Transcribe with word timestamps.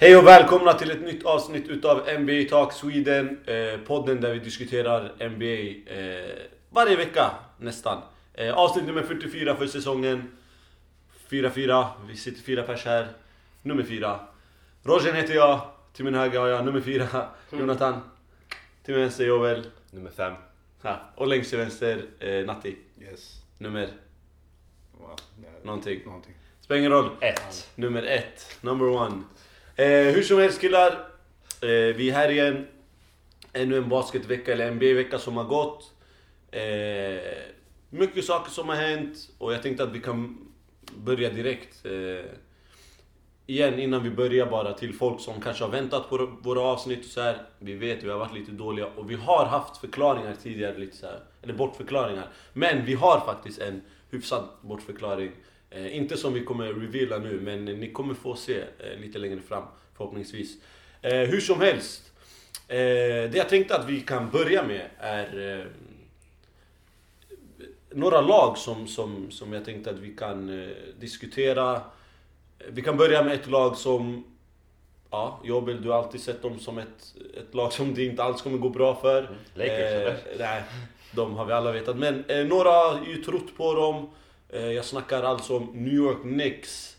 Hej 0.00 0.16
och 0.16 0.26
välkomna 0.26 0.72
till 0.72 0.90
ett 0.90 1.00
nytt 1.02 1.24
avsnitt 1.24 1.68
utav 1.68 1.96
NBA 2.20 2.48
Talk 2.50 2.72
Sweden. 2.72 3.38
Eh, 3.46 3.80
podden 3.86 4.20
där 4.20 4.32
vi 4.32 4.38
diskuterar 4.38 5.28
NBA 5.28 5.92
eh, 5.92 6.38
varje 6.70 6.96
vecka 6.96 7.30
nästan. 7.58 8.02
Eh, 8.34 8.54
avsnitt 8.54 8.84
nummer 8.84 9.02
44 9.02 9.56
för 9.56 9.66
säsongen. 9.66 10.36
4-4, 11.28 11.86
vi 12.08 12.16
sitter 12.16 12.42
fyra 12.42 12.62
pers 12.62 12.84
här. 12.84 13.08
Nummer 13.62 13.82
fyra. 13.82 14.20
Roger 14.82 15.12
heter 15.12 15.34
jag. 15.34 15.60
Till 15.92 16.04
min 16.04 16.14
höger 16.14 16.40
har 16.40 16.48
jag 16.48 16.64
nummer 16.64 16.80
fyra, 16.80 17.28
Jonathan. 17.50 18.00
Till 18.82 18.94
min 18.94 19.02
vänster 19.02 19.26
Joel. 19.26 19.66
Nummer 19.90 20.10
fem. 20.10 20.34
Ja, 20.82 21.00
och 21.14 21.26
längst 21.26 21.50
till 21.50 21.58
vänster 21.58 22.04
eh, 22.18 22.46
Natti. 22.46 22.76
Yes. 23.00 23.42
Nummer 23.58 23.88
Wow. 24.98 25.16
Någonting. 25.62 26.00
Någonting. 26.04 26.34
Spelar 26.60 26.78
ingen 26.78 26.92
roll. 26.92 27.10
Ett. 27.20 27.70
Nummer 27.74 28.02
ett, 28.02 28.56
number 28.60 28.88
one. 28.88 29.22
Eh, 29.78 30.14
hur 30.14 30.22
som 30.22 30.38
helst 30.38 30.60
killar, 30.60 30.90
eh, 31.62 31.96
vi 31.96 32.10
är 32.10 32.12
här 32.12 32.28
igen. 32.28 32.66
Ännu 33.52 33.76
en 33.76 33.88
basketvecka 33.88 34.52
eller 34.52 34.70
NBA-vecka 34.70 35.18
som 35.18 35.36
har 35.36 35.44
gått. 35.44 35.92
Eh, 36.50 37.38
mycket 37.90 38.24
saker 38.24 38.50
som 38.50 38.68
har 38.68 38.76
hänt 38.76 39.16
och 39.38 39.52
jag 39.52 39.62
tänkte 39.62 39.82
att 39.82 39.92
vi 39.92 40.00
kan 40.00 40.38
börja 40.96 41.30
direkt. 41.30 41.86
Eh, 41.86 42.30
igen 43.46 43.78
innan 43.78 44.02
vi 44.02 44.10
börjar 44.10 44.46
bara 44.46 44.72
till 44.72 44.94
folk 44.94 45.20
som 45.20 45.40
kanske 45.40 45.64
har 45.64 45.70
väntat 45.70 46.08
på 46.08 46.38
våra 46.42 46.60
avsnitt 46.60 47.04
och 47.04 47.10
så 47.10 47.20
här. 47.20 47.42
Vi 47.58 47.74
vet, 47.74 48.02
vi 48.02 48.10
har 48.10 48.18
varit 48.18 48.34
lite 48.34 48.52
dåliga 48.52 48.86
och 48.86 49.10
vi 49.10 49.14
har 49.14 49.46
haft 49.46 49.76
förklaringar 49.76 50.34
tidigare, 50.42 50.78
lite 50.78 50.96
så 50.96 51.06
här, 51.06 51.20
eller 51.42 51.54
bortförklaringar. 51.54 52.28
Men 52.52 52.84
vi 52.84 52.94
har 52.94 53.20
faktiskt 53.20 53.60
en 53.60 53.82
hyfsad 54.10 54.48
bortförklaring. 54.62 55.32
Eh, 55.70 55.96
inte 55.96 56.16
som 56.16 56.34
vi 56.34 56.44
kommer 56.44 56.72
reveala 56.72 57.18
nu, 57.18 57.40
men 57.40 57.64
ni 57.64 57.92
kommer 57.92 58.14
få 58.14 58.34
se 58.34 58.58
eh, 58.58 59.00
lite 59.00 59.18
längre 59.18 59.40
fram 59.40 59.64
förhoppningsvis. 59.96 60.56
Eh, 61.02 61.18
hur 61.18 61.40
som 61.40 61.60
helst. 61.60 62.12
Eh, 62.68 62.76
det 63.30 63.34
jag 63.34 63.48
tänkte 63.48 63.76
att 63.76 63.88
vi 63.88 64.00
kan 64.00 64.30
börja 64.30 64.62
med 64.62 64.90
är 64.98 65.58
eh, 65.58 65.66
några 67.90 68.20
lag 68.20 68.58
som, 68.58 68.86
som, 68.86 69.30
som 69.30 69.52
jag 69.52 69.64
tänkte 69.64 69.90
att 69.90 69.98
vi 69.98 70.14
kan 70.16 70.62
eh, 70.62 70.68
diskutera. 71.00 71.80
Vi 72.68 72.82
kan 72.82 72.96
börja 72.96 73.22
med 73.22 73.34
ett 73.34 73.50
lag 73.50 73.76
som 73.76 74.24
Ja, 75.10 75.40
Jobbel, 75.44 75.82
du 75.82 75.90
har 75.90 75.98
alltid 75.98 76.20
sett 76.20 76.42
dem 76.42 76.58
som 76.58 76.78
ett, 76.78 77.14
ett 77.36 77.54
lag 77.54 77.72
som 77.72 77.94
det 77.94 78.04
inte 78.04 78.22
alls 78.22 78.42
kommer 78.42 78.58
gå 78.58 78.68
bra 78.68 78.94
för. 78.94 79.18
Mm. 79.18 79.34
Lakers, 79.54 79.70
eller? 79.70 80.16
Nej, 80.38 80.62
de 81.12 81.36
har 81.36 81.44
vi 81.44 81.52
alla 81.52 81.72
vetat. 81.72 81.96
Men 81.96 82.24
några 82.48 82.70
har 82.70 83.00
ju 83.06 83.16
trott 83.16 83.56
på 83.56 83.74
dem. 83.74 84.10
Eh, 84.48 84.72
jag 84.72 84.84
snackar 84.84 85.22
alltså 85.22 85.56
om 85.56 85.70
New 85.74 85.94
York 85.94 86.22
Knicks. 86.22 86.98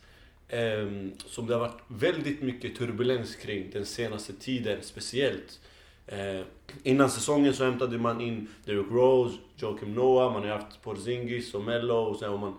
Ehm, 0.50 1.12
som 1.26 1.48
det 1.48 1.54
har 1.54 1.60
varit 1.60 1.82
väldigt 1.88 2.42
mycket 2.42 2.76
turbulens 2.78 3.36
kring 3.36 3.70
den 3.74 3.86
senaste 3.86 4.34
tiden, 4.34 4.78
speciellt. 4.82 5.60
Eh, 6.08 6.42
innan 6.84 7.10
säsongen 7.10 7.54
så 7.54 7.64
hämtade 7.64 7.98
man 7.98 8.22
in 8.22 8.48
Derrick 8.66 8.92
Rose, 8.92 9.38
Joakim 9.56 9.94
Noah, 9.94 10.34
man 10.34 10.42
har 10.42 10.50
haft 10.50 10.82
Porzingis 10.82 11.54
och 11.54 11.64
Mello 11.64 11.96
och 11.96 12.20
sen 12.20 12.30
har 12.30 12.38
man... 12.38 12.54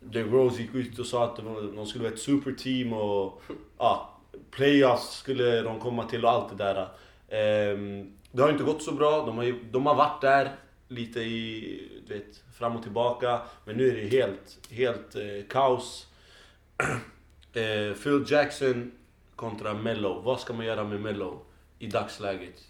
Derrick 0.00 0.32
Rose 0.32 0.62
gick 0.62 0.74
ut 0.74 0.98
och 0.98 1.06
sa 1.06 1.24
att 1.24 1.36
de, 1.36 1.86
skulle 1.86 2.04
vara 2.04 2.14
ett 2.14 2.20
superteam 2.20 2.92
och... 2.92 3.42
Ja, 3.78 4.20
playoffs 4.50 5.16
skulle 5.16 5.62
de 5.62 5.80
komma 5.80 6.04
till 6.04 6.24
och 6.24 6.30
allt 6.30 6.58
det 6.58 6.64
där. 6.64 6.88
Ehm, 7.28 8.12
det 8.32 8.42
har 8.42 8.50
inte 8.50 8.64
gått 8.64 8.82
så 8.82 8.92
bra, 8.92 9.26
de 9.26 9.36
har, 9.36 9.54
de 9.70 9.86
har 9.86 9.94
varit 9.94 10.20
där 10.20 10.52
lite 10.88 11.20
i, 11.20 11.88
du 12.06 12.14
vet, 12.14 12.43
fram 12.54 12.76
och 12.76 12.82
tillbaka. 12.82 13.40
Men 13.64 13.76
nu 13.76 13.88
är 13.88 13.94
det 13.94 14.08
helt, 14.08 14.58
helt 14.70 15.16
eh, 15.16 15.48
kaos. 15.48 16.06
eh, 17.52 17.96
Phil 18.02 18.24
Jackson 18.28 18.92
kontra 19.36 19.74
Mello. 19.74 20.20
Vad 20.20 20.40
ska 20.40 20.52
man 20.52 20.66
göra 20.66 20.84
med 20.84 21.00
Mello 21.00 21.40
i 21.78 21.86
dagsläget? 21.86 22.62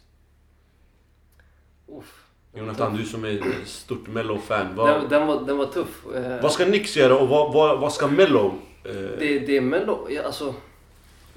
Uff. 1.87 2.25
Jonathan, 2.57 2.97
du 2.97 3.05
som 3.05 3.25
är 3.25 3.65
stort 3.65 4.07
Mello-fan. 4.07 4.75
Vad, 4.77 5.01
Den, 5.01 5.09
den, 5.09 5.27
var, 5.27 5.41
den 5.41 5.57
var 5.57 5.67
tuff. 5.67 6.07
Eh, 6.15 6.43
vad 6.43 6.53
ska 6.53 6.65
Knicks 6.65 6.97
göra 6.97 7.17
och 7.17 7.29
vad, 7.29 7.53
vad, 7.53 7.81
vad 7.81 7.93
ska 7.93 8.07
Mello... 8.07 8.55
Eh, 8.85 8.93
det, 8.95 9.39
det 9.39 9.57
är 9.57 9.61
Mello, 9.61 10.11
ja, 10.11 10.23
alltså, 10.23 10.55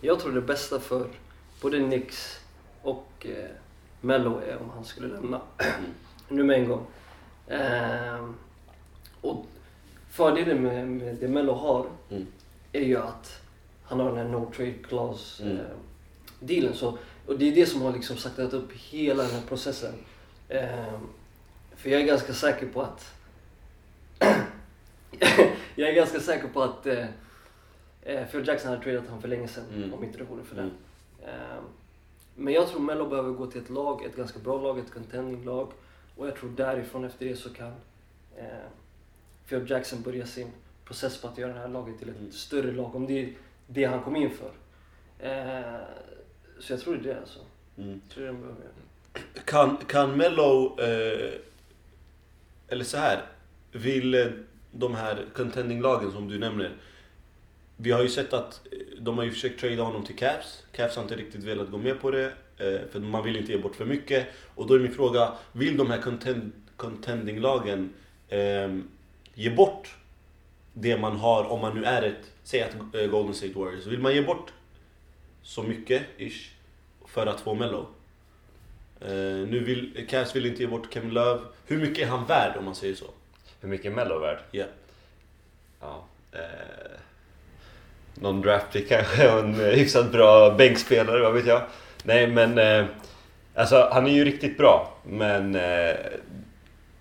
jag 0.01 0.19
tror 0.19 0.31
det 0.31 0.41
bästa 0.41 0.79
för 0.79 1.07
både 1.61 1.79
Nix 1.79 2.39
och 2.81 3.11
eh, 3.19 3.50
Mello 4.01 4.39
är 4.39 4.57
om 4.57 4.69
han 4.69 4.85
skulle 4.85 5.07
lämna. 5.07 5.41
nu 6.27 6.44
med 6.44 6.59
en 6.59 6.67
gång. 6.67 6.85
Eh, 7.47 8.29
och 9.22 9.45
fördelen 10.09 10.61
med, 10.63 10.88
med 10.88 11.16
det 11.16 11.28
Mello 11.28 11.53
har 11.53 11.85
Mm. 12.11 12.28
är 12.73 12.81
ju 12.81 12.97
att 12.97 13.41
han 13.83 14.00
har 14.00 14.07
den 14.07 14.17
här 14.17 14.28
no 14.28 14.51
trade 14.55 14.73
clause 14.73 15.44
Mm. 15.44 15.57
eh, 15.57 15.63
dealen. 16.39 16.73
Så, 16.73 16.97
och 17.27 17.38
det 17.39 17.45
är 17.51 17.56
det 17.56 17.66
som 17.66 17.81
har 17.81 17.94
liksom 17.94 18.17
saktat 18.17 18.53
upp 18.53 18.72
hela 18.73 19.23
den 19.23 19.31
här 19.31 19.41
processen. 19.47 19.94
Eh, 20.50 21.00
för 21.75 21.89
jag 21.89 22.01
är 22.01 22.06
ganska 22.06 22.33
säker 22.33 22.67
på 22.67 22.81
att 22.81 23.13
jag 25.75 25.89
är 25.89 25.94
ganska 25.94 26.19
säker 26.19 26.47
på 26.47 26.61
att 26.63 26.85
eh, 26.85 27.06
eh, 28.01 28.25
Phil 28.27 28.47
Jackson 28.47 28.69
hade 28.69 28.83
tradat 28.83 29.06
honom 29.06 29.22
för 29.22 29.27
länge 29.27 29.47
sedan 29.47 29.63
Mm. 29.75 29.94
om 29.94 30.03
inte 30.03 30.17
det 30.17 30.23
vore 30.23 30.44
för 30.44 30.56
Mm. 30.57 30.72
det. 31.22 31.27
Eh, 31.27 31.61
men 32.35 32.53
jag 32.53 32.67
tror 32.69 32.79
Mello 32.79 33.07
behöver 33.09 33.31
gå 33.31 33.45
till 33.47 33.61
ett 33.61 33.69
lag, 33.69 34.06
ett 34.06 34.16
ganska 34.16 34.39
bra 34.39 34.61
lag, 34.61 34.79
ett 34.79 34.94
contending 34.94 35.45
lag. 35.45 35.72
Och 36.17 36.27
jag 36.27 36.35
tror 36.35 36.50
därifrån 36.50 37.03
efter 37.06 37.25
det 37.25 37.35
så 37.35 37.50
kan 37.50 37.72
eh, 38.38 38.45
Phil 39.49 39.69
Jackson 39.69 40.01
börja 40.01 40.25
sin 40.25 40.51
process 40.85 41.21
på 41.21 41.27
att 41.27 41.37
göra 41.37 41.53
det 41.53 41.59
här 41.59 41.67
laget 41.67 41.99
till 41.99 42.09
ett 42.09 42.17
Mm. 42.19 42.31
större 42.31 42.71
lag. 42.71 42.95
Om 42.95 43.07
det 43.07 43.19
är 43.23 43.29
det 43.67 43.83
han 43.85 44.03
kom 44.03 44.15
in 44.15 44.29
för. 44.31 44.51
Eh, 45.19 45.79
så 46.59 46.73
jag 46.73 46.79
tror 46.79 46.95
det 46.95 47.09
är 47.09 47.13
det 47.13 47.19
alltså. 47.19 47.39
mm. 47.77 48.01
Jag 48.07 48.13
tror 48.15 48.23
det 48.25 48.29
är. 48.31 49.43
Kan, 49.45 49.77
kan 49.77 50.17
Mello, 50.17 50.79
eh, 50.79 51.33
eller 52.67 52.83
så 52.83 52.97
här, 52.97 53.21
vill 53.71 54.13
eh, 54.13 54.25
de 54.71 54.95
här 54.95 55.25
contending-lagen 55.35 56.11
som 56.11 56.27
du 56.27 56.39
nämner, 56.39 56.71
vi 57.77 57.91
har 57.91 58.01
ju 58.03 58.09
sett 58.09 58.33
att 58.33 58.61
eh, 58.71 58.77
de 59.01 59.17
har 59.17 59.25
ju 59.25 59.31
försökt 59.31 59.59
trada 59.59 59.83
honom 59.83 60.03
till 60.05 60.15
Cavs. 60.15 60.63
Cavs 60.71 60.95
har 60.95 61.03
inte 61.03 61.15
riktigt 61.15 61.43
velat 61.43 61.71
gå 61.71 61.77
med 61.77 61.99
på 62.01 62.11
det, 62.11 62.25
eh, 62.57 62.79
för 62.91 62.99
man 62.99 63.23
vill 63.23 63.37
inte 63.37 63.51
ge 63.51 63.57
bort 63.57 63.75
för 63.75 63.85
mycket. 63.85 64.27
Och 64.55 64.67
då 64.67 64.73
är 64.73 64.79
min 64.79 64.93
fråga, 64.93 65.33
vill 65.51 65.77
de 65.77 65.89
här 65.89 66.01
contend, 66.01 66.51
contending-lagen 66.77 67.93
eh, 68.29 68.77
ge 69.37 69.49
bort 69.49 69.95
det 70.73 70.97
man 70.97 71.17
har 71.17 71.43
om 71.43 71.61
man 71.61 71.75
nu 71.75 71.85
är 71.85 72.01
ett, 72.01 72.31
säg 72.43 72.61
att 72.61 72.95
eh, 72.95 73.05
Golden 73.07 73.33
State 73.33 73.53
Warriors, 73.53 73.85
vill 73.85 73.99
man 73.99 74.15
ge 74.15 74.21
bort 74.21 74.53
så 75.41 75.63
mycket, 75.63 76.03
ish, 76.17 76.51
för 77.05 77.27
att 77.27 77.39
få 77.39 77.53
Mello? 77.53 77.85
Eh, 79.01 79.47
nu 79.47 79.63
vill, 79.63 80.07
Cavs 80.09 80.35
vill 80.35 80.45
inte 80.45 80.61
ge 80.61 80.67
bort 80.67 80.93
Kevin 80.93 81.09
Love. 81.09 81.39
Hur 81.65 81.77
mycket 81.77 82.03
är 82.03 82.09
han 82.09 82.25
värd 82.25 82.57
om 82.57 82.65
man 82.65 82.75
säger 82.75 82.95
så? 82.95 83.05
Hur 83.61 83.69
mycket 83.69 83.85
är 83.85 83.95
Mello 83.95 84.19
värd? 84.19 84.39
Ja. 84.51 84.65
Ja. 85.81 86.03
Eh, 86.31 86.99
någon 88.13 88.41
draftpick 88.41 88.89
kanske 88.89 89.31
och 89.31 89.39
en 89.43 89.59
eh, 89.59 89.67
hyfsat 89.67 90.11
bra 90.11 90.51
bänkspelare, 90.51 91.21
vad 91.21 91.33
vet 91.33 91.45
jag. 91.45 91.61
Nej 92.03 92.27
men, 92.27 92.57
eh, 92.57 92.85
alltså 93.55 93.89
han 93.91 94.07
är 94.07 94.11
ju 94.11 94.25
riktigt 94.25 94.57
bra. 94.57 94.97
Men 95.03 95.55
eh, 95.55 95.95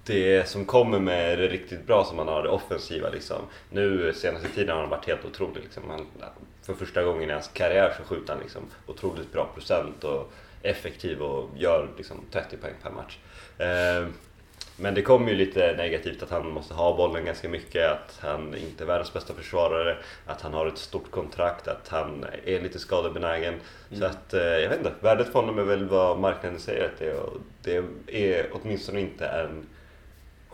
det 0.06 0.49
som 0.49 0.65
kommer 0.65 0.99
med 0.99 1.39
det 1.39 1.49
riktigt 1.49 1.87
bra 1.87 2.05
som 2.05 2.19
han 2.19 2.28
har, 2.28 2.43
det 2.43 2.49
offensiva 2.49 3.09
liksom. 3.09 3.43
Nu 3.71 4.12
senaste 4.12 4.49
tiden 4.49 4.75
har 4.75 4.81
han 4.81 4.91
varit 4.91 5.06
helt 5.06 5.25
otrolig 5.25 5.62
liksom. 5.62 5.83
Han, 5.91 6.06
för 6.62 6.75
första 6.75 7.03
gången 7.03 7.31
i 7.31 7.33
hans 7.33 7.49
karriär 7.49 7.94
så 7.97 8.15
skjuter 8.15 8.33
han 8.33 8.43
liksom 8.43 8.62
otroligt 8.87 9.33
bra 9.33 9.49
procent 9.55 10.05
och 10.05 10.33
effektiv 10.62 11.22
och 11.22 11.50
gör 11.56 11.89
liksom 11.97 12.17
30 12.31 12.56
poäng 12.56 12.75
per 12.83 12.91
match. 12.91 13.19
Eh, 13.59 14.09
men 14.78 14.94
det 14.94 15.03
kommer 15.03 15.31
ju 15.31 15.37
lite 15.37 15.75
negativt 15.77 16.23
att 16.23 16.31
han 16.31 16.50
måste 16.50 16.75
ha 16.75 16.97
bollen 16.97 17.25
ganska 17.25 17.49
mycket, 17.49 17.91
att 17.91 18.19
han 18.21 18.55
inte 18.55 18.84
är 18.84 18.87
världens 18.87 19.12
bästa 19.12 19.34
försvarare, 19.34 19.97
att 20.27 20.41
han 20.41 20.55
har 20.55 20.67
ett 20.67 20.78
stort 20.78 21.11
kontrakt, 21.11 21.69
att 21.69 21.88
han 21.88 22.27
är 22.44 22.61
lite 22.61 22.78
skadebenägen. 22.78 23.55
Så 23.93 24.05
att, 24.05 24.35
eh, 24.35 24.43
jag 24.43 24.69
vet 24.69 24.79
inte, 24.79 24.93
värdet 25.00 25.26
för 25.26 25.41
honom 25.41 25.59
är 25.59 25.62
väl 25.62 25.88
vad 25.88 26.19
marknaden 26.19 26.61
säger 26.61 26.85
att 26.85 26.99
det 26.99 27.06
är 27.06 27.20
och 27.20 27.41
det 27.62 27.85
är 28.09 28.47
åtminstone 28.52 29.00
inte 29.00 29.26
en 29.26 29.67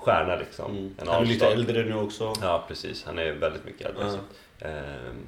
stjärna 0.02 0.36
liksom. 0.36 0.70
Mm. 0.70 0.94
Han 1.06 1.22
är 1.22 1.26
lite 1.26 1.46
äldre 1.46 1.84
nu 1.84 1.94
också. 1.94 2.32
Ja 2.40 2.64
precis, 2.68 3.04
han 3.04 3.18
är 3.18 3.32
väldigt 3.32 3.64
mycket 3.64 3.86
äldre. 3.86 4.18
Ehm, 4.58 5.26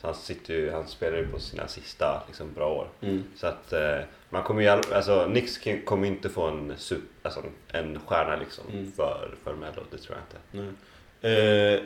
så 0.00 0.06
han, 0.06 0.14
sitter 0.14 0.54
ju, 0.54 0.70
han 0.70 0.88
spelar 0.88 1.18
ju 1.18 1.26
på 1.28 1.38
sina 1.38 1.68
sista 1.68 2.22
liksom, 2.26 2.52
bra 2.54 2.72
år. 2.74 2.88
Mm. 3.00 3.24
Så 3.36 3.46
att 3.46 3.72
eh, 3.72 3.98
man 4.30 4.42
kommer 4.42 4.62
ju, 4.62 4.68
all- 4.68 4.92
alltså 4.92 5.26
Nix 5.26 5.58
kommer 5.84 6.06
inte 6.08 6.28
få 6.28 6.42
en, 6.46 6.72
super, 6.76 7.06
alltså, 7.22 7.42
en 7.72 8.00
stjärna 8.06 8.36
liksom 8.36 8.64
Mm. 8.72 8.92
för, 8.92 9.34
för 9.44 9.54
Mello, 9.54 9.82
det 9.90 9.98
tror 9.98 10.18
jag 10.18 10.24
inte. 10.26 10.72
Eh, 11.20 11.80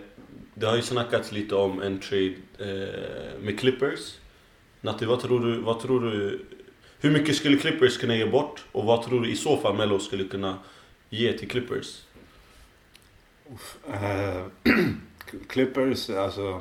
det 0.54 0.66
har 0.66 0.76
ju 0.76 0.82
snackats 0.82 1.32
lite 1.32 1.54
om 1.54 1.82
en 1.82 2.00
trade 2.00 2.34
eh, 2.58 3.40
med 3.40 3.60
Clippers. 3.60 4.14
Natti, 4.80 5.04
vad 5.04 5.20
tror 5.20 5.40
du? 5.40 5.60
Vad 5.60 5.80
tror 5.80 6.00
du 6.00 6.46
hur 7.00 7.10
mycket 7.10 7.36
skulle 7.36 7.56
Clippers 7.56 7.98
kunna 7.98 8.16
ge 8.16 8.26
bort? 8.26 8.64
Och 8.72 8.84
vad 8.84 9.02
tror 9.02 9.20
du 9.20 9.30
i 9.30 9.36
så 9.36 9.56
fall 9.56 9.74
Mello 9.76 9.98
skulle 9.98 10.24
kunna 10.24 10.58
ge 11.10 11.32
till 11.32 11.48
Clippers? 11.50 12.02
Eh, 13.92 14.42
Clippers, 15.48 16.10
alltså... 16.10 16.60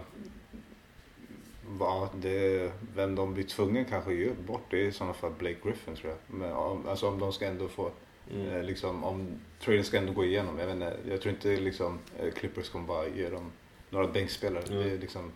Ja, 1.79 2.09
det, 2.21 2.71
vem 2.95 3.15
de 3.15 3.33
blir 3.33 3.43
tvungna 3.43 3.83
kanske 3.83 4.13
ge 4.13 4.29
bort 4.47 4.65
det 4.69 4.77
är 4.81 4.85
i 4.85 4.91
sådana 4.91 5.13
fall 5.13 5.31
Blake 5.39 5.57
Griffin 5.63 5.95
tror 5.95 6.09
jag. 6.11 6.39
Men, 6.39 6.51
om- 6.53 6.87
alltså 6.87 7.07
om 7.07 7.19
de 7.19 7.33
ska 7.33 7.45
ändå 7.45 7.67
få, 7.67 7.91
Mm. 8.33 8.47
eh, 8.51 8.63
liksom, 8.63 9.03
om 9.03 9.27
traden 9.63 9.83
ska 9.83 9.97
ändå 9.97 10.13
gå 10.13 10.25
igenom. 10.25 10.59
Jag, 10.59 10.65
vet 10.65 10.75
inte, 10.75 10.97
jag 11.09 11.21
tror 11.21 11.33
inte 11.33 11.57
liksom, 11.57 11.99
eh, 12.19 12.31
Clippers 12.33 12.69
kommer 12.69 12.87
bara 12.87 13.07
ge 13.07 13.29
dem 13.29 13.51
några 13.89 14.07
bänkspelare. 14.07 14.63
Mm. 14.69 14.83
Det, 14.83 14.97
liksom, 14.97 15.31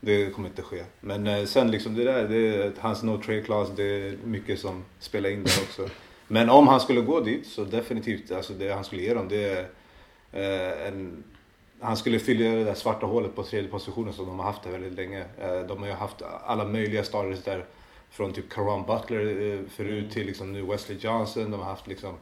det 0.00 0.30
kommer 0.34 0.48
inte 0.48 0.62
ske. 0.62 0.84
Men 1.00 1.26
eh, 1.26 1.44
sen 1.44 1.70
liksom 1.70 1.94
det 1.94 2.04
där, 2.04 2.28
det 2.28 2.72
hans 2.78 3.02
no 3.02 3.18
trade 3.22 3.42
clause, 3.42 3.72
det 3.76 3.84
är 3.84 4.16
mycket 4.24 4.58
som 4.58 4.84
spelar 4.98 5.30
in 5.30 5.44
där 5.44 5.62
också. 5.62 5.88
Men 6.28 6.50
om 6.50 6.68
han 6.68 6.80
skulle 6.80 7.00
gå 7.00 7.20
dit 7.20 7.46
så 7.46 7.64
definitivt, 7.64 8.30
alltså 8.30 8.52
det 8.52 8.68
han 8.72 8.84
skulle 8.84 9.02
ge 9.02 9.14
dem 9.14 9.28
det 9.28 9.44
är 9.44 9.68
en 10.88 11.24
han 11.80 11.96
skulle 11.96 12.18
fylla 12.18 12.50
det 12.50 12.64
där 12.64 12.74
svarta 12.74 13.06
hålet 13.06 13.34
på 13.34 13.42
tredje 13.42 13.70
positionen 13.70 14.12
som 14.12 14.26
de 14.26 14.38
har 14.38 14.46
haft 14.46 14.62
där 14.62 14.70
väldigt 14.70 14.92
länge. 14.92 15.24
Eh, 15.40 15.60
De 15.60 15.78
har 15.78 15.86
ju 15.86 15.92
haft 15.92 16.22
alla 16.44 16.64
möjliga 16.64 17.04
starters 17.04 17.42
där. 17.44 17.64
Från 18.10 18.32
typ 18.32 18.48
Caron 18.50 18.86
Butler 18.86 19.20
eh, 19.20 19.60
förut 19.68 19.98
Mm. 19.98 20.10
till 20.10 20.26
liksom 20.26 20.52
nu 20.52 20.62
Wesley 20.62 20.98
Johnson. 20.98 21.50
De 21.50 21.60
har 21.60 21.66
haft 21.66 21.86
liksom 21.86 22.14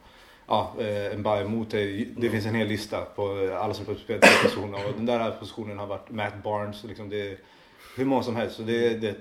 Ja, 0.47 0.73
eh, 0.79 1.05
en 1.05 1.23
Bayern 1.23 1.51
mot 1.51 1.69
det. 1.71 2.05
Det 2.17 2.29
finns 2.29 2.45
en 2.45 2.55
hel 2.55 2.67
lista 2.67 3.01
på 3.01 3.37
eh, 3.41 3.61
alla 3.63 3.73
som 3.73 3.85
spelar 3.95 4.19
på 4.21 4.27
positioner. 4.43 4.87
Och 4.87 4.93
den 4.95 5.05
där 5.05 5.31
positionen 5.31 5.79
har 5.79 5.87
varit 5.87 6.09
Matt 6.11 6.43
Barnes. 6.43 6.83
Liksom 6.83 7.09
det 7.09 7.21
är 7.31 7.37
hur 7.97 8.05
många 8.05 8.23
som 8.23 8.35
helst. 8.35 8.55
Så 8.55 8.61
det, 8.61 8.89
det, 8.89 9.15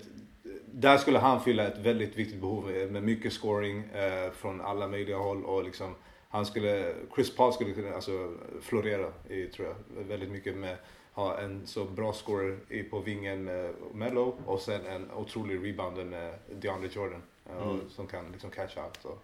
där 0.72 0.96
skulle 0.98 1.18
han 1.18 1.40
fylla 1.40 1.66
ett 1.66 1.78
väldigt 1.78 2.16
viktigt 2.16 2.40
behov 2.40 2.70
eh, 2.70 2.88
med 2.88 3.02
mycket 3.02 3.32
scoring 3.32 3.78
eh, 3.94 4.32
från 4.32 4.60
alla 4.60 4.88
möjliga 4.88 5.16
håll. 5.16 5.44
Och 5.44 5.64
liksom, 5.64 5.94
han 6.32 6.46
skulle, 6.46 6.93
Chris 7.14 7.37
Paul 7.37 7.52
skulle 7.52 7.73
kunna 7.73 7.94
alltså, 7.94 8.32
florera 8.62 9.06
i, 9.29 9.46
tror 9.46 9.69
jag, 9.69 10.05
väldigt 10.05 10.31
mycket 10.31 10.56
med 10.56 10.76
ha 11.12 11.38
en 11.38 11.62
så 11.67 11.84
bra 11.84 12.12
scorer 12.12 12.58
i, 12.69 12.82
på 12.82 12.99
vingen 13.00 13.44
med 13.44 13.70
Melo 13.94 14.34
och 14.46 14.61
sen 14.61 14.81
en 14.87 15.11
otrolig 15.17 15.69
rebounder 15.69 16.05
med 16.05 16.34
DeAndre 16.61 16.88
Jordan. 16.93 17.23
eh, 17.50 17.62
Mm. 17.69 17.81
Som 17.90 18.06
kan 18.06 18.25
liksom 18.32 18.50
catch 18.50 18.76
out 18.76 18.99
och 19.05 19.23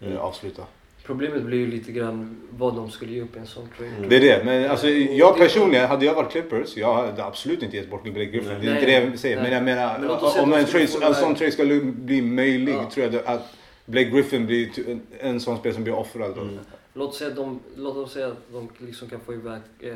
Mm. 0.00 0.12
eh, 0.14 0.20
avsluta. 0.20 0.62
Problemet 1.04 1.42
blir 1.42 1.58
ju 1.58 1.66
lite 1.66 1.92
grann 1.92 2.36
vad 2.50 2.74
de 2.76 2.90
skulle 2.90 3.12
ge 3.12 3.22
upp 3.22 3.36
i 3.36 3.38
en 3.38 3.46
sån 3.46 3.68
trade. 3.76 3.92
Mm. 3.96 4.08
Det 4.08 4.16
är 4.16 4.20
det. 4.20 4.44
Men 4.44 4.70
alltså, 4.70 4.86
Och 4.86 4.92
jag 4.92 5.36
personligen, 5.38 5.88
hade 5.88 6.04
jag 6.06 6.14
varit 6.14 6.30
Clippers, 6.32 6.76
jag 6.76 6.94
hade 6.94 7.24
absolut 7.24 7.62
inte 7.62 7.76
gett 7.76 7.90
bort 7.90 8.02
Blake 8.02 8.24
Griffin. 8.24 8.48
Det 8.60 8.66
är 8.68 8.74
inte 8.74 8.86
det 8.86 8.92
jag 8.92 9.18
säger. 9.18 9.36
Nej. 9.36 9.44
Men 9.44 9.52
jag 9.52 9.64
menar, 9.64 9.98
Men 9.98 10.10
om 10.44 10.52
en, 10.52 10.64
trade, 10.64 11.06
en 11.06 11.14
sån 11.14 11.34
trade 11.34 11.52
skulle 11.52 11.80
bli 11.80 12.22
möjlig, 12.22 12.74
Ja. 12.74 12.90
tror 12.90 13.06
jag 13.06 13.24
att 13.26 13.54
Blake 13.92 14.10
Griffin 14.10 14.46
blir 14.46 14.88
en, 14.88 15.02
en 15.20 15.40
sån 15.40 15.58
spelare 15.58 15.74
som 15.74 15.84
blir 15.84 15.94
offrad. 15.94 16.38
Mm. 16.38 16.58
Låt, 16.94 17.14
säga 17.14 17.30
att 17.30 17.36
de, 17.36 17.60
låt 17.76 17.96
oss 17.96 18.12
säga 18.12 18.26
att 18.26 18.52
de 18.52 18.68
liksom 18.78 19.08
kan 19.08 19.20
få 19.20 19.34
iväg 19.34 19.60
eh, 19.80 19.94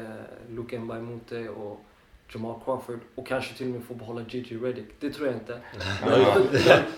Luke 0.51 0.79
Mbaimonte 0.79 1.49
och 1.49 1.81
Jamal 2.35 2.61
Crawford 2.65 2.99
och 3.15 3.27
kanske 3.27 3.55
till 3.55 3.67
och 3.67 3.73
med 3.73 3.83
få 3.85 3.95
behålla 3.95 4.25
Gigi 4.29 4.57
Redick. 4.57 4.87
Det 5.01 5.11
tror 5.11 5.27
jag 5.27 5.37
inte. 5.37 5.61
Ja. 6.07 6.39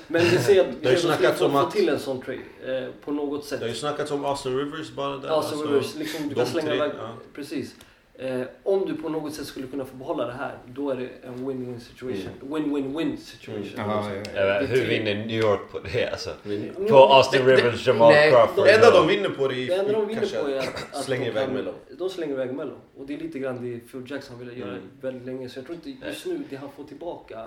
Men 0.09 0.23
vi 0.23 0.39
ser 0.39 0.61
att 0.61 0.75
vi 0.81 0.97
skulle 0.97 1.35
få, 1.35 1.59
att- 1.59 1.71
till 1.71 1.89
en 1.89 1.99
sån 1.99 2.23
trade 2.23 2.41
eh, 2.67 2.89
på 3.05 3.13
något 3.13 3.45
sätt. 3.45 3.61
Det 3.61 3.67
har 3.67 3.71
ju 3.71 3.75
snackats 3.75 4.11
om 4.11 4.25
Austin 4.25 4.59
Rivers 4.59 4.93
bara 4.93 5.17
där. 5.17 5.29
Så 5.29 5.35
alltså. 5.35 5.67
Rivers, 5.67 5.95
liksom, 5.95 6.29
du 6.29 6.35
kan 6.35 6.47
slänga 6.47 6.75
iväg... 6.75 6.93
ja. 6.99 7.11
Precis. 7.35 7.75
Eh, 8.21 8.43
om 8.63 8.87
du 8.87 8.95
på 8.95 9.09
något 9.09 9.35
sätt 9.35 9.47
skulle 9.47 9.67
kunna 9.67 9.85
få 9.85 9.97
behålla 9.97 10.27
det 10.27 10.33
här, 10.33 10.59
då 10.67 10.91
är 10.91 10.97
det 10.97 11.09
en 11.23 11.35
win-win 11.35 11.79
situation. 11.79 12.31
Win-win-win 12.41 13.17
situation. 13.17 13.65
Mm. 13.85 13.91
Jaha, 13.91 14.11
ja, 14.35 14.41
ja. 14.45 14.61
Hur 14.67 14.87
vinner 14.87 15.15
New 15.15 15.41
York 15.41 15.61
på 15.73 15.79
det 15.79 16.11
alltså? 16.11 16.31
Mm, 16.45 16.75
På 16.89 16.97
Austin 16.97 17.47
Rivers, 17.47 17.87
Jamal 17.87 18.13
nej, 18.13 18.31
Crawford 18.31 18.65
Det 18.65 18.75
enda 18.75 18.91
de 18.91 19.07
vinner 19.07 19.29
på 19.29 19.49
det 19.49 19.55
Det 19.55 19.75
är 19.75 19.79
enda 19.79 19.93
de 19.93 20.07
vinner 20.09 20.21
kanske 20.21 20.43
på 20.43 20.49
är 20.49 20.59
att, 20.59 20.95
att 20.95 21.05
slänga 21.05 21.25
de 21.25 21.31
iväg 21.31 21.49
Melo. 21.53 21.73
De 21.99 22.11
slänger 22.11 22.35
iväg 22.35 22.55
Melo. 22.55 22.75
Och 22.97 23.07
det 23.07 23.15
är 23.15 23.19
lite 23.19 23.39
grann 23.39 23.57
det 23.73 23.79
Phil 23.93 24.11
Jackson 24.11 24.39
ville 24.39 24.53
göra 24.55 24.71
Mm. 24.71 24.83
väldigt 25.01 25.27
länge. 25.27 25.49
Så 25.49 25.59
jag 25.59 25.67
tror 25.67 25.75
inte 25.85 26.07
just 26.07 26.27
nu 26.27 26.41
det 26.51 26.57
han 26.57 26.71
får 26.77 26.85
tillbaka. 26.85 27.47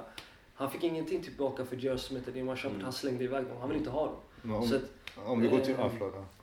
Han 0.53 0.71
fick 0.71 0.83
ingenting 0.83 1.23
tillbaka 1.23 1.65
för 1.65 1.75
J.R. 1.75 1.97
Smith 1.97 2.27
och 2.27 2.33
Dimar 2.33 2.55
Shumpert. 2.55 2.71
Mm. 2.75 2.83
Han 2.83 2.93
slängde 2.93 3.23
iväg 3.23 3.43
dem. 3.45 3.57
Han 3.59 3.69
vill 3.69 3.77
inte 3.77 3.89
ha 3.89 4.05
dem. 4.05 4.15
Men 4.41 4.63
Så 4.67 4.75
Om, 4.75 4.81
att, 5.23 5.27
om 5.29 5.41
vi 5.41 5.47
går 5.47 5.59
till... 5.59 5.73
eh, 5.73 5.87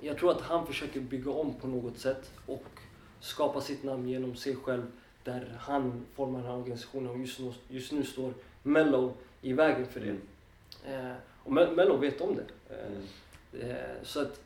jag 0.00 0.18
tror 0.18 0.30
att 0.30 0.40
han 0.40 0.66
försöker 0.66 1.00
bygga 1.00 1.30
om 1.30 1.54
på 1.60 1.66
något 1.66 1.98
sätt 1.98 2.30
och 2.46 2.62
skapa 3.20 3.60
sitt 3.60 3.82
namn 3.84 4.08
genom 4.08 4.36
sig 4.36 4.56
själv. 4.56 4.82
Där 5.24 5.56
han 5.60 6.06
formar 6.14 6.38
den 6.38 6.48
här 6.48 6.56
organisationen 6.58 7.10
och 7.10 7.18
just 7.18 7.38
nu, 7.40 7.52
just 7.68 7.92
nu 7.92 8.04
står 8.04 8.32
Mello 8.62 9.12
i 9.42 9.52
vägen 9.52 9.86
för 9.86 10.00
det. 10.00 10.06
Mm. 10.86 11.06
Eh, 11.06 11.16
och 11.44 11.52
Me- 11.52 11.74
Mello 11.74 11.96
vet 11.96 12.20
om 12.20 12.36
det. 12.36 12.74
Eh, 12.74 12.86
Mm. 13.52 13.70
eh, 13.70 13.76
så 14.02 14.20
att 14.22 14.40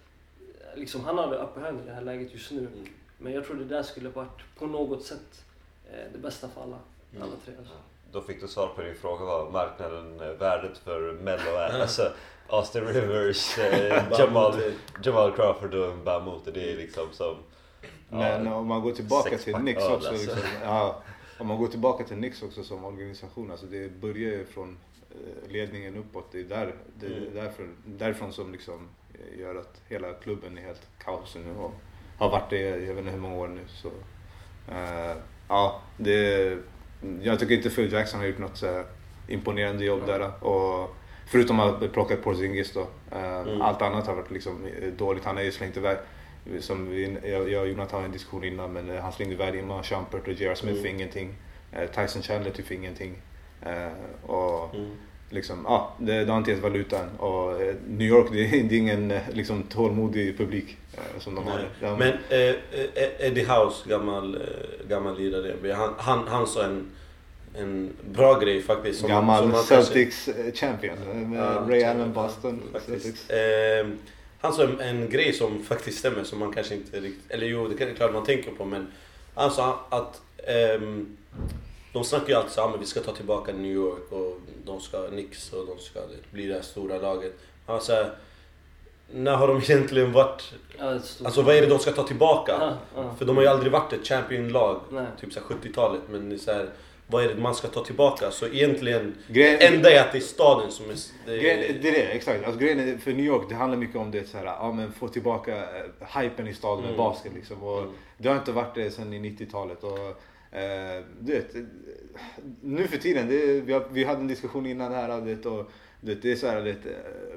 eh, 0.60 0.78
liksom, 0.78 1.04
han 1.04 1.18
har 1.18 1.30
det 1.30 1.36
upper 1.38 1.60
hand 1.60 1.80
i 1.80 1.86
det 1.86 1.92
här 1.94 2.02
läget 2.02 2.32
just 2.34 2.50
nu. 2.50 2.58
Mm. 2.58 2.86
Men 3.18 3.32
jag 3.32 3.44
tror 3.46 3.56
det 3.56 3.64
där 3.64 3.82
skulle 3.82 4.08
varit 4.08 4.42
på 4.58 4.66
något 4.66 5.02
sätt 5.04 5.44
eh, 5.92 6.12
det 6.12 6.18
bästa 6.18 6.48
för 6.48 6.62
alla, 6.62 6.78
Mm. 7.12 7.22
alla 7.22 7.32
tre. 7.44 7.54
Alltså. 7.58 7.74
Då 8.12 8.20
fick 8.20 8.40
du 8.40 8.48
svar 8.48 8.66
på 8.76 8.82
din 8.82 8.94
fråga 8.94 9.24
vad 9.24 9.52
marknaden, 9.52 10.18
värdet 10.38 10.78
för 10.78 11.12
Mello 11.12 11.50
är. 11.56 11.80
Alltså 11.80 12.12
Austin 12.48 12.84
Rivers, 12.86 13.58
eh, 13.58 14.04
Jamal, 14.18 14.54
Jamal 15.02 15.32
Crawford 15.36 15.74
och 15.74 15.96
Mbamute. 15.98 16.50
Det 16.50 16.72
är 16.72 16.76
liksom 16.76 17.08
som... 17.12 17.36
Men 18.10 18.46
ja, 18.46 18.54
om 18.54 18.66
man 18.66 18.80
går 18.82 18.92
tillbaka 18.92 19.38
till 19.38 19.54
öl, 19.54 19.68
också. 19.76 19.90
alltså. 19.90 20.12
Liksom, 20.12 20.38
ja, 20.62 21.02
om 21.38 21.46
man 21.46 21.58
går 21.58 21.68
tillbaka 21.68 22.04
till 22.04 22.16
Knicks 22.16 22.42
också 22.42 22.64
som 22.64 22.84
organisation. 22.84 23.50
Alltså 23.50 23.66
det 23.66 24.00
börjar 24.00 24.16
ju 24.30 24.44
från 24.46 24.78
eh, 25.10 25.50
ledningen 25.52 25.96
uppåt. 25.96 26.32
Det 26.32 26.40
är 26.40 26.44
där, 26.44 26.74
det 27.00 27.06
är 27.06 27.10
Mm. 27.10 27.34
därför, 27.34 27.68
därifrån 27.84 28.32
som 28.32 28.52
liksom 28.52 28.88
eh, 29.14 29.40
gör 29.40 29.54
att 29.54 29.80
hela 29.88 30.12
klubben 30.12 30.58
är 30.58 30.62
helt 30.62 30.82
kaos 31.04 31.34
nu. 31.44 31.54
Och 31.60 31.72
har 32.18 32.30
varit 32.30 32.50
det 32.50 32.58
jag 32.60 32.94
vet 32.94 32.98
inte 32.98 33.10
hur 33.10 33.18
många 33.20 33.36
år 33.36 33.48
nu. 33.48 33.60
Så, 33.68 33.88
eh, 34.72 35.16
ja, 35.48 35.80
det, 35.96 36.58
jag 37.22 37.38
tycker 37.40 37.54
inte 37.54 37.70
Phil 37.70 37.92
Jackson 37.92 38.20
har 38.20 38.26
gjort 38.26 38.38
något 38.38 38.56
så 38.56 38.66
här 38.66 38.84
imponerande 39.28 39.84
jobb 39.84 40.06
där. 40.06 40.44
Och, 40.44 40.96
förutom 41.26 41.60
att 41.60 41.92
plocka 41.92 42.16
Porzingis 42.16 42.72
då. 42.72 42.80
Eh, 43.12 43.32
Mm. 43.42 43.62
Allt 43.62 43.82
annat 43.82 44.06
har 44.06 44.14
varit 44.14 44.30
liksom 44.30 44.68
dåligt. 44.98 45.24
Han 45.24 45.36
har 45.36 45.42
ju 45.42 45.52
slängt 45.52 45.76
iväg 45.76 45.96
som 46.60 46.90
vi, 46.90 47.16
jag, 47.24 47.50
jag 47.50 47.62
och 47.62 47.68
Jonathan 47.68 47.94
hade 47.94 48.04
en 48.06 48.12
diskussion 48.12 48.44
innan 48.44 48.72
men 48.72 48.90
eh, 48.90 49.02
han 49.02 49.12
slängde 49.12 49.34
iväg 49.34 49.54
Imma 49.54 49.82
Shumpert 49.82 50.28
och 50.28 50.32
J.R. 50.32 50.54
Smith 50.54 50.72
Mm. 50.72 50.82
för 50.82 50.88
ingenting. 50.90 51.34
Eh, 51.72 51.90
Tyson 51.90 52.22
Chandler 52.22 52.50
typ 52.50 52.66
för 52.66 52.74
ingenting. 52.74 53.14
Eh, 53.66 54.30
och 54.30 54.74
Mm. 54.74 54.90
liksom, 55.30 55.62
ja, 55.68 55.94
det, 55.98 56.24
det 56.24 56.30
har 56.30 56.38
inte 56.38 56.50
ens 56.50 56.62
valuta 56.62 56.98
än. 56.98 57.10
Och 57.18 57.60
New 57.88 58.08
York, 58.08 58.26
det 58.32 58.44
är, 58.46 58.62
det 58.68 58.74
är 58.74 58.78
ingen 58.78 59.12
liksom, 59.32 59.62
tålmodig 59.62 60.38
publik 60.38 60.76
som 61.18 61.34
de 61.34 61.44
har. 61.46 61.56
Nej. 61.58 61.66
De, 61.80 61.98
Men 61.98 62.12
eh, 62.12 63.26
Eddie 63.26 63.44
House, 63.44 63.88
gammal, 63.88 64.42
gammal 64.88 65.18
lirare 65.18 65.72
han, 65.72 65.94
han, 65.98 66.28
han 66.28 66.46
sa 66.46 66.64
en, 66.64 66.90
en 67.58 67.92
bra 68.10 68.38
grej 68.38 68.62
faktiskt. 68.62 69.00
som- 69.00 69.08
gammal 69.08 69.42
som 69.42 69.52
kanske- 69.52 69.74
Celtics 69.82 70.28
champion 70.54 70.96
Ja, 71.34 71.64
Ray 71.68 71.82
Allen 71.82 72.12
Boston 72.12 72.62
Celtics. 72.86 73.30
Eh, 73.30 73.86
han 74.42 74.52
sa 74.52 74.62
en, 74.62 74.80
en 74.80 75.08
grej 75.08 75.32
som 75.32 75.62
faktiskt 75.62 75.98
stämmer, 75.98 76.24
som 76.24 76.38
man 76.38 76.52
kanske 76.52 76.74
inte 76.74 77.00
riktigt... 77.00 77.30
Eller 77.30 77.46
jo, 77.46 77.68
det 77.68 77.84
är 77.84 77.94
klart 77.94 78.12
man 78.12 78.24
tänker 78.24 78.50
på, 78.50 78.64
men 78.64 78.92
han 79.34 79.50
sa 79.50 79.86
att 79.88 80.20
ehm, 80.46 81.16
de 81.92 82.04
snackar 82.04 82.28
ju 82.28 82.34
alltid 82.34 82.52
så 82.52 82.74
att 82.74 82.80
vi 82.80 82.86
ska 82.86 83.00
ta 83.00 83.12
tillbaka 83.12 83.52
New 83.52 83.72
York 83.72 84.12
och 84.12 84.40
de 84.64 84.80
ska 84.80 85.06
Knicks 85.08 85.52
och 85.52 85.66
de 85.66 85.78
ska 85.78 86.00
bli 86.30 86.46
det 86.46 86.54
här 86.54 86.62
stora 86.62 86.98
laget. 86.98 87.32
Han 87.66 87.80
sa 87.80 87.94
här, 87.94 88.14
när 89.12 89.36
har 89.36 89.48
de 89.48 89.56
egentligen 89.62 90.12
varit... 90.12 90.52
Ja, 90.78 90.90
Alltså 91.24 91.42
vad 91.42 91.54
är 91.54 91.60
det 91.60 91.66
de 91.66 91.78
ska 91.78 91.92
ta 91.92 92.02
tillbaka? 92.02 92.52
Ja, 92.60 92.76
ja. 92.96 93.14
För 93.18 93.24
de 93.24 93.36
har 93.36 93.42
ju 93.42 93.48
aldrig 93.48 93.72
varit 93.72 93.92
ett 93.92 94.06
championlag, 94.06 94.80
typ 95.20 95.32
så 95.32 95.40
här 95.40 95.46
70-talet. 95.46 96.00
Men 96.10 96.28
det 96.28 96.36
är 96.36 96.38
så 96.38 96.52
här, 96.52 96.68
vad 97.12 97.24
är 97.24 97.28
det 97.28 97.40
man 97.40 97.54
ska 97.54 97.68
ta 97.68 97.84
tillbaka? 97.84 98.30
Så 98.30 98.46
egentligen, 98.46 99.14
Grejen- 99.28 99.58
det 99.58 99.66
enda 99.66 99.90
är 99.90 100.00
att 100.00 100.12
det 100.12 100.18
är 100.18 100.20
staden 100.20 100.70
som 100.70 100.90
är... 100.90 100.94
Det 101.26 101.38
Grejen, 101.38 101.78
det 101.82 101.88
är 101.88 101.92
det, 101.92 102.02
exakt. 102.06 102.44
Alltså, 102.44 102.60
grejen 102.60 102.80
är, 102.80 102.96
för 102.98 103.12
New 103.12 103.24
York, 103.26 103.42
det 103.48 103.54
handlar 103.54 103.78
mycket 103.78 103.96
om 103.96 104.10
det 104.10 104.28
så 104.28 104.38
här, 104.38 104.44
ja, 104.44 104.72
men 104.72 104.92
få 104.92 105.08
tillbaka 105.08 105.56
eh, 105.56 106.20
hypen 106.22 106.46
i 106.48 106.54
staden 106.54 106.80
med 106.84 106.88
Mm. 106.94 106.96
basket. 106.98 107.32
Liksom. 107.34 107.62
Och 107.62 107.78
Mm. 107.78 107.92
Det 108.18 108.28
har 108.28 108.36
inte 108.36 108.52
varit 108.52 108.74
det 108.74 108.90
sedan 108.90 109.12
i 109.12 109.18
90-talet. 109.18 109.84
Och, 109.84 109.98
eh, 110.58 111.02
du 111.20 111.32
vet, 111.32 111.54
nu 112.62 112.86
för 112.86 112.96
tiden, 112.98 113.28
det, 113.28 113.60
vi, 113.60 113.72
har, 113.72 113.84
vi 113.90 114.04
hade 114.04 114.20
en 114.20 114.28
diskussion 114.28 114.66
innan 114.66 114.92
här. 114.92 115.20
Det, 115.20 115.46
och, 115.46 115.70
det, 116.00 116.14
det 116.14 116.32
är 116.32 116.36
så 116.36 116.46
här, 116.46 116.66
eh, 116.66 116.74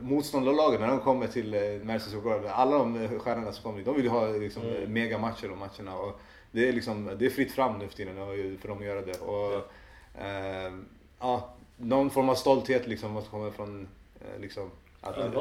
motståndarlagen 0.02 0.82
när 0.82 0.88
de 0.88 1.00
kommer 1.00 1.28
till 1.28 1.54
eh, 1.54 1.62
Madison 1.84 2.22
Square 2.22 2.52
alla 2.52 2.78
de 2.78 3.20
stjärnorna 3.20 3.52
som 3.52 3.64
kommer 3.64 3.78
dit, 3.78 3.86
de 3.86 3.96
vill 3.96 4.04
ju 4.06 4.10
ha 4.12 4.28
liksom, 4.28 4.64
mm. 4.64 4.94
megamatcher 4.94 5.52
och 5.52 5.58
matcherna. 5.58 5.98
Och 5.98 6.20
det, 6.56 6.70
är 6.70 6.74
liksom, 6.74 7.12
det 7.20 7.26
är 7.26 7.30
fritt 7.30 7.52
fram 7.52 7.80
nu 7.80 7.88
för 7.88 7.96
tiden 7.96 8.16
för 8.62 8.68
dem 8.68 8.78
att 8.78 8.86
göra 8.86 9.02
det. 9.02 9.20
Och, 9.20 9.54
eh, 10.22 10.74
ja, 11.20 11.54
någon 11.78 12.10
form 12.10 12.30
av 12.30 12.36
stolthet 12.36 12.88
liksom 12.88 13.12
måste 13.12 13.30
komma 13.30 13.52
från 13.52 13.88
eh, 14.22 14.42
liksom, 14.42 14.72
att 15.02 15.18
eh, 15.18 15.32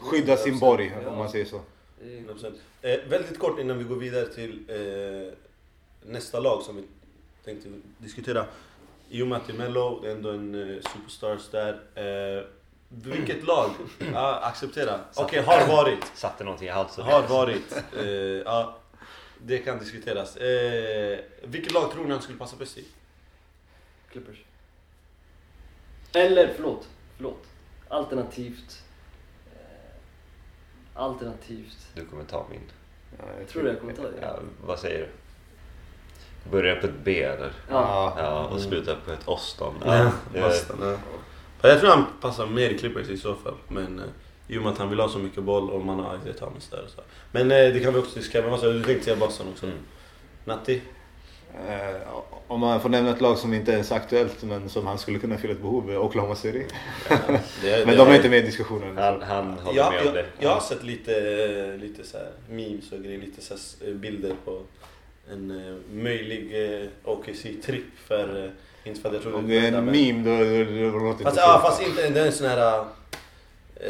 skydda 0.00 0.36
sin 0.36 0.58
borg 0.58 0.92
Ja. 1.04 1.10
om 1.10 1.18
man 1.18 1.28
säger 1.28 1.44
så. 1.44 1.60
Det 2.00 2.16
är- 2.18 2.20
100%. 2.20 2.54
Eh, 2.82 3.08
väldigt 3.08 3.38
kort 3.38 3.58
innan 3.60 3.78
vi 3.78 3.84
går 3.84 3.96
vidare 3.96 4.26
till 4.26 4.64
eh, 4.68 5.32
nästa 6.10 6.40
lag 6.40 6.62
som 6.62 6.76
vi 6.76 6.82
tänkte 7.44 7.68
diskutera. 7.98 8.44
I 9.10 9.22
och 9.22 9.26
med 9.26 9.36
att 9.38 9.46
det 9.46 9.52
är 9.52 9.56
Mello, 9.58 10.00
det 10.02 10.08
är 10.10 10.12
ändå 10.14 10.30
en 10.30 10.54
eh, 10.54 10.76
superstars 10.92 11.48
där. 11.50 11.72
Eh, 11.94 12.44
vilket 12.88 13.44
lag? 13.46 13.70
Ja, 14.12 14.40
acceptera. 14.42 15.00
Okej, 15.16 15.42
har 15.42 15.68
varit. 15.76 16.04
Satte 16.14 16.44
någonting 16.44 16.68
i 16.68 16.70
halsen. 16.70 17.04
Har 17.04 17.22
varit. 17.28 17.82
Eh, 17.98 18.04
ja, 18.44 18.76
det 19.46 19.58
kan 19.58 19.78
diskuteras. 19.78 20.36
Eh, 20.36 21.18
vilket 21.42 21.72
lag 21.72 21.92
tror 21.92 22.04
ni 22.04 22.10
han 22.12 22.22
skulle 22.22 22.38
passa 22.38 22.56
bäst 22.56 22.78
i? 22.78 22.84
Clippers. 24.12 24.36
Eller 26.12 26.52
förlåt, 26.56 26.88
förlåt. 27.16 27.46
Alternativt. 27.88 28.82
Eh, 29.52 31.00
alternativt. 31.02 31.88
Du 31.94 32.04
kommer 32.06 32.24
ta 32.24 32.46
min. 32.50 32.60
Ja, 33.18 33.24
jag 33.38 33.48
Tror 33.48 33.62
du 33.62 33.68
jag 33.68 33.80
kommer 33.80 33.92
ta 33.92 34.02
det? 34.02 34.18
Ja, 34.20 34.38
vad 34.66 34.78
säger 34.78 34.98
du? 35.00 35.08
Börjar 36.50 36.76
på 36.80 36.86
ett 36.86 37.04
B 37.04 37.22
eller? 37.22 37.52
Ja. 37.70 38.14
Ja, 38.18 38.44
och 38.46 38.60
slutar 38.60 38.96
på 39.04 39.12
ett 39.12 39.28
Oston. 39.28 39.74
Ja, 39.84 40.12
det- 40.32 40.40
Boston, 40.40 40.78
ja. 40.82 40.98
Jag 41.68 41.80
tror 41.80 41.90
han 41.90 42.06
passar 42.20 42.46
mer 42.46 42.70
i 42.70 42.78
Clippers 42.78 43.08
i 43.08 43.16
så 43.18 43.34
fall. 43.34 43.54
Men 43.68 43.98
eh, 43.98 44.04
i 44.48 44.58
och 44.58 44.62
med 44.62 44.72
att 44.72 44.78
han 44.78 44.90
vill 44.90 45.00
ha 45.00 45.08
så 45.08 45.18
mycket 45.18 45.42
boll 45.42 45.70
och 45.70 45.84
man 45.84 45.98
har 45.98 46.16
Isaiah 46.16 46.36
Thomas 46.36 46.68
där. 46.68 46.84
Så. 46.96 47.00
Men 47.32 47.50
eh, 47.50 47.56
det 47.56 47.80
kan 47.80 47.92
vi 47.94 48.00
också 48.00 48.18
diskutera. 48.18 48.50
Men 48.50 48.60
du? 48.60 48.82
Tänkte 48.84 49.04
säga 49.04 49.16
Boston 49.16 49.46
också? 49.52 49.66
Mm. 49.66 49.78
Natti? 50.44 50.82
Eh, 51.68 52.00
om 52.46 52.60
man 52.60 52.80
får 52.80 52.88
nämna 52.88 53.10
ett 53.10 53.20
lag 53.20 53.38
som 53.38 53.54
inte 53.54 53.72
ens 53.72 53.90
är 53.90 53.96
aktuellt 53.96 54.42
men 54.42 54.68
som 54.68 54.86
han 54.86 54.98
skulle 54.98 55.18
kunna 55.18 55.36
fylla 55.36 55.52
ett 55.52 55.60
behov 55.60 55.90
Oklahoma 55.90 56.34
City. 56.34 56.66
Det, 57.62 57.86
Men 57.86 57.96
de 57.96 58.08
är 58.08 58.14
inte 58.14 58.28
med 58.28 58.38
i 58.38 58.42
diskussionen. 58.42 58.96
Han, 58.98 59.22
han 59.22 59.58
håller 59.58 59.78
Ja, 59.78 59.90
med 59.90 60.00
om 60.00 60.06
jag, 60.06 60.14
det. 60.14 60.26
jag 60.38 60.50
har 60.50 60.60
sett 60.60 60.82
lite, 60.82 61.76
lite 61.80 62.04
så 62.06 62.16
här 62.16 62.28
memes 62.48 62.92
och 62.92 62.98
grejer, 62.98 63.18
lite 63.20 63.42
så 63.42 63.54
här 63.54 63.88
eh, 63.90 63.94
bilder 63.94 64.34
på 64.44 64.60
en 65.32 65.50
eh, 65.50 65.74
möjlig 66.02 66.72
eh, 66.82 66.88
OKC-tripp 67.04 67.98
för, 68.06 68.44
eh, 68.44 68.50
inte 68.88 69.00
för 69.00 69.08
att 69.08 69.14
jag 69.14 69.22
tror 69.22 69.34
Om 69.34 69.48
det 69.48 69.58
är 69.58 69.72
en 69.72 69.84
meme 69.84 70.22
då, 70.24 70.44
då, 70.44 70.98
då 70.98 71.04
låter 71.04 71.18
det 71.18 71.24
Fast, 71.24 71.36
inte 71.36 71.40
ja, 71.40 71.60
fast 71.64 71.82
inte 71.82 72.10
det 72.10 72.20
är 72.20 72.26
en 72.26 72.32
sån 72.32 72.46
här 72.46 72.84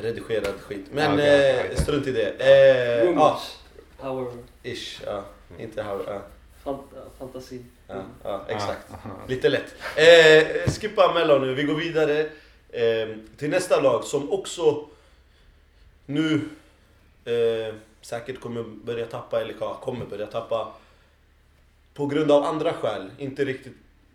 redigerad 0.03 0.55
skit. 0.61 0.85
Men 0.93 1.05
Ja, 1.05 1.15
okej, 1.15 1.51
eh, 1.51 1.55
okej, 1.61 1.65
okej. 1.73 1.83
strunt 1.83 2.07
i 2.07 2.13
det. 2.13 2.31
Eh, 2.39 2.99
ja, 2.99 3.05
Rumors. 3.05 3.59
Power. 4.01 4.27
ish. 4.63 5.03
Ja, 5.07 5.25
inte 5.59 5.83
how, 5.83 6.03
ja, 6.07 6.23
Fant 6.65 6.83
fantasi. 7.19 7.61
ja, 7.89 8.03
ja, 8.25 8.45
exakt. 8.49 8.89
Lite 9.29 9.49
lätt. 9.49 9.75
Eh, 9.97 10.71
skippa 10.73 11.13
Mello 11.15 11.39
nu, 11.39 11.55
vi 11.55 11.63
går 11.63 11.75
vidare 11.75 12.21
eh, 12.69 13.17
till 13.37 13.51
nästa 13.51 13.81
lag 13.81 14.05
som 14.05 14.33
också 14.33 14.89
nu 16.07 16.41
eh, 17.25 17.75
säkert 18.01 18.41
kommer 18.41 18.63
börja 18.63 19.07
tappa, 19.07 19.41
eller 19.41 19.55
ja, 19.61 19.75
kommer 19.75 20.07
börja 20.07 20.27
tappa 20.27 20.73
på 21.95 22.07
grund 22.07 22.31
av 22.31 22.43
andra 22.45 22.73
skäl. 22.73 23.11
Inte 23.19 23.45
riktigt 23.45 23.73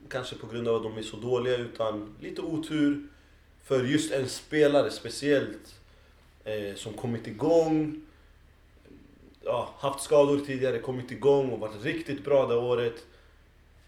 kanske 0.09 0.35
på 0.35 0.47
grund 0.47 0.67
av 0.67 0.75
att 0.75 0.83
de 0.83 0.97
är 0.97 1.01
så 1.01 1.17
dåliga 1.17 1.57
utan 1.57 2.15
lite 2.21 2.41
otur 2.41 3.03
för 3.69 3.83
just 3.83 4.11
en 4.11 4.29
spelare 4.29 4.91
speciellt 4.91 5.79
eh, 6.43 6.75
som 6.75 6.93
kommit 6.93 7.27
igång 7.27 8.01
ja, 9.43 9.73
haft 9.77 10.03
skador 10.03 10.39
tidigare, 10.39 10.79
kommit 10.79 11.11
igång 11.11 11.49
och 11.49 11.59
varit 11.59 11.83
riktigt 11.83 12.25
bra 12.25 12.47
det 12.47 12.55
året. 12.55 13.05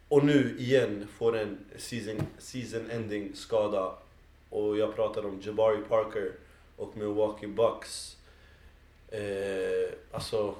Och 0.07 0.25
nu 0.25 0.55
igen 0.59 1.07
får 1.17 1.37
en 1.37 1.57
season, 1.77 2.27
season 2.37 2.91
ending 2.91 3.35
skada. 3.35 3.93
Och 4.49 4.77
jag 4.77 4.95
pratar 4.95 5.25
om 5.25 5.41
Jabari 5.41 5.77
Parker 5.89 6.31
och 6.75 6.97
Milwaukee 6.97 7.47
Bucks. 7.47 8.17
Eh, 9.09 9.93
alltså, 10.11 10.55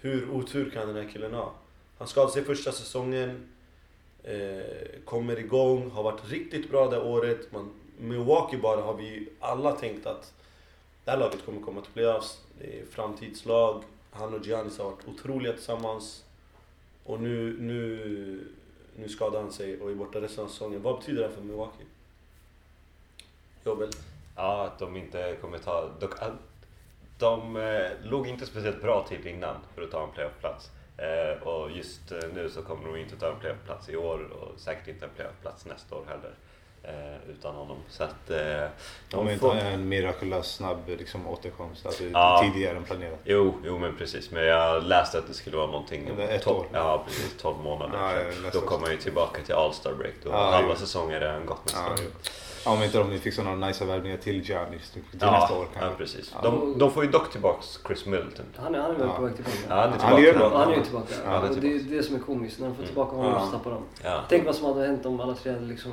hur 0.00 0.30
otur 0.30 0.70
kan 0.70 0.86
den 0.86 0.96
här 1.04 1.12
killen 1.12 1.34
ha? 1.34 1.54
Han 1.98 2.08
skadade 2.08 2.32
sig 2.32 2.44
första 2.44 2.72
säsongen. 2.72 3.48
Eh, 4.22 5.04
kommer 5.04 5.38
igång, 5.38 5.90
har 5.90 6.02
varit 6.02 6.30
riktigt 6.30 6.70
bra 6.70 6.90
det 6.90 7.00
året. 7.00 7.52
Man, 7.52 7.70
Milwaukee 7.98 8.58
bara 8.58 8.80
har 8.80 8.94
vi 8.94 9.28
alla 9.40 9.72
tänkt 9.72 10.06
att 10.06 10.34
det 11.04 11.10
här 11.10 11.18
laget 11.18 11.44
kommer 11.44 11.60
komma 11.60 11.80
till 11.80 11.92
playoffs. 11.92 12.40
Det 12.58 12.80
är 12.80 12.86
framtidslag. 12.86 13.82
Han 14.10 14.34
och 14.34 14.46
Giannis 14.46 14.78
har 14.78 14.84
varit 14.84 15.08
otroliga 15.08 15.52
tillsammans. 15.52 16.24
Och 17.04 17.20
nu, 17.20 17.56
nu, 17.60 18.46
nu 18.96 19.08
skadar 19.08 19.40
han 19.40 19.52
sig 19.52 19.80
och 19.80 19.90
är 19.90 19.94
borta 19.94 20.20
resten 20.20 20.44
av 20.44 20.48
säsongen. 20.48 20.82
Vad 20.82 20.98
betyder 20.98 21.22
det 21.22 21.28
här 21.28 21.34
för 21.34 21.42
Milwaukee? 21.42 21.84
Jobbel? 23.64 23.90
Ja, 24.36 24.64
att 24.64 24.78
de 24.78 24.96
inte 24.96 25.36
kommer 25.40 25.58
ta... 25.58 25.90
De, 26.00 26.08
de 27.18 27.56
eh, 27.56 27.90
låg 28.02 28.26
inte 28.26 28.46
speciellt 28.46 28.82
bra 28.82 29.06
till 29.08 29.26
innan 29.26 29.56
för 29.74 29.82
att 29.82 29.90
ta 29.90 30.04
en 30.04 30.10
playoffplats. 30.10 30.70
Eh, 30.96 31.42
och 31.48 31.70
just 31.70 32.12
eh, 32.12 32.18
nu 32.34 32.50
så 32.50 32.62
kommer 32.62 32.88
de 32.88 32.96
inte 32.96 33.16
ta 33.16 33.32
en 33.32 33.40
playoffplats 33.40 33.88
i 33.88 33.96
år 33.96 34.18
och 34.18 34.60
säkert 34.60 34.88
inte 34.88 35.04
en 35.04 35.10
playoffplats 35.16 35.66
nästa 35.66 35.96
år 35.96 36.04
heller. 36.08 36.34
Eh, 36.88 37.30
utan 37.30 37.54
honom. 37.54 37.76
Så 37.88 38.04
att... 38.04 38.30
Eh, 38.30 39.18
Om 39.18 39.28
inte 39.28 39.40
får... 39.40 39.54
en 39.56 39.88
mirakulös 39.88 40.54
snabb 40.54 40.78
liksom, 40.86 41.28
återkomst. 41.28 41.86
Alltså, 41.86 42.04
Ja. 42.04 42.40
Tidigare 42.52 42.76
än 42.76 42.84
planerat. 42.84 43.18
Jo, 43.24 43.54
jo 43.64 43.78
men 43.78 43.96
precis. 43.96 44.30
Men 44.30 44.44
jag 44.44 44.82
läste 44.84 45.18
att 45.18 45.26
det 45.26 45.34
skulle 45.34 45.56
vara 45.56 45.66
någonting... 45.66 46.08
Ett 46.20 46.46
år. 46.46 46.66
Ja, 46.72 47.02
precis. 47.06 47.34
12 47.40 47.58
månader. 47.58 47.98
Ja, 48.44 48.50
då 48.52 48.60
kommer 48.60 48.82
han 48.86 48.90
ju 48.96 49.00
tillbaka 49.02 49.42
till 49.42 49.54
All-Star 49.54 49.92
break. 49.94 50.14
Då 50.24 50.30
Ja, 50.30 50.50
halva 50.50 50.68
jo. 50.70 50.76
säsongen 50.76 51.22
är 51.22 51.32
han 51.32 51.46
gått 51.46 51.64
nästa 51.64 51.80
Ja, 51.86 51.92
år. 51.92 51.98
jo. 52.02 52.10
Ja, 52.22 52.30
om 52.64 52.82
inte 52.82 52.98
de 52.98 53.18
fixar 53.18 53.44
några 53.44 53.66
nice 53.66 53.84
värvningar 53.84 54.16
till 54.16 54.48
Giannis 54.48 54.90
till 54.90 55.02
Ja, 55.20 55.30
nästa 55.40 55.54
år 55.58 55.66
ja, 55.74 55.80
kanske. 55.80 55.98
precis. 55.98 56.32
Ja. 56.34 56.40
De, 56.50 56.78
de 56.78 56.90
får 56.90 57.04
ju 57.04 57.10
dock 57.10 57.30
tillbaks 57.32 57.78
Chris 57.86 58.06
Middleton. 58.06 58.46
Han 58.56 58.74
är, 58.74 58.78
han 58.80 58.90
är 58.90 58.94
väl 58.98 59.06
Ja. 59.08 59.14
på 59.16 59.22
väg 59.22 59.34
tillbaka? 59.34 59.56
Ja, 59.68 59.74
han 59.74 59.92
är 59.92 59.98
tillbaka. 60.32 60.56
han 60.58 60.72
är 60.72 60.76
ju 60.76 60.82
tillbaka. 60.82 61.14
Ja, 61.24 61.30
han 61.30 61.44
är 61.44 61.50
och 61.50 61.56
det 61.56 61.66
är 61.68 61.78
tillbaka. 61.78 61.96
det 61.96 62.02
som 62.02 62.16
är 62.16 62.20
komiskt. 62.20 62.60
När 62.60 62.66
de 62.66 62.74
får 62.74 62.82
Mm. 62.82 62.86
tillbaka 62.86 63.16
honom 63.16 63.46
så 63.46 63.52
tappar 63.58 63.70
de. 63.70 63.82
Tänk 64.28 64.46
vad 64.46 64.54
som 64.54 64.66
hade 64.66 64.86
hänt 64.86 65.06
om 65.06 65.20
alla 65.20 65.34
tre 65.34 65.52
hade 65.52 65.64
liksom 65.66 65.92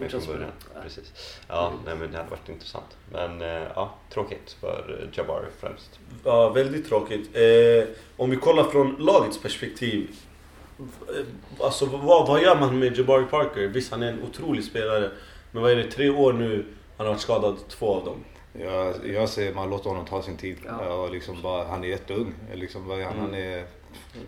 fortsatt 0.00 0.22
spela. 0.22 0.46
Precis. 0.82 1.12
Ja, 1.48 1.72
nej, 1.84 1.94
men 1.96 2.10
det 2.12 2.16
hade 2.18 2.30
varit 2.30 2.48
intressant. 2.48 2.96
Men 3.12 3.42
eh, 3.42 3.68
ja, 3.74 3.94
tråkigt 4.10 4.56
för 4.60 4.98
eh, 5.02 5.18
Jabari 5.18 5.46
främst. 5.60 5.98
Ja, 6.24 6.48
väldigt 6.48 6.88
tråkigt. 6.88 7.36
Eh, 7.36 7.88
om 8.16 8.30
vi 8.30 8.36
kollar 8.36 8.64
från 8.64 8.96
lagets 8.98 9.38
perspektiv. 9.42 10.10
eh, 10.78 11.24
Alltså 11.64 11.86
vad, 11.86 12.28
vad 12.28 12.42
gör 12.42 12.60
man 12.60 12.78
med 12.78 12.98
Jabari 12.98 13.24
Parker? 13.24 13.66
Visst, 13.66 13.90
han 13.90 14.02
är 14.02 14.08
en 14.08 14.22
otrolig 14.22 14.64
spelare. 14.64 15.10
Men 15.52 15.62
vad 15.62 15.72
är 15.72 15.76
det, 15.76 15.90
tre 15.90 16.10
år 16.10 16.32
nu? 16.32 16.66
Han 16.96 17.06
har 17.06 17.12
varit 17.14 17.22
skadad 17.22 17.56
två 17.68 17.94
av 17.94 18.04
dem. 18.04 18.24
Jag, 18.52 18.94
jag 19.08 19.28
säger 19.28 19.54
man 19.54 19.70
låter 19.70 19.90
honom 19.90 20.04
ta 20.06 20.22
sin 20.22 20.36
tid. 20.36 20.56
Ja. 20.66 20.94
Och 20.94 21.10
liksom 21.10 21.42
bara, 21.42 21.64
han 21.64 21.84
är 21.84 21.88
jätteung. 21.88 22.34
Liksom, 22.54 22.90
är 22.90 22.94
han? 23.04 23.12
Mm. 23.12 23.20
han 23.20 23.34
är 23.34 23.64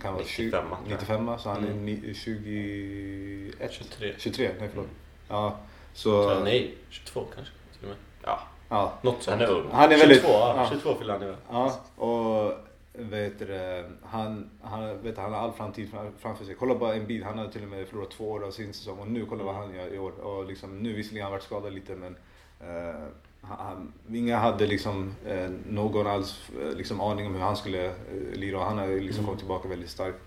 kan 0.02 0.14
vara 0.14 0.25
20, 0.25 0.45
95, 0.45 0.69
tror 0.69 0.78
jag. 0.88 0.99
95 0.99 1.38
så 1.38 1.49
han 1.49 1.64
är 1.64 1.69
Mm. 1.71 1.85
ni- 1.85 2.14
21. 2.14 3.73
23. 3.73 4.12
23, 4.19 4.50
nej 4.61 4.69
förlåt. 4.73 4.88
Ja, 5.28 5.57
Så, 5.95 6.23
så... 6.23 6.40
nej, 6.40 6.75
22 6.90 7.25
kanske. 7.35 7.52
Till 7.73 7.83
och 7.83 7.88
med. 7.88 7.97
Ja, 8.23 8.40
Ja, 8.69 8.93
Något 9.02 9.23
sånt. 9.23 9.40
han 9.40 9.49
är 9.49 9.52
ung. 9.54 9.66
han 9.73 9.93
är 9.93 9.99
väldigt... 9.99 10.21
22, 10.21 10.33
ja. 10.33 10.54
ja. 10.57 10.69
22 10.71 10.95
fyller 10.99 11.12
han 11.19 11.23
i. 11.23 11.35
Ja, 11.50 11.81
och 11.97 12.52
vet 12.99 13.39
du, 13.39 13.85
han, 14.03 14.51
han, 14.63 15.03
vet 15.03 15.15
du, 15.17 15.21
han 15.21 15.33
har 15.33 15.41
all 15.41 15.53
framtid 15.53 15.91
fram- 15.91 16.13
framför 16.19 16.45
sig. 16.45 16.55
Kolla 16.55 16.75
bara 16.75 16.95
en 16.95 17.07
bil, 17.07 17.25
han 17.25 17.39
har 17.39 17.49
till 17.49 17.63
och 17.63 17.69
med 17.69 17.89
förlorat 17.89 18.11
två 18.11 18.31
år 18.31 18.45
av 18.45 18.51
sin 18.51 18.73
säsong 18.73 18.99
och 18.99 19.09
nu 19.09 19.27
kolla 19.27 19.45
vad 19.45 19.55
han 19.55 19.75
gör 19.75 19.95
i 19.95 19.99
år. 19.99 20.13
Och 20.21 20.45
liksom, 20.47 20.79
nu 20.79 20.93
visserligen 20.93 21.25
har 21.25 21.31
han 21.31 21.37
varit 21.39 21.45
skadad 21.45 21.73
lite 21.75 21.95
men 21.97 22.17
eh, 22.61 22.95
han, 23.41 23.93
inga 24.13 24.39
hade 24.39 24.67
liksom 24.67 25.15
eh, 25.27 25.51
någon 25.71 26.07
alls 26.07 26.51
eh, 26.63 26.77
liksom 26.77 27.01
aning 27.01 27.27
om 27.27 27.35
hur 27.35 27.41
han 27.41 27.57
skulle 27.57 27.87
eh, 27.87 27.93
lira 28.33 28.59
och 28.59 28.65
han 28.65 28.79
har 28.79 28.87
liksom 28.87 29.11
Mm. 29.11 29.25
kommit 29.27 29.39
tillbaka 29.39 29.69
väldigt 29.69 29.91
starkt. 29.91 30.19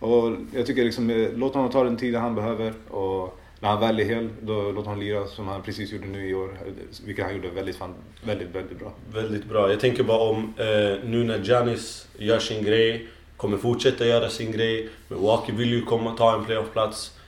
Och 0.00 0.32
jag 0.52 0.66
tycker 0.66 0.84
liksom, 0.84 1.10
eh, 1.10 1.30
låt 1.34 1.54
honom 1.54 1.70
ta 1.70 1.84
den 1.84 1.96
tiden 1.96 2.22
han 2.22 2.34
behöver 2.34 2.74
och 2.90 3.38
när 3.62 3.68
han 3.68 3.80
väl 3.80 4.00
är 4.00 4.04
hel, 4.04 4.28
då 4.40 4.72
låt 4.72 4.84
honom 4.84 5.00
lira 5.00 5.26
som 5.26 5.48
han 5.48 5.62
precis 5.62 5.92
gjorde 5.92 6.06
nu 6.06 6.28
i 6.28 6.34
år. 6.34 6.58
Vilket 7.04 7.24
han 7.24 7.34
gjorde 7.34 7.50
väldigt, 7.50 7.76
fan, 7.76 7.94
väldigt, 8.24 8.48
väldigt 8.48 8.78
bra. 8.78 8.92
Väldigt 9.12 9.44
bra. 9.44 9.70
Jag 9.70 9.80
tänker 9.80 10.02
bara 10.02 10.18
om 10.18 10.54
eh, 10.56 11.04
nu 11.04 11.24
när 11.24 11.38
Giannis 11.38 12.08
gör 12.18 12.38
sin 12.38 12.64
grej, 12.64 13.08
kommer 13.36 13.58
fortsätta 13.58 14.06
göra 14.06 14.28
sin 14.28 14.52
grej. 14.52 14.88
Milwaukee 15.08 15.52
vill 15.52 15.70
ju 15.70 15.82
komma 15.82 16.16
ta 16.16 16.38
en 16.38 16.44
playoffplats. 16.44 17.18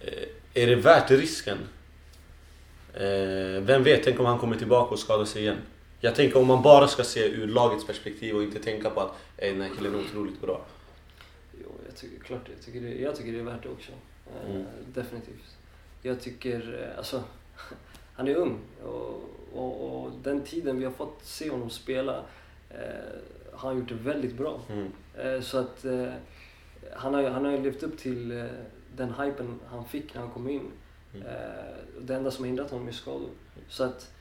Eh, 0.00 0.62
är 0.62 0.66
det 0.66 0.76
värt 0.76 1.10
risken? 1.10 1.58
Eh, 2.94 3.62
vem 3.62 3.82
vet, 3.82 4.02
tänk 4.04 4.20
om 4.20 4.26
han 4.26 4.38
kommer 4.38 4.56
tillbaka 4.56 4.90
och 4.94 4.98
skadar 4.98 5.24
sig 5.24 5.42
igen. 5.42 5.58
Jag 6.00 6.14
tänker 6.14 6.38
om 6.38 6.46
man 6.46 6.62
bara 6.62 6.88
ska 6.88 7.04
se 7.04 7.24
ur 7.24 7.46
lagets 7.46 7.86
perspektiv 7.86 8.36
och 8.36 8.42
inte 8.42 8.58
tänka 8.58 8.90
på 8.90 9.00
att 9.00 9.12
eh, 9.36 9.52
den 9.52 9.60
här 9.60 9.70
killen 9.76 9.94
är 9.94 9.98
otroligt 9.98 10.40
bra. 10.40 10.60
Jo, 11.62 11.68
jag 11.86 11.96
tycker, 11.96 12.24
klart, 12.24 12.42
jag 12.56 12.64
tycker, 12.66 12.80
det, 12.80 12.94
jag 12.94 13.16
tycker 13.16 13.32
det 13.32 13.38
är 13.38 13.44
värt 13.44 13.62
det 13.62 13.68
också. 13.68 13.92
Eh, 14.26 14.50
Mm. 14.50 14.64
Definitivt. 14.94 15.56
Jag 16.02 16.20
tycker, 16.20 16.88
eh, 16.90 16.98
alltså, 16.98 17.22
han 18.14 18.28
är 18.28 18.34
ung 18.34 18.58
och, 18.84 19.22
och, 19.54 20.02
och 20.04 20.10
den 20.22 20.40
tiden 20.44 20.78
vi 20.78 20.84
har 20.84 20.92
fått 20.92 21.24
se 21.24 21.50
honom 21.50 21.70
spela 21.70 22.24
eh, 22.70 22.76
har 23.52 23.68
han 23.68 23.78
gjort 23.78 23.88
det 23.88 23.94
väldigt 23.94 24.34
bra. 24.36 24.60
Mm. 24.68 24.92
Eh, 25.18 25.40
så 25.40 25.58
att 25.58 25.84
eh, 25.84 26.12
han, 26.92 27.14
har, 27.14 27.20
ju- 27.22 27.28
han 27.28 27.44
har 27.44 27.58
levt 27.58 27.82
upp 27.82 27.98
till 27.98 28.30
eh, 28.38 28.44
den 28.96 29.14
hypen 29.14 29.60
han 29.66 29.84
fick 29.84 30.14
när 30.14 30.20
han 30.20 30.30
kom 30.30 30.48
in. 30.48 30.70
Mm. 31.14 31.26
Eh, 31.26 31.74
det 32.00 32.14
enda 32.14 32.30
som 32.30 32.44
har 32.44 32.46
hindrat 32.46 32.70
honom 32.70 32.88
är 32.88 32.92
skador. 32.92 33.30
Så 33.68 33.84
att 33.84 34.12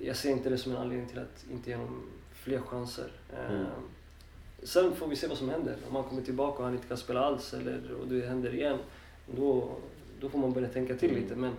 jag 0.00 0.16
ser 0.16 0.30
inte 0.30 0.50
det 0.50 0.58
som 0.58 0.72
en 0.72 0.78
anledning 0.78 1.08
till 1.08 1.18
att 1.18 1.44
inte 1.50 1.70
ge 1.70 1.76
honom 1.76 2.02
fler 2.32 2.60
chanser. 2.60 3.10
Mm. 3.50 3.64
Sen 4.62 4.94
får 4.94 5.08
vi 5.08 5.16
se 5.16 5.26
vad 5.26 5.38
som 5.38 5.48
händer. 5.48 5.76
Om 5.88 5.94
han 5.94 6.04
kommer 6.04 6.22
tillbaka 6.22 6.58
och 6.58 6.64
han 6.64 6.74
inte 6.74 6.88
kan 6.88 6.96
spela 6.96 7.20
alls 7.20 7.54
eller 7.54 7.94
och 8.00 8.06
det 8.08 8.26
händer 8.26 8.54
igen. 8.54 8.78
Då, 9.36 9.76
då 10.20 10.28
får 10.28 10.38
man 10.38 10.52
börja 10.52 10.68
tänka 10.68 10.94
till 10.94 11.10
Mm. 11.10 11.22
lite. 11.22 11.34
Men 11.36 11.52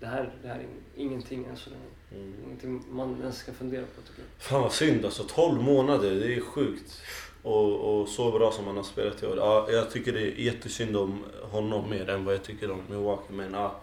det 0.00 0.06
här, 0.06 0.30
det 0.42 0.48
här 0.48 0.54
är 0.58 0.66
ingenting 0.96 1.44
än 1.44 1.56
så 1.56 1.70
länge. 1.70 2.22
Mm. 2.24 2.34
Ingenting 2.46 2.84
man 2.90 3.16
ens 3.20 3.38
ska 3.38 3.52
fundera 3.52 3.82
på 3.82 4.00
tycker 4.02 4.22
jag. 4.22 4.42
Fan 4.42 4.62
vad 4.62 4.72
synd 4.72 5.04
alltså, 5.04 5.22
12 5.28 5.62
månader, 5.62 6.10
det 6.14 6.34
är 6.34 6.40
sjukt. 6.40 7.02
Och, 7.42 8.00
och 8.00 8.08
så 8.08 8.30
bra 8.30 8.52
som 8.52 8.66
han 8.66 8.76
har 8.76 8.82
spelat 8.82 9.22
i 9.22 9.26
år. 9.26 9.36
Ja, 9.36 9.68
jag 9.70 9.90
tycker 9.90 10.12
det 10.12 10.20
är 10.20 10.40
jättesynd 10.40 10.96
om 10.96 11.24
honom 11.42 11.90
mer 11.90 12.10
än 12.10 12.24
vad 12.24 12.34
jag 12.34 12.42
tycker 12.42 12.70
om 12.70 12.80
Milwaukee. 12.88 13.32
Men 13.32 13.52
ja, 13.52 13.80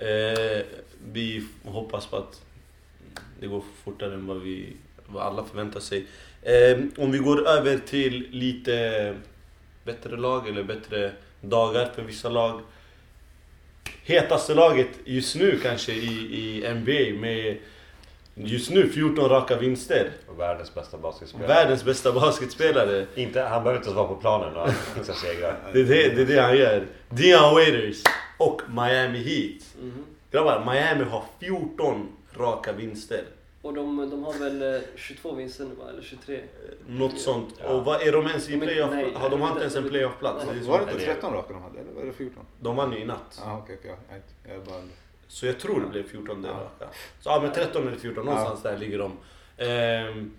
Eh, 0.00 0.62
vi 1.12 1.46
hoppas 1.64 2.06
på 2.06 2.16
att 2.16 2.42
det 3.40 3.46
går 3.46 3.62
fortare 3.84 4.14
än 4.14 4.26
vad, 4.26 4.40
vi, 4.40 4.76
vad 5.06 5.22
alla 5.22 5.44
förväntar 5.44 5.80
sig. 5.80 6.06
Eh, 6.42 6.78
om 6.96 7.12
vi 7.12 7.18
går 7.18 7.48
över 7.48 7.78
till 7.78 8.28
lite 8.30 9.16
bättre 9.84 10.16
lag 10.16 10.48
eller 10.48 10.62
bättre 10.62 11.12
dagar 11.40 11.86
för 11.94 12.02
vissa 12.02 12.28
lag. 12.28 12.60
Hetaste 14.04 14.54
laget 14.54 14.88
just 15.04 15.36
nu 15.36 15.58
kanske 15.62 15.92
i, 15.92 16.06
i 16.06 16.74
NBA 16.74 17.20
med 17.20 17.56
just 18.34 18.70
nu 18.70 18.88
14 18.88 19.28
raka 19.28 19.56
vinster. 19.56 20.10
Och 20.26 20.40
världens 20.40 20.74
bästa 20.74 20.98
basketspelare. 20.98 21.48
Världens 21.48 21.84
bästa 21.84 22.12
basketspelare. 22.12 23.06
Inte, 23.14 23.40
han 23.40 23.62
behöver 23.62 23.76
inte 23.76 23.88
ens 23.88 23.96
vara 23.96 24.08
på 24.08 24.14
planen 24.14 24.56
och 24.56 24.60
han 24.60 24.74
fixar 24.74 25.14
segrar. 25.14 25.56
Det 25.72 25.80
är 25.80 25.84
det, 25.84 26.08
det 26.08 26.22
är 26.22 26.26
det 26.36 26.42
han 26.42 26.56
gör. 26.56 26.86
Dion 27.10 27.54
Waiters 27.54 28.02
och 28.38 28.62
Miami 28.68 29.18
Heat. 29.18 29.62
Mhm. 29.80 30.04
Grabbar, 30.30 30.72
Miami 30.72 31.04
har 31.04 31.24
14 31.40 32.08
raka 32.36 32.72
vinster. 32.72 33.24
Och 33.68 33.74
de, 33.74 34.10
de 34.10 34.24
har 34.24 34.32
väl 34.32 34.74
eh, 34.74 34.80
22 34.96 35.32
vinster 35.34 35.64
nu 35.64 35.74
va? 35.74 35.84
Eller 35.90 36.02
23? 36.02 36.40
Något 36.86 37.18
sånt. 37.20 37.54
Ja. 37.62 37.66
Och 37.68 37.84
vad 37.84 38.02
är 38.02 38.12
de 38.12 38.26
ens 38.26 38.48
i 38.48 38.52
De 38.52 38.58
playoff? 38.66 38.90
nej, 38.92 39.12
Har 39.14 39.30
de 39.30 39.40
har 39.40 39.48
inte 39.48 39.60
ens 39.60 39.76
en 39.76 39.88
playoff-plats? 39.88 40.44
Var 40.44 40.52
det 40.52 40.58
inte 40.58 40.76
Nej, 40.96 41.06
det- 41.06 41.12
13 41.14 41.32
raka 41.32 41.52
de 41.52 41.62
hade? 41.62 41.80
Eller 41.80 41.92
var 41.92 42.02
det 42.04 42.12
14? 42.12 42.44
De 42.60 42.76
vann 42.76 42.92
ju 42.92 42.98
i 42.98 43.04
natt. 43.04 43.40
Ja, 43.44 43.58
okej, 43.62 43.76
okej. 43.80 43.94
ja, 44.44 44.52
Jag 44.52 44.62
bara... 44.64 44.82
Så 45.28 45.46
jag 45.46 45.60
tror 45.60 45.80
det 45.80 45.86
blev 45.86 46.08
14 46.08 46.44
Ja. 46.44 46.50
raka. 46.52 46.92
Så 47.20 47.30
ja, 47.30 47.40
men 47.42 47.52
13 47.52 47.88
eller 47.88 47.96
14, 47.98 48.24
någonstans 48.24 48.62
där 48.62 48.78
ligger 48.78 48.98
de. 48.98 49.12
Ehm, 49.56 50.34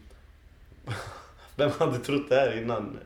vem 1.56 1.72
hade 1.72 1.98
trott 2.00 2.30
det 2.30 2.36
här 2.36 2.58
innan? 2.58 3.00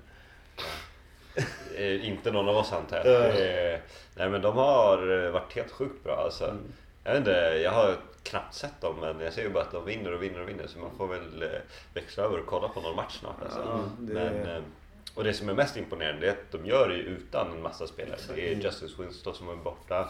Eh, 1.75 2.08
inte 2.08 2.32
någon 2.32 2.50
av 2.50 2.58
oss 2.58 2.74
antar 2.74 2.98
Ja. 3.06 3.12
jag. 3.12 3.25
Eh, 3.74 3.80
nej 4.15 4.30
men 4.30 4.42
de 4.42 4.56
har 4.58 5.25
eh, 5.25 5.32
varit 5.32 5.53
helt 5.56 5.72
sjukt 5.72 6.03
bra 6.03 6.15
alltså. 6.15 6.46
Mm. 6.46 6.58
Jag 7.03 7.12
vet 7.12 7.20
inte, 7.20 7.60
jag 7.63 7.72
har 7.72 7.96
knappt 8.24 8.53
sett 8.53 8.82
dem 8.82 8.96
men 9.00 9.20
jag 9.20 9.34
ser 9.34 9.42
ju 9.44 9.50
bara 9.50 9.63
att 9.63 9.72
de 9.72 9.86
vinner 9.86 10.13
och 10.13 10.24
vinner 10.24 10.42
och 10.42 10.50
vinner 10.50 10.68
så 10.68 10.80
man 10.80 10.98
får 10.98 11.08
väl 11.08 11.44
eh, 11.44 11.50
växla 11.94 12.24
över 12.24 12.39
och 12.39 12.46
kolla 12.46 12.68
på 12.68 12.82
någon 12.82 12.96
match 12.96 13.20
snart 13.20 13.42
alltså. 13.44 13.60
Ja, 13.60 13.80
det- 14.00 14.13
Men, 14.13 14.56
eh, 14.56 14.63
och 15.15 15.24
det 15.24 15.34
som 15.34 15.50
är 15.50 15.53
mest 15.53 15.77
imponerande 15.77 16.27
är 16.27 16.32
att 16.32 16.51
de 16.51 16.65
gör 16.65 16.89
det 16.89 16.96
utan 16.96 17.51
en 17.51 17.62
massa 17.62 17.88
spelare. 17.88 18.20
Det 18.36 18.51
är 18.53 18.56
Justice 18.56 19.01
Winston 19.01 19.36
som 19.36 19.50
är 19.50 19.56
borta. 19.56 20.10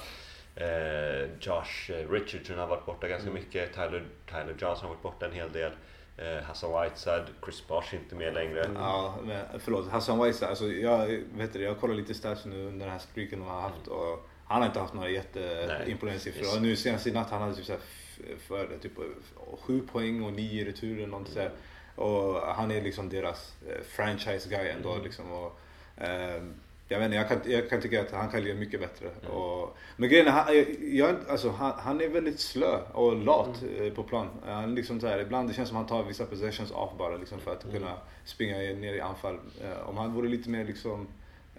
Eh, 0.55 1.29
Josh 1.39 1.91
eh, 1.91 2.09
Richardson 2.11 2.57
har 2.57 2.67
varit 2.67 2.85
borta 2.85 3.07
ganska 3.07 3.29
Mm. 3.29 3.43
mycket. 3.43 3.73
Tyler, 3.73 4.03
Tyler 4.29 4.55
Johnson 4.59 4.87
har 4.87 4.89
varit 4.89 5.01
borta 5.03 5.25
en 5.25 5.31
hel 5.31 5.51
del. 5.51 5.71
Eh, 6.17 6.43
Hassan 6.43 6.81
Whiteside, 6.83 7.23
Chris 7.43 7.67
Bosh 7.67 7.95
inte 7.95 8.15
med 8.15 8.33
längre. 8.33 8.69
Ja, 8.75 9.15
men 9.23 9.45
förlåt. 9.59 9.87
Hassan 9.91 10.19
Weissa, 10.19 10.47
alltså 10.47 10.67
jag, 10.67 11.07
vet 11.33 11.53
du, 11.53 11.61
jag 11.61 11.79
kollar 11.79 11.95
lite 11.95 12.13
stats 12.13 12.45
nu 12.45 12.67
under 12.67 12.85
den 12.85 12.89
här 12.91 12.99
streaken 12.99 13.39
de 13.39 13.47
har 13.47 13.61
haft 13.61 13.87
och 13.87 14.29
han 14.45 14.61
har 14.61 14.67
inte 14.67 14.79
haft 14.79 14.93
några 14.93 15.09
jätteimponerande 15.09 16.19
siffror. 16.23 16.55
Och 16.55 16.61
nu 16.61 16.75
senast 16.75 17.07
i 17.07 17.11
natt 17.11 17.29
han 17.29 17.41
hade 17.41 17.55
typ 17.55 17.65
såhär 17.65 17.81
för 18.47 18.77
typ 18.81 18.91
sju 19.61 19.81
poäng 19.91 20.23
och 20.23 20.33
nio 20.33 20.65
returer 20.65 21.07
något 21.07 21.27
sådär. 21.27 21.51
Och 21.95 22.33
han 22.41 22.71
är 22.71 22.81
liksom 22.81 23.09
deras 23.09 23.53
eh, 23.69 23.81
franchise 23.87 24.49
guy 24.49 24.67
ändå 24.69 24.91
Mm. 24.91 25.03
liksom. 25.03 25.31
Och, 25.31 25.59
ehm, 25.97 26.53
jag 26.87 26.99
vet 26.99 27.05
inte, 27.05 27.17
jag 27.17 27.27
kan, 27.29 27.37
jag 27.51 27.69
kan 27.69 27.81
tycka 27.81 28.01
att 28.01 28.11
han 28.11 28.29
kan 28.29 28.43
göra 28.43 28.57
mycket 28.57 28.79
bättre. 28.79 29.07
Mm. 29.21 29.31
Och, 29.37 29.77
men 29.97 30.09
grejen 30.09 30.27
är, 30.27 30.31
han, 30.31 30.45
jag, 30.97 31.15
alltså, 31.29 31.49
han, 31.49 31.73
han 31.79 32.01
är 32.01 32.07
väldigt 32.09 32.39
slö 32.39 32.77
och 32.93 33.15
lat 33.15 33.61
Mm. 33.61 33.83
eh, 33.87 33.93
på 33.93 34.03
plan. 34.03 34.27
Han 34.45 34.75
liksom 34.75 34.99
så 34.99 35.07
här, 35.07 35.19
ibland 35.19 35.49
det 35.49 35.53
känns 35.53 35.67
som 35.69 35.77
han 35.77 35.87
tar 35.87 36.03
vissa 36.03 36.25
possessions 36.25 36.71
off 36.71 36.91
bara 36.97 37.17
liksom 37.17 37.39
för 37.39 37.51
att 37.51 37.63
Mm. 37.63 37.75
kunna 37.77 37.93
springa 38.25 38.57
ner 38.57 38.93
i 38.93 39.01
anfall. 39.01 39.39
Eh, 39.63 39.89
om 39.89 39.97
han 39.97 40.13
vore 40.13 40.27
lite 40.29 40.49
mer 40.49 40.65
liksom 40.65 41.07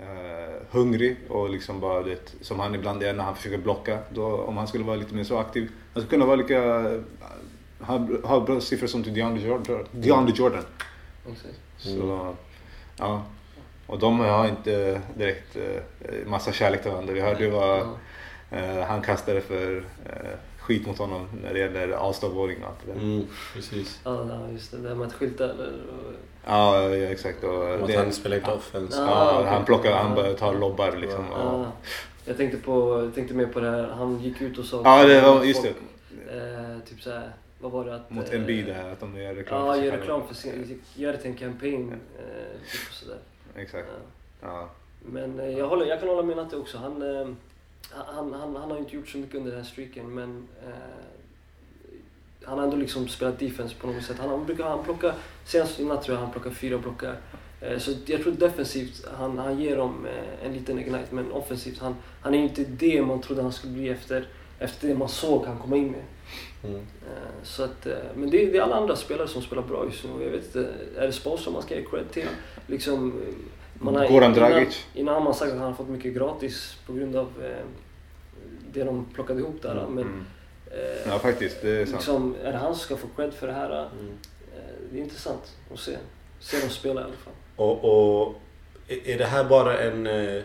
eh, 0.01 0.55
hungrig 0.71 1.17
och 1.29 1.51
liksom 1.51 1.81
bara 1.81 2.03
det, 2.03 2.35
som 2.41 2.61
han 2.61 2.75
ibland 2.75 3.03
är 3.03 3.13
när 3.13 3.25
han 3.25 3.37
försöker 3.37 3.59
blocka. 3.59 3.99
Då, 4.11 4.37
om 4.37 4.57
han 4.57 4.69
skulle 4.69 4.85
vara 4.85 4.97
lite 4.97 5.15
mer 5.15 5.25
så 5.25 5.39
aktiv. 5.39 5.71
Skulle 5.95 6.07
kunna 6.07 6.27
vara 6.27 6.37
lika, 6.37 6.65
eh, 6.65 7.01
ha, 7.81 8.09
ha 8.25 8.41
bra 8.41 8.61
siffror 8.61 8.87
som 8.87 9.03
till 9.05 9.15
DeAndre 9.15 9.49
Jordan. 9.49 9.87
DeAndre 9.91 10.35
Jordan. 10.37 10.65
Så, 11.79 12.35
ja. 12.99 13.23
Och 13.87 13.99
de 13.99 14.21
har 14.21 14.49
inte 14.49 15.01
direkt 15.15 15.57
eh, 15.57 16.27
massa 16.27 16.53
kärlek 16.53 16.83
till 16.83 16.91
varandra. 16.91 17.15
Vi 17.15 17.21
hörde 17.21 17.45
ju 17.45 17.51
vad 17.51 17.81
eh, 18.51 18.81
han 18.89 19.03
kastade 19.03 19.41
för 19.41 19.77
eh, 20.07 20.39
skit 20.59 20.87
mot 20.87 20.99
honom 20.99 21.29
när 21.43 21.55
det 21.55 21.59
gäller 21.59 21.89
All-Star-voting 21.89 22.63
och 22.63 22.69
allt 22.69 22.79
det 22.87 22.93
där. 22.93 23.01
Mm, 23.01 23.27
precis. 23.55 24.01
Ja, 24.05 24.49
just 24.53 24.71
det. 24.71 24.79
Det 24.79 24.89
här 24.89 24.95
med 24.97 25.07
att 25.07 25.13
skylta 25.13 25.45
eller... 25.45 25.73
Ja, 26.47 26.83
ja, 26.83 27.09
exakt. 27.11 27.45
Och 27.45 27.55
Och 27.55 27.75
att 27.75 27.87
det, 27.87 27.97
han 27.97 28.13
spelar 28.13 28.37
inte 28.37 28.53
offense. 28.53 29.01
Ja. 29.01 29.07
ja, 29.09 29.39
okej. 29.39 29.53
han 29.53 29.65
plockar, 29.65 29.93
han 29.93 30.15
bara 30.15 30.33
tar 30.33 30.55
lobbar 30.55 30.97
liksom. 30.97 31.31
Och, 31.31 31.61
Ja. 31.65 31.73
Jag 32.25 32.37
tänkte, 32.37 32.59
på, 32.59 33.01
jag 33.05 33.15
tänkte 33.15 33.35
mer 33.35 33.47
på 33.47 33.61
det 33.61 33.71
här, 33.71 33.87
han 33.89 34.21
gick 34.21 34.41
ut 34.43 34.59
och 34.59 34.65
sa... 34.65 34.83
Ja, 34.85 35.05
det 35.05 35.21
var- 35.21 35.45
just 35.45 35.61
folk, 35.63 35.77
Eh, 36.29 36.79
typ 36.89 37.03
såhär, 37.03 37.33
vad 37.61 37.73
var 37.73 37.85
det? 37.85 37.95
Att, 37.95 38.11
mot 38.11 38.33
eh, 38.33 38.41
Embiid 38.41 38.67
där, 38.67 38.93
att 38.93 39.01
de 39.01 39.17
gör 39.17 39.35
reklam 39.35 39.67
Ja, 39.67 39.75
sig 39.75 39.85
gör 39.85 39.97
reklam 39.97 40.27
för 40.29 40.35
sin, 40.35 40.81
gör 40.95 41.13
det 41.13 41.19
till 41.19 41.31
en 41.31 41.37
campaign. 41.37 41.93
Eh, 41.93 42.61
typ 42.73 42.89
och 42.89 42.95
sådär. 42.95 43.19
Exakt. 43.57 43.89
Ja. 44.41 44.49
Ja. 44.49 44.69
Men 45.01 45.41
eh, 45.41 45.59
jag, 45.59 45.69
håller, 45.69 45.87
jag 45.87 46.01
kan 46.01 46.09
hålla 46.09 46.23
med 46.23 46.37
Natte 46.37 46.57
också. 46.57 46.79
Han, 46.79 47.03
eh, 47.03 47.29
han, 47.91 48.33
han, 48.33 48.57
han 48.57 48.71
har 48.71 48.79
inte 48.79 48.97
gjort 48.97 49.09
så 49.09 49.19
mycket 49.19 49.35
under 49.37 49.51
den 49.51 49.61
här 49.61 49.67
streaken 49.71 50.15
men 50.15 50.49
eh, 50.67 50.73
han 52.45 52.59
har 52.59 52.65
ändå 52.65 52.77
liksom 52.77 53.09
spelat 53.09 53.39
defense 53.39 53.75
på 53.81 53.87
något 53.87 54.05
sätt. 54.05 54.17
Han, 54.21 54.29
han, 54.29 54.47
brukar, 54.47 54.65
han 54.65 54.85
plockar, 54.85 55.15
senast 55.45 55.81
i 55.81 55.85
natt 55.85 56.03
tror 56.03 56.17
jag 56.17 56.23
han 56.23 56.33
plockar 56.33 56.51
fyra 56.51 56.79
blockar. 56.79 57.17
Eh, 57.65 57.79
så 57.79 57.91
jag 58.07 58.23
tror 58.23 58.33
defensivt, 58.33 59.07
han, 59.19 59.39
han 59.39 59.61
ger 59.61 59.77
dem 59.77 60.07
eh, 60.07 60.47
en 60.47 60.53
liten 60.55 60.79
ignite 60.79 61.07
men 61.11 61.33
offensivt, 61.33 61.79
han, 61.79 61.97
han 62.21 62.35
är 62.35 62.39
inte 62.39 62.65
det 62.65 63.03
man 63.03 63.21
trodde 63.21 63.43
han 63.43 63.53
skulle 63.53 63.73
bli 63.73 63.89
efter, 63.89 64.29
efter 64.59 64.89
det 64.89 64.95
man 64.95 65.09
såg 65.09 65.47
han 65.47 65.59
komma 65.59 65.77
in 65.77 65.91
med. 65.91 66.03
Mm. 66.65 66.77
Eh, 66.81 67.43
Så 67.43 67.63
att, 67.65 67.87
men 68.17 68.31
det 68.31 68.43
är, 68.45 68.53
det 68.53 68.59
är 68.59 68.63
alla 68.63 68.77
andra 68.77 68.97
spelare 68.97 69.29
som 69.29 69.43
spelar 69.43 69.63
bra 69.63 69.85
just 69.85 70.05
nu. 70.05 70.25
Jag 70.25 70.31
vet 70.31 70.45
inte, 70.45 70.69
är 70.97 71.07
det 71.07 71.13
Spolstra 71.13 71.53
man 71.53 71.63
ska 71.63 71.75
ge 71.75 71.85
cred 71.85 72.11
till? 72.11 72.27
Liksom, 72.67 73.23
man 73.75 73.97
har, 73.97 74.09
Goran 74.09 74.35
innan, 74.37 74.51
Dragic. 74.51 74.87
innan 74.95 75.15
har 75.15 75.21
man 75.21 75.35
sagt 75.35 75.53
att 75.53 75.59
han 75.59 75.67
har 75.67 75.75
fått 75.75 75.89
mycket 75.89 76.15
gratis 76.15 76.77
på 76.87 76.93
grund 76.93 77.17
av 77.17 77.27
eh, 77.43 77.65
det 78.73 78.85
de 78.85 79.05
plockade 79.15 79.41
ihop 79.41 79.63
där. 79.63 79.75
Men 79.89 80.05
Mm. 80.05 80.25
eh, 80.71 81.09
Ja, 81.13 81.19
faktiskt. 81.19 81.63
Det 81.63 81.71
är 81.71 81.85
sant. 81.87 81.97
liksom, 81.97 82.35
är 82.45 82.53
det 82.53 82.59
han 82.59 82.75
som 82.75 82.81
ska 82.85 82.97
få 82.97 83.07
cred 83.17 83.35
för 83.35 83.47
det 83.47 83.53
här? 83.53 83.71
Mm. 84.01 84.13
Eh, 84.57 84.75
det 84.93 84.99
är 84.99 85.03
intressant 85.03 85.57
att 85.73 85.79
se. 85.79 85.97
Se 86.41 86.61
dem 86.61 86.69
spela 86.71 87.01
i 87.01 87.05
alla 87.05 87.13
fall. 87.13 87.33
Och, 87.57 87.85
och 88.25 88.35
är 89.05 89.19
det 89.19 89.25
här 89.27 89.45
bara 89.45 89.79
en 89.79 90.07
eh, 90.07 90.43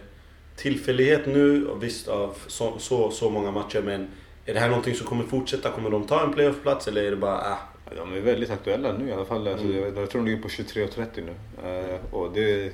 tillfällighet 0.56 1.26
nu? 1.26 1.68
Visst 1.82 2.08
av 2.08 2.38
så, 2.48 2.80
så, 2.80 3.12
så 3.12 3.30
många 3.30 3.52
matcher 3.52 3.82
men 3.82 4.08
är 4.46 4.54
det 4.54 4.60
här 4.60 4.70
någonting 4.70 4.96
som 4.96 5.08
kommer 5.08 5.24
fortsätta? 5.24 5.72
Kommer 5.72 5.90
de 5.90 6.08
ta 6.08 6.24
en 6.24 6.34
playoffplats 6.34 6.88
eller 6.88 7.04
är 7.04 7.10
det 7.12 7.18
bara 7.18 7.38
ah, 7.38 7.58
De 7.96 8.14
är 8.14 8.20
väldigt 8.20 8.50
aktuella 8.50 8.94
nu 8.98 9.10
i 9.10 9.14
alla 9.14 9.26
fall. 9.26 9.48
Alltså, 9.48 9.66
Mm. 9.66 9.96
jag, 9.98 10.10
tror 10.10 10.22
de 10.22 10.26
ligger 10.32 10.42
på 10.42 10.48
23.30 10.48 11.06
nu. 11.16 11.34
Eh, 11.70 12.14
och 12.16 12.32
det, 12.34 12.74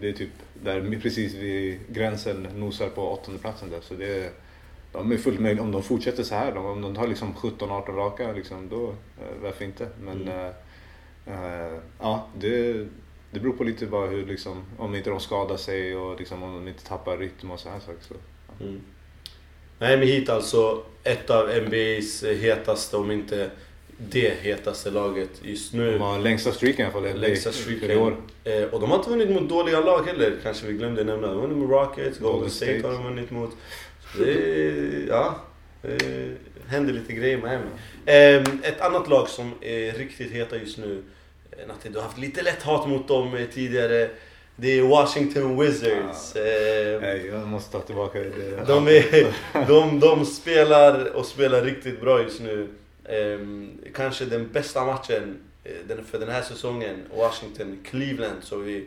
det 0.00 0.08
är 0.08 0.12
typ 0.12 0.30
där 0.62 0.98
precis 1.02 1.34
vid 1.34 1.78
gränsen 1.88 2.48
nosar 2.56 2.88
på 2.88 3.08
åttonde 3.12 3.40
platsen 3.40 3.70
där. 3.70 3.80
Så 3.80 3.94
det, 3.94 4.32
de 4.92 5.12
är 5.12 5.16
fullt 5.16 5.40
möjligt. 5.40 5.62
Om 5.62 5.72
de 5.72 5.82
fortsätter 5.82 6.22
så 6.22 6.34
här, 6.34 6.56
om 6.56 6.82
de 6.82 6.94
tar 6.94 7.06
liksom 7.06 7.34
17-18 7.34 7.96
raka, 7.96 8.32
liksom, 8.32 8.68
då 8.68 8.88
eh, 8.88 9.42
varför 9.42 9.64
inte? 9.64 9.88
Men 10.00 10.22
Mm. 10.22 10.52
eh, 11.26 11.78
ja, 12.00 12.26
det, 12.40 12.86
det 13.32 13.40
beror 13.40 13.52
på 13.52 13.64
lite 13.64 13.86
bara 13.86 14.06
hur, 14.06 14.26
liksom, 14.26 14.64
om 14.78 14.94
inte 14.94 15.10
de 15.10 15.20
skadar 15.20 15.56
sig 15.56 15.96
och 15.96 16.18
liksom, 16.18 16.42
om 16.42 16.54
de 16.54 16.68
inte 16.68 16.84
tappar 16.84 17.18
rytm 17.18 17.50
och 17.50 17.60
så 17.60 17.68
här 17.68 17.80
saker. 17.80 18.02
Så. 18.08 18.14
Mm. 18.64 18.80
Miami 19.78 20.06
Heat 20.06 20.28
alltså 20.28 20.84
ett 21.04 21.30
av 21.30 21.50
NBA's 21.50 22.34
hetaste, 22.34 22.96
om 22.96 23.10
inte 23.10 23.50
det 24.10 24.34
hetaste 24.42 24.90
laget 24.90 25.30
just 25.42 25.72
nu. 25.72 25.92
De 25.92 26.00
har 26.00 26.18
längsta 26.18 26.52
streaken 26.52 26.80
i 26.80 26.82
alla 26.84 26.92
fall. 26.92 27.20
Längsta 27.20 27.52
för 27.52 27.72
i 27.72 27.76
streaken. 27.76 27.98
år. 27.98 28.16
Eh, 28.44 28.62
och 28.62 28.80
de 28.80 28.90
har 28.90 28.98
inte 28.98 29.10
vunnit 29.10 29.30
mot 29.30 29.48
dåliga 29.48 29.80
lag 29.80 30.06
heller, 30.06 30.36
kanske 30.42 30.66
vi 30.66 30.72
glömde 30.72 31.04
nämna. 31.04 31.26
De 31.26 31.34
har 31.34 31.42
vunnit 31.42 31.58
mot 31.58 31.70
Rockets, 31.70 32.18
Golden, 32.18 32.32
Golden 32.32 32.50
State. 32.50 32.78
State. 32.78 32.88
har 32.88 32.94
de 32.94 33.04
vunnit 33.04 33.30
mot. 33.30 33.56
Det, 34.18 35.06
ja, 35.08 35.34
det 35.82 36.36
händer 36.66 36.92
lite 36.92 37.12
grejer 37.12 37.38
i 37.38 37.40
Miami. 37.40 37.66
Eh, 38.06 38.70
ett 38.70 38.80
annat 38.80 39.08
lag 39.08 39.28
som 39.28 39.52
är 39.60 39.92
riktigt 39.92 40.32
heta 40.32 40.56
just 40.56 40.78
nu, 40.78 41.02
eh, 41.62 41.68
Natte, 41.68 41.88
du 41.88 41.96
har 41.98 42.02
haft 42.04 42.18
lite 42.18 42.42
lätt 42.42 42.62
hat 42.62 42.88
mot 42.88 43.08
dem 43.08 43.34
eh, 43.36 43.46
tidigare. 43.46 44.10
Det 44.56 44.78
är 44.78 44.82
Washington 44.82 45.60
Wizards. 45.60 46.36
Eh, 46.36 47.00
Nej, 47.00 47.26
jag 47.26 47.46
måste 47.46 47.72
ta 47.72 47.80
tillbaka 47.80 48.18
det. 48.18 48.64
de, 48.66 48.88
är, 48.88 49.26
de, 49.68 50.00
de 50.00 50.24
spelar 50.26 51.10
och 51.16 51.26
spelar 51.26 51.62
riktigt 51.62 52.00
bra 52.00 52.22
just 52.22 52.40
nu. 52.40 52.68
Ehm, 53.08 53.70
kanske 53.94 54.24
den 54.24 54.48
bästa 54.52 54.84
matchen 54.84 55.38
eh, 55.64 55.96
för 56.10 56.18
den 56.18 56.28
här 56.28 56.42
säsongen, 56.42 56.96
Washington-Cleveland, 57.16 58.42
såg 58.42 58.60
vi 58.60 58.86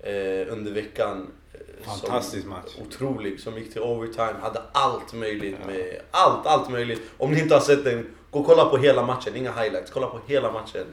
eh, 0.00 0.52
under 0.52 0.72
veckan. 0.72 1.26
eh, 1.52 1.58
som- 1.84 2.00
Fantastisk 2.00 2.46
match. 2.46 2.70
Otrolig, 2.86 3.40
som 3.40 3.58
gick 3.58 3.72
till 3.72 3.82
overtime, 3.82 4.34
hade 4.42 4.62
allt 4.72 5.12
möjligt 5.12 5.56
med... 5.66 6.00
Allt, 6.10 6.46
allt 6.46 6.70
möjligt. 6.70 7.00
Om 7.18 7.32
ni 7.32 7.40
inte 7.40 7.54
har 7.54 7.60
sett 7.60 7.84
den, 7.84 8.06
gå 8.30 8.38
och 8.38 8.46
kolla 8.46 8.64
på 8.64 8.76
hela 8.76 9.02
matchen, 9.06 9.36
inga 9.36 9.52
highlights. 9.52 9.90
Kolla 9.90 10.06
på 10.06 10.20
hela 10.26 10.52
matchen. 10.52 10.86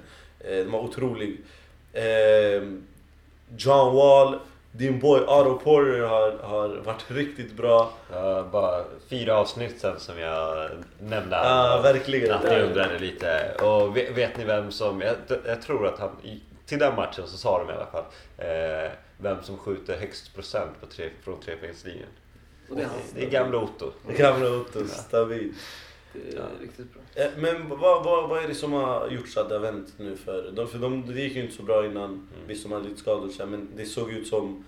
Eh, 0.46 0.58
den 0.58 0.72
var 0.72 0.80
otrolig. 0.80 1.38
Ehm, 1.94 2.84
John 3.58 3.96
Wall 3.96 4.40
Din 4.72 5.00
boy 5.00 5.20
Otto 5.22 5.58
Porter 5.64 6.00
har, 6.00 6.38
har 6.44 6.68
varit 6.68 7.06
riktigt 7.12 7.54
bra. 7.54 7.94
Ja, 8.12 8.48
bara 8.52 8.84
fyra 9.10 9.38
avsnitt 9.38 9.80
sen 9.80 10.00
som 10.00 10.20
jag 10.20 10.70
nämnde 11.00 11.36
Ja, 11.36 11.70
han. 11.74 11.84
verkligen. 11.84 12.32
Att 12.32 12.44
ni 12.44 12.60
undrade 12.60 13.00
lite. 13.00 13.56
Och 13.64 13.98
vet, 13.98 14.18
vet 14.18 14.38
ni 14.38 14.44
vem 14.46 14.72
som... 14.72 15.02
Jag, 15.02 15.16
jag 15.46 15.62
tror 15.62 15.88
att 15.88 16.00
han... 16.00 16.10
Till 16.66 16.80
den 16.80 16.96
matchen 16.96 17.28
så 17.28 17.38
sa 17.38 17.58
de 17.60 17.70
i 17.70 17.74
alla 17.74 17.86
fall 17.86 18.04
eh, 18.38 18.92
vem 19.18 19.38
som 19.44 19.58
skjuter 19.58 19.98
högst 19.98 20.36
procent 20.36 20.72
på 20.80 20.86
tre, 20.86 21.10
från 21.24 21.40
trepoängslinjen. 21.40 22.08
Det. 22.70 22.88
Det 23.16 23.26
är 23.26 23.30
gamla 23.30 23.58
Otto. 23.58 23.92
Gamla 24.18 24.50
Otto, 24.50 24.88
stabil. 24.88 25.54
Det 26.13 26.19
är 26.19 26.39
Ja. 26.39 26.43
riktigt 26.62 26.93
bra. 26.93 27.02
Eh, 27.24 27.30
Men 27.38 27.69
vad, 27.69 28.04
vad, 28.04 28.30
vad 28.30 28.43
är 28.43 28.47
det 28.47 28.56
som 28.56 28.74
har 28.74 29.10
gjort 29.10 29.28
så 29.28 29.39
att 29.39 29.50
det 29.50 29.56
har 29.56 29.60
vänt 29.62 29.93
nu 29.97 30.15
för 30.15 30.52
dem? 30.52 30.67
För 30.67 30.78
de, 30.78 31.13
det 31.13 31.21
gick 31.21 31.36
ju 31.36 31.41
inte 31.41 31.56
så 31.56 31.63
bra 31.63 31.86
innan, 31.86 32.28
visst 32.47 32.63
de 32.63 32.71
hade 32.71 32.88
lite 32.88 33.00
skador 33.00 33.45
men 33.45 33.69
det 33.76 33.86
såg 33.86 34.12
ut 34.12 34.28
som... 34.28 34.65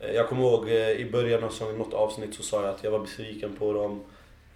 eh, 0.00 0.10
Jag 0.10 0.28
kommer 0.28 0.42
ihåg 0.42 0.68
eh, 0.68 0.90
i 0.90 1.10
början 1.12 1.44
av 1.44 1.48
säsongen, 1.48 1.76
något 1.78 1.94
avsnitt 1.94 2.34
så 2.34 2.42
sa 2.42 2.62
jag 2.62 2.74
att 2.74 2.84
jag 2.84 2.90
var 2.90 2.98
besviken 2.98 3.56
på 3.58 3.72
dem. 3.72 4.00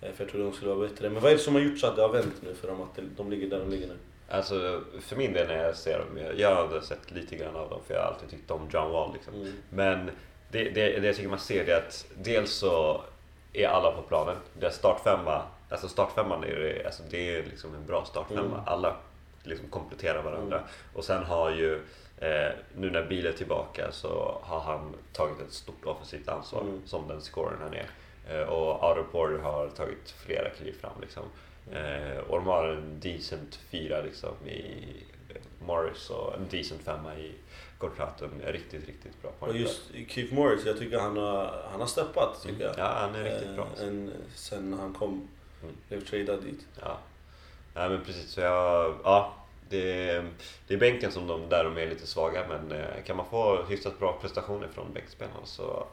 eh, 0.00 0.12
För 0.12 0.24
jag 0.24 0.30
trodde 0.30 0.44
de 0.46 0.52
skulle 0.52 0.74
vara 0.74 0.88
bättre. 0.88 1.10
Men 1.10 1.22
vad 1.22 1.32
är 1.32 1.36
det 1.36 1.42
som 1.42 1.54
har 1.54 1.62
gjort 1.62 1.78
så 1.78 1.86
att 1.86 1.96
det 1.96 2.02
har 2.02 2.12
vänt 2.12 2.34
nu 2.42 2.54
för 2.54 2.68
dem? 2.68 2.80
Att 2.82 2.98
de 3.16 3.30
ligger 3.30 3.50
där 3.50 3.58
de 3.58 3.70
ligger 3.70 3.86
nu? 3.86 3.96
Alltså 4.28 4.80
för 5.00 5.16
min 5.16 5.32
del 5.32 5.48
när 5.48 5.64
jag 5.64 5.76
ser 5.76 5.98
dem, 5.98 6.18
jag, 6.18 6.38
jag 6.38 6.54
hade 6.56 6.82
sett 6.82 7.10
lite 7.10 7.36
grann 7.36 7.56
av 7.56 7.70
dem 7.70 7.80
för 7.86 7.94
jag 7.94 8.00
har 8.00 8.08
alltid 8.08 8.28
tyckt 8.30 8.50
om 8.50 8.68
John 8.72 8.90
Wall 8.92 9.12
liksom. 9.12 9.34
Mm. 9.34 9.52
Men 9.70 10.10
det, 10.50 10.64
det, 10.64 11.00
det 11.00 11.06
jag 11.06 11.16
tycker 11.16 11.28
man 11.28 11.38
ser 11.38 11.64
det 11.66 11.72
är 11.72 11.76
att 11.78 12.06
dels 12.22 12.50
så 12.52 13.00
är 13.52 13.66
alla 13.68 13.90
på 13.90 14.02
planen. 14.02 14.36
Deras 14.60 14.74
startfemma, 14.76 15.42
alltså 15.70 15.88
startfemman 15.88 16.44
är, 16.44 16.56
det- 16.56 16.86
alltså 16.86 17.02
det 17.10 17.36
är 17.36 17.42
liksom 17.42 17.74
en 17.74 17.86
bra 17.86 18.04
startfemma. 18.04 18.40
Mm. 18.40 18.60
Alla 18.66 18.96
liksom 19.42 19.68
kompletterar 19.68 20.22
varandra. 20.22 20.60
Och 20.94 21.04
sen 21.04 21.24
har 21.24 21.50
ju, 21.50 21.74
eh, 22.18 22.50
nu 22.76 22.90
när 22.90 23.04
Biel 23.06 23.26
är 23.26 23.32
tillbaka 23.32 23.92
så 23.92 24.38
har 24.42 24.60
han 24.60 24.94
tagit 25.12 25.40
ett 25.40 25.52
stort 25.52 25.84
offensivt 25.84 26.28
ansvar 26.28 26.60
Mm. 26.60 26.80
som 26.86 27.08
den 27.08 27.20
scoren 27.20 27.58
han 27.62 27.74
är. 27.74 27.86
Eh, 28.28 28.48
och 28.48 28.90
Otto 28.90 29.04
Porter 29.12 29.38
har 29.38 29.68
tagit 29.68 30.10
flera 30.10 30.50
kliv 30.50 30.72
fram 30.80 31.00
liksom. 31.00 31.22
Eh, 31.72 32.18
och 32.18 32.36
de 32.36 32.46
har 32.46 32.68
en 32.68 33.00
decent 33.00 33.54
fyra 33.70 34.00
liksom 34.00 34.34
i 34.46 34.84
eh, 35.28 35.66
Morris 35.66 36.10
och 36.10 36.34
en 36.34 36.48
decent 36.50 36.82
femma 36.82 37.16
i 37.16 37.32
Gortrato. 37.78 38.24
En 38.24 38.52
riktigt, 38.52 38.86
riktigt 38.86 39.22
bra 39.22 39.30
Och 39.30 39.40
point 39.40 39.56
just 39.60 39.82
Keith 40.08 40.34
Morris, 40.34 40.66
jag 40.66 40.78
tycker 40.78 40.98
han 40.98 41.16
har, 41.16 41.62
han 41.70 41.80
har 41.80 41.86
steppat. 41.86 42.42
Tycker 42.42 42.64
jag. 42.64 42.74
Ja, 42.78 42.84
han 43.00 43.14
är 43.14 43.24
riktigt 43.24 43.54
bra. 43.54 43.66
Eh, 43.80 43.88
En, 43.88 44.12
sen 44.34 44.72
han 44.80 44.94
kom, 44.94 45.28
Mm. 45.66 45.76
blev 45.88 46.00
tradad 46.26 46.42
dit. 46.44 46.66
Ja, 46.80 46.98
ja 47.74 47.88
men 47.88 48.00
precis. 48.04 48.30
Så 48.30 48.40
jag, 48.40 48.94
ja, 49.04 49.34
det, 49.68 50.10
är- 50.10 50.30
det 50.68 50.74
är 50.74 50.78
bänken 50.78 51.12
som 51.12 51.26
de, 51.26 51.48
där 51.48 51.64
de 51.64 51.76
är 51.78 51.86
lite 51.86 52.06
svaga 52.06 52.44
men 52.48 52.80
eh, 52.80 53.02
kan 53.06 53.16
man 53.16 53.26
få 53.30 53.62
hyfsat 53.62 53.98
bra 53.98 54.18
prestationer 54.20 54.68
från 54.74 54.92
bänkspelarna 54.94 55.36
så, 55.44 55.86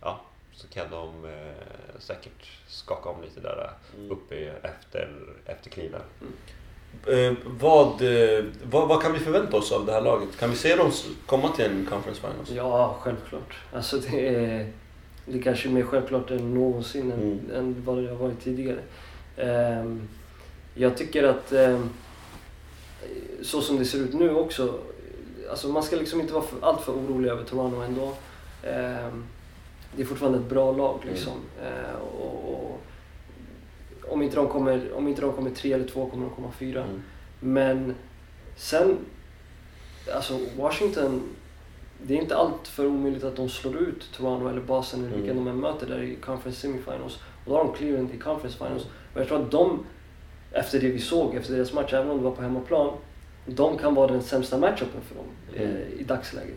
ja, 0.00 0.20
så 0.52 0.68
kan 0.68 0.90
de 0.90 1.24
eh, 1.24 1.98
säkert 1.98 2.46
skaka 2.66 3.08
om 3.08 3.22
lite 3.22 3.40
där 3.40 3.70
Mm. 3.98 4.10
uppe 4.10 4.34
i- 4.34 4.52
efter, 4.62 5.10
efter 5.46 5.70
kliven. 5.70 6.00
Eh, 7.06 7.32
vad, 7.46 8.02
eh, 8.02 8.44
vad, 8.64 8.88
vad 8.88 9.02
kan 9.02 9.12
vi 9.12 9.18
förvänta 9.18 9.56
oss 9.56 9.72
av 9.72 9.86
det 9.86 9.92
här 9.92 10.00
laget? 10.00 10.38
Kan 10.38 10.50
vi 10.50 10.56
se 10.56 10.76
dem 10.76 10.90
komma 11.26 11.48
till 11.48 11.64
en 11.64 11.86
conference 11.90 12.20
finals? 12.20 12.50
Ja, 12.50 12.96
självklart. 13.00 13.54
Alltså 13.72 13.96
det 13.98 14.28
är, 14.28 14.72
det 15.26 15.38
är 15.38 15.42
kanske 15.42 15.68
mer 15.68 15.82
självklart 15.82 16.30
än 16.30 16.54
någonsin 16.54 17.12
än, 17.12 17.22
Mm. 17.22 17.50
än 17.54 17.84
vad 17.84 17.98
det 18.02 18.08
har 18.08 18.16
varit 18.16 18.40
tidigare. 18.40 18.80
Ehm, 19.36 20.08
jag 20.74 20.96
tycker 20.96 21.24
att 21.24 21.52
ehm, 21.52 21.90
så 23.42 23.60
som 23.60 23.78
det 23.78 23.84
ser 23.84 23.98
ut 23.98 24.14
nu 24.14 24.34
också, 24.34 24.78
alltså 25.50 25.68
man 25.68 25.82
ska 25.82 25.96
liksom 25.96 26.20
inte 26.20 26.32
vara 26.32 26.44
för, 26.44 26.56
allt 26.66 26.80
för 26.80 26.92
orolig 26.92 27.28
över 27.28 27.44
Toronto 27.44 27.76
ändå. 27.80 28.12
Ehm, 28.62 29.24
det 29.96 30.02
är 30.02 30.06
fortfarande 30.06 30.38
ett 30.38 30.48
bra 30.48 30.72
lag 30.72 30.98
liksom. 31.10 31.32
Ehm, 31.62 32.00
och, 32.20 32.54
och, 32.54 32.80
om, 34.08 34.22
inte 34.22 34.36
de 34.36 34.48
kommer, 34.48 34.92
om 34.92 35.08
inte 35.08 35.20
de 35.20 35.32
kommer 35.32 35.50
tre 35.50 35.72
eller 35.72 35.88
två 35.88 36.10
kommer 36.10 36.26
de 36.26 36.34
komma 36.34 36.50
fyra. 36.58 36.82
Mm. 36.84 37.02
Men 37.40 37.94
sen, 38.56 38.96
alltså 40.14 40.38
Washington, 40.56 41.22
det 42.02 42.14
är 42.14 42.18
inte 42.18 42.36
allt 42.36 42.68
för 42.68 42.86
omöjligt 42.86 43.24
att 43.24 43.36
de 43.36 43.48
slår 43.48 43.76
ut 43.76 44.08
Toronto 44.16 44.48
eller 44.48 44.60
Boston 44.60 45.00
eller 45.04 45.16
vilka 45.16 45.30
Mm. 45.30 45.44
de 45.44 45.50
än 45.50 45.60
möter 45.60 45.86
där 45.86 46.02
i 46.02 46.16
conference 46.16 46.60
semifinals. 46.60 47.18
Och 47.44 47.50
då 47.50 47.56
har 47.56 47.64
de 47.64 47.72
Cleveland 47.74 48.14
i 48.14 48.18
conference 48.18 48.58
finals. 48.58 48.82
Och 49.14 49.20
jag 49.20 49.28
tror 49.28 49.42
att 49.42 49.50
de, 49.50 49.86
efter 50.52 50.80
det 50.80 50.88
vi 50.88 51.00
såg, 51.00 51.34
efter 51.34 51.54
deras 51.54 51.72
match, 51.72 51.92
även 51.92 52.10
om 52.10 52.16
det 52.18 52.24
var 52.24 52.30
på 52.30 52.42
hemmaplan, 52.42 52.96
de 53.46 53.78
kan 53.78 53.94
vara 53.94 54.12
den 54.12 54.22
sämsta 54.22 54.58
matchupen 54.58 55.00
för 55.08 55.14
dem 55.14 55.24
Mm. 55.56 55.76
eh, 55.76 56.00
i 56.00 56.04
dagsläget. 56.04 56.56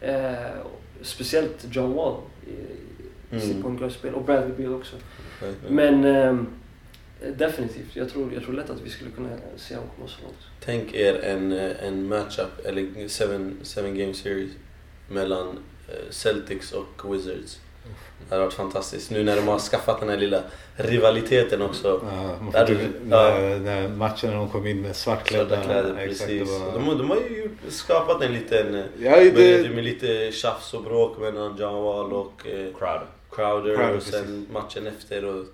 Eh, 0.00 0.60
och 0.64 0.80
speciellt 1.02 1.66
John 1.70 1.92
Wall 1.94 2.16
i, 2.46 2.50
i 3.36 3.40
sitt 3.40 3.50
Mm. 3.50 3.62
point 3.62 3.78
guard-spel 3.80 4.14
och 4.14 4.24
Bradley 4.24 4.52
Beal 4.56 4.74
också. 4.74 4.96
Men 5.68 6.04
ehm, 6.04 6.46
definitivt, 7.36 7.96
jag 7.96 8.08
tror, 8.10 8.32
jag 8.34 8.42
tror 8.42 8.54
lätt 8.54 8.70
att 8.70 8.80
vi 8.80 8.90
skulle 8.90 9.10
kunna 9.10 9.28
se 9.56 9.74
dem 9.74 9.84
komma 9.96 10.08
så 10.08 10.22
långt. 10.22 10.36
Tänk 10.60 10.94
er 10.94 11.20
en, 11.24 11.52
eh, 11.52 11.84
en 11.86 12.08
matchup, 12.08 12.66
eller 12.66 13.08
seven, 13.08 13.56
seven 13.62 13.98
game 13.98 14.14
series 14.14 14.50
mellan 15.08 15.48
eh, 15.88 16.10
Celtics 16.10 16.72
och 16.72 17.14
Wizards. 17.14 17.60
Det 18.28 18.34
hade 18.34 18.44
varit 18.44 18.54
fantastiskt. 18.54 19.10
Nu 19.10 19.22
när 19.24 19.36
de 19.36 19.48
har 19.48 19.58
skaffat 19.58 20.00
den 20.00 20.08
här 20.08 20.16
lilla 20.16 20.42
rivaliteten 20.76 21.62
också. 21.62 22.00
Ja, 22.54 22.64
du- 22.64 22.76
typ, 22.76 22.90
ja. 23.10 23.16
när, 23.38 23.58
när 23.58 23.88
matchen 23.88 24.30
när 24.30 24.36
de 24.36 24.48
kom 24.48 24.66
in 24.66 24.82
med 24.82 24.96
svartklädda. 24.96 25.62
Kläder, 25.62 26.06
precis. 26.08 26.48
var- 26.50 26.72
De, 26.72 26.84
har- 26.88 26.94
de 26.94 27.10
har 27.10 27.16
ju 27.16 27.42
gjort- 27.42 27.72
skapat 27.72 28.22
en 28.22 28.32
liten... 28.32 28.74
eh, 28.74 28.84
Ja, 28.98 29.10
med, 29.10 29.34
det, 29.34 29.70
med 29.74 29.84
lite 29.84 30.32
tjafs 30.32 30.74
och 30.74 30.82
bråk 30.82 31.18
mellan 31.18 31.56
Wall 31.58 32.12
och 32.12 32.46
eh, 32.46 32.52
Crowd. 32.78 33.00
Crowder, 33.32 33.76
Crowder, 33.76 33.96
och 33.96 34.02
sen 34.02 34.46
matchen 34.52 34.86
efter. 34.86 35.24
Och, 35.24 35.44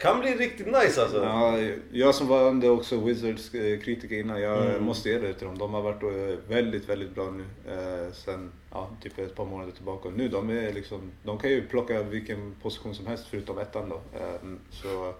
kan 0.00 0.20
bli 0.20 0.34
riktigt 0.34 0.66
nice 0.66 1.02
alltså. 1.02 1.22
ja, 1.24 1.58
jag 1.92 2.14
som 2.14 2.26
var 2.28 2.42
under 2.48 2.70
också 2.70 3.00
Wizards 3.00 3.54
eh, 3.54 3.80
kritiker 3.80 4.16
innan, 4.20 4.40
jag 4.40 4.66
Mm. 4.66 4.84
måste 4.84 5.08
ge 5.08 5.18
det 5.18 5.34
till 5.34 5.46
dem. 5.46 5.58
De 5.58 5.74
har 5.74 5.82
varit 5.82 6.02
eh, 6.02 6.38
väldigt, 6.48 6.88
väldigt 6.88 7.14
bra 7.14 7.30
nu. 7.30 7.44
Eh, 7.72 8.12
sen 8.12 8.52
ja, 8.72 8.88
typ 9.02 9.18
ett 9.18 9.34
par 9.34 9.44
månader 9.44 9.72
tillbaka. 9.72 10.08
Nu 10.08 10.28
de 10.28 10.50
är 10.50 10.72
liksom, 10.72 11.10
de 11.22 11.38
kan 11.38 11.50
ju 11.50 11.66
plocka 11.68 12.02
vilken 12.02 12.54
position 12.62 12.94
som 12.94 13.06
helst 13.06 13.26
förutom 13.30 13.58
ettan 13.58 13.88
då. 13.88 13.94
Eh, 14.18 14.40
så, 14.70 15.12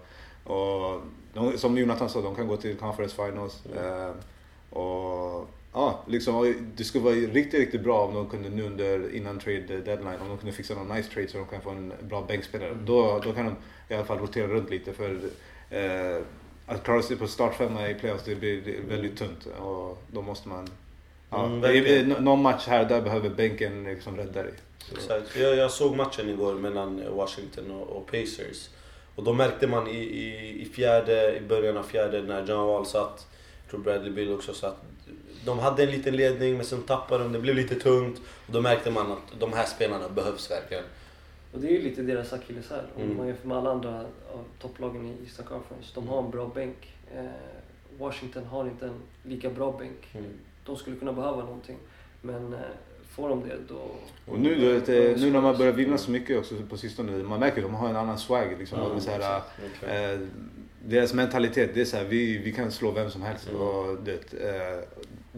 och 0.53 1.01
de, 1.33 1.57
som 1.57 1.77
Jonathan 1.77 2.09
sa, 2.09 2.21
de 2.21 2.35
kan 2.35 2.47
gå 2.47 2.57
till 2.57 2.75
conference 2.77 3.15
finals. 3.15 3.65
Eh, 3.65 4.11
och 4.79 5.49
ja, 5.77 6.03
liksom, 6.07 6.35
och 6.35 6.45
det 6.75 6.83
skulle 6.83 7.03
vara 7.03 7.15
riktigt, 7.15 7.59
riktigt 7.59 7.81
bra 7.81 8.05
om 8.05 8.13
de 8.13 8.29
kunde 8.29 8.49
nu 8.49 8.63
under, 8.63 9.15
innan 9.15 9.39
trade 9.39 9.81
deadline, 9.81 10.19
om 10.21 10.29
de 10.29 10.37
kunde 10.37 10.51
fixa 10.55 10.75
någon 10.75 10.97
nice 10.97 11.11
trade 11.11 11.27
så 11.27 11.37
de 11.37 11.47
kan 11.47 11.61
få 11.61 11.69
en 11.69 11.93
bra 12.01 12.21
bänkspelare. 12.27 12.77
Då, 12.85 13.21
då 13.23 13.33
kan 13.33 13.45
de 13.45 13.55
i 13.89 13.97
alla 13.97 14.05
fall 14.05 14.19
rotera 14.19 14.47
runt 14.47 14.69
lite 14.69 14.93
för 14.93 15.19
eh, 15.69 16.23
att 16.65 16.83
klara 16.83 17.01
sig 17.01 17.17
på 17.17 17.27
startfemma 17.27 17.89
i 17.89 17.93
playoffs 17.93 18.23
det 18.25 18.35
blir 18.35 18.61
väldigt 18.89 19.17
tunt 19.17 19.45
och 19.45 20.03
då 20.11 20.21
måste 20.21 20.49
man 20.49 20.67
Ja, 21.29 21.45
Mm, 21.45 22.09
någon 22.09 22.41
match 22.41 22.67
här 22.67 22.85
där 22.85 23.01
behöver 23.01 23.29
bänken 23.29 23.83
liksom 23.83 24.17
rädda 24.17 24.43
dig. 24.43 24.53
Exakt. 24.91 25.35
Jag, 25.35 25.55
jag 25.55 25.71
såg 25.71 25.95
matchen 25.95 26.29
igår 26.29 26.53
mellan 26.53 27.03
Washington 27.15 27.71
och, 27.71 27.87
och 27.87 28.05
Pacers. 28.05 28.69
Och 29.15 29.23
då 29.23 29.33
märkte 29.33 29.67
man 29.67 29.87
i, 29.87 29.97
i, 29.97 30.61
i 30.61 30.65
fjärde, 30.65 31.37
i 31.37 31.41
början 31.41 31.77
av 31.77 31.83
fjärde 31.83 32.21
när 32.21 32.47
John 32.47 32.67
Wall 32.67 32.85
satt, 32.85 33.27
jag 33.63 33.71
tror 33.71 33.79
Bradley 33.79 34.11
Bill 34.11 34.33
också 34.33 34.53
satt. 34.53 34.77
De 35.47 35.59
hade 35.59 35.83
en 35.83 35.91
liten 35.91 36.15
ledning 36.15 36.55
men 36.57 36.65
sen 36.65 36.81
tappade 36.81 37.23
de, 37.23 37.33
det 37.33 37.39
blev 37.39 37.55
lite 37.55 37.75
tungt. 37.75 38.17
Och 38.47 38.53
då 38.53 38.61
märkte 38.61 38.91
man 38.91 39.11
att 39.11 39.39
de 39.39 39.53
här 39.53 39.65
spelarna 39.65 40.09
behövs 40.09 40.51
verkligen. 40.51 40.83
Och 41.53 41.59
det 41.59 41.67
är 41.67 41.71
ju 41.71 41.81
lite 41.81 42.01
deras 42.01 42.33
akilleshäl 42.33 42.85
om 42.95 43.01
Mm. 43.01 43.17
man 43.17 43.27
jämför 43.27 43.47
med 43.47 43.57
alla 43.57 43.71
andra 43.71 43.99
av 44.33 44.43
topplagen 44.61 45.05
i 45.05 45.15
Eastern 45.23 45.45
Conference. 45.45 45.89
De 45.95 46.07
har 46.07 46.23
en 46.23 46.29
bra 46.31 46.51
bänk. 46.55 46.93
Eh, 47.15 47.25
Washington 47.99 48.45
har 48.45 48.65
inte 48.65 48.85
en 48.85 49.01
lika 49.23 49.49
bra 49.49 49.75
bänk. 49.79 50.07
Mm. 50.13 50.31
De 50.65 50.75
skulle 50.75 50.95
kunna 50.95 51.13
behöva 51.13 51.37
någonting. 51.43 51.77
Men 52.21 52.53
eh, 52.53 52.59
får 53.09 53.29
de 53.29 53.43
det 53.49 53.55
då... 53.67 53.81
Och 54.31 54.39
nu, 54.39 54.55
du 54.55 54.73
vet, 54.79 54.89
eh, 54.89 55.21
nu 55.23 55.31
när 55.31 55.41
man 55.41 55.57
börjar 55.57 55.73
vinna 55.73 55.97
så 55.97 56.11
mycket 56.11 56.37
också 56.39 56.55
på 56.69 56.77
sistone, 56.77 57.11
man 57.23 57.39
märker 57.39 57.57
att 57.57 57.63
de 57.63 57.75
har 57.75 57.89
en 57.89 57.95
annan 57.95 58.17
swag. 58.17 58.55
Liksom. 58.59 58.79
Är 58.79 58.99
så 58.99 59.09
här, 59.11 59.41
Verkligen. 59.81 60.21
eh, 60.21 60.27
deras 60.85 61.13
mentalitet, 61.13 61.71
det 61.73 61.81
är 61.81 61.85
så 61.85 61.97
här, 61.97 62.03
vi, 62.03 62.37
vi 62.37 62.51
kan 62.51 62.71
slå 62.71 62.91
vem 62.91 63.09
som 63.11 63.21
helst. 63.21 63.49
Mm. 63.49 63.61
Och 63.61 63.97
det, 64.03 64.33
eh, 64.33 64.83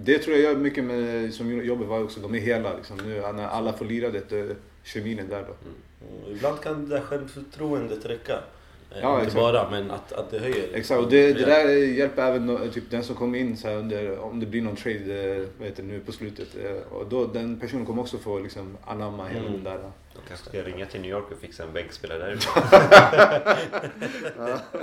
det 0.03 0.19
tror 0.19 0.35
jag 0.37 0.43
gör 0.43 0.55
mycket 0.59 0.83
med, 0.83 1.33
som 1.33 1.65
jobbet 1.65 1.87
var 1.87 2.03
också, 2.03 2.19
de 2.19 2.35
är 2.35 2.39
hela. 2.39 2.75
Liksom. 2.75 2.97
Nu, 3.05 3.21
när 3.35 3.47
alla 3.47 3.73
får 3.73 3.85
lira 3.85 4.09
det, 4.09 4.31
eh, 4.31 4.45
kemin 4.83 5.19
är 5.19 5.23
där 5.23 5.45
då. 5.47 5.55
Mm. 5.69 6.35
Ibland 6.35 6.61
kan 6.61 6.89
det 6.89 6.95
där 6.95 7.01
självförtroendet 7.01 8.05
räcka. 8.05 8.33
Eh, 8.33 8.97
Ja, 9.01 9.13
inte 9.13 9.21
exakt. 9.27 9.35
bara, 9.41 9.69
men 9.69 9.91
att, 9.91 10.11
att 10.13 10.31
det 10.31 10.39
höjer. 10.39 10.67
Exakt, 10.73 11.01
och 11.01 11.09
det, 11.09 11.33
det 11.33 11.45
där 11.45 11.69
hjälper 11.69 12.21
även 12.27 12.71
typ, 12.71 12.83
den 12.89 13.03
som 13.03 13.15
kommer 13.15 13.39
in 13.39 13.57
så 13.57 13.67
här 13.67 13.75
under, 13.75 14.19
om 14.19 14.39
det 14.39 14.45
blir 14.45 14.61
någon 14.61 14.75
trade 14.75 15.35
eh, 15.35 15.45
vad 15.57 15.67
heter 15.67 15.83
det, 15.83 15.89
nu 15.89 15.99
på 15.99 16.11
slutet. 16.11 16.47
Och 16.91 17.05
då, 17.09 17.25
den 17.25 17.59
personen 17.59 17.85
kommer 17.85 18.01
också 18.01 18.17
få 18.17 18.39
liksom, 18.39 18.77
anamma 18.85 19.27
hela 19.27 19.39
Mm. 19.47 19.53
den 19.53 19.63
där. 19.63 19.79
De 20.13 20.19
kanske 20.27 20.49
ska 20.49 20.61
ringa 20.61 20.85
till 20.85 21.01
New 21.01 21.11
York 21.11 21.31
och 21.31 21.37
fixa 21.41 21.63
en 21.63 21.73
bänkspelare 21.73 22.19
därifrån. 22.19 22.63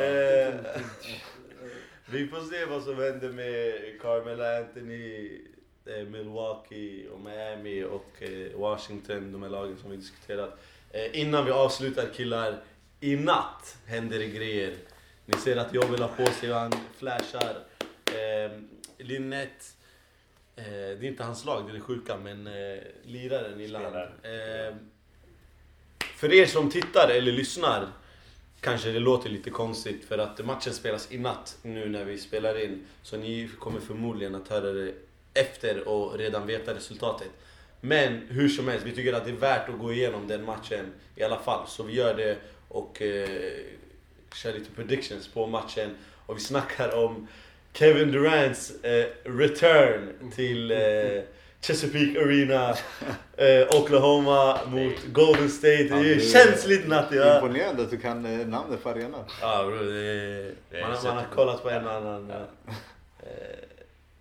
Eh, 0.00 0.54
vi 2.10 2.28
får 2.28 2.40
se 2.40 2.64
vad 2.64 2.82
som 2.82 2.96
händer 2.96 3.28
med 3.28 3.74
Carmelo 4.00 4.44
Anthony. 4.44 5.30
eh, 5.88 6.04
Milwaukee 6.04 7.08
och 7.08 7.20
Miami 7.20 7.84
och 7.84 8.22
eh, 8.22 8.58
Washington, 8.58 9.32
de 9.32 9.42
här 9.42 9.50
lagen 9.50 9.76
som 9.78 9.90
vi 9.90 9.96
diskuterat. 9.96 10.60
Eh, 10.90 11.20
innan 11.20 11.44
vi 11.44 11.50
avslutar 11.50 12.06
killar, 12.14 12.60
i 13.00 13.16
natt 13.16 13.76
händer 13.86 14.18
det 14.18 14.26
grejer. 14.26 14.74
Ni 15.26 15.36
ser 15.36 15.56
att 15.56 15.74
jag 15.74 15.86
vill 15.88 16.02
ha 16.02 16.08
på 16.08 16.26
sig 16.26 16.52
och 16.52 16.58
han 16.58 16.72
flashar. 16.98 17.56
Linnet, 18.98 19.76
det 20.54 20.62
är 20.62 21.04
inte 21.04 21.24
hans 21.24 21.44
lag, 21.44 21.64
det 21.66 21.70
är 21.70 21.74
det 21.74 21.80
sjuka, 21.80 22.16
men 22.16 22.48
liraren 23.02 23.60
i 23.60 23.68
land. 23.68 23.96
För 26.16 26.32
er 26.32 26.46
som 26.46 26.70
tittar 26.70 27.08
eller 27.08 27.32
lyssnar 27.32 27.86
kanske 28.60 28.90
det 28.90 28.98
låter 28.98 29.30
lite 29.30 29.50
konstigt 29.50 30.04
för 30.04 30.18
att 30.18 30.44
matchen 30.44 30.72
spelas 30.72 31.12
i 31.12 31.18
natt 31.18 31.56
nu 31.62 31.88
när 31.88 32.04
vi 32.04 32.18
spelar 32.18 32.64
in. 32.64 32.86
Så 33.02 33.16
ni 33.16 33.50
kommer 33.58 33.80
förmodligen 33.80 34.34
att 34.34 34.48
höra 34.48 34.72
det 34.72 34.92
efter 35.34 35.88
och 35.88 36.18
redan 36.18 36.46
veta 36.46 36.74
resultatet. 36.74 37.28
Men 37.80 38.22
hur 38.28 38.48
som 38.48 38.68
helst, 38.68 38.86
vi 38.86 38.92
tycker 38.92 39.12
att 39.12 39.24
det 39.24 39.30
är 39.30 39.34
värt 39.34 39.68
att 39.68 39.78
gå 39.78 39.92
igenom 39.92 40.28
den 40.28 40.44
matchen 40.44 40.86
i 41.16 41.22
alla 41.22 41.38
fall. 41.38 41.66
Så 41.68 41.82
vi 41.82 41.94
gör 41.94 42.14
det 42.14 42.38
och 42.68 43.02
eh, 43.02 43.28
kör 44.34 44.52
lite 44.52 44.70
predictions 44.70 45.28
på 45.28 45.46
matchen. 45.46 45.90
Och 46.26 46.36
vi 46.36 46.40
snackar 46.40 46.94
om 47.04 47.28
Kevin 47.72 48.12
Durants 48.12 48.84
eh, 48.84 49.06
return 49.24 50.30
till 50.34 50.70
eh, 50.70 51.22
Chesapeake 51.60 52.20
Arena, 52.20 52.70
eh, 53.36 53.80
Oklahoma 53.80 54.58
mot 54.66 54.94
Golden 55.12 55.48
State. 55.50 55.82
Det 55.82 55.94
är 55.94 56.02
ju 56.04 56.20
känsligt 56.20 56.88
Natti. 56.88 57.16
Ja. 57.16 57.34
Imponerande 57.34 57.82
att 57.82 57.90
du 57.90 57.98
kan 57.98 58.26
eh, 58.40 58.46
namnet 58.46 58.82
på 58.82 58.88
arenan. 58.90 59.24
Ja, 59.40 59.64
bro, 59.66 59.76
det 59.76 60.00
är, 60.00 60.54
Det 60.70 60.76
är 60.78 60.82
man, 60.82 60.96
man 61.04 61.16
har 61.16 61.24
kollat 61.34 61.62
på 61.62 61.70
en 61.70 61.86
och 61.86 61.92
annan 61.92 62.30
eh, 62.30 62.36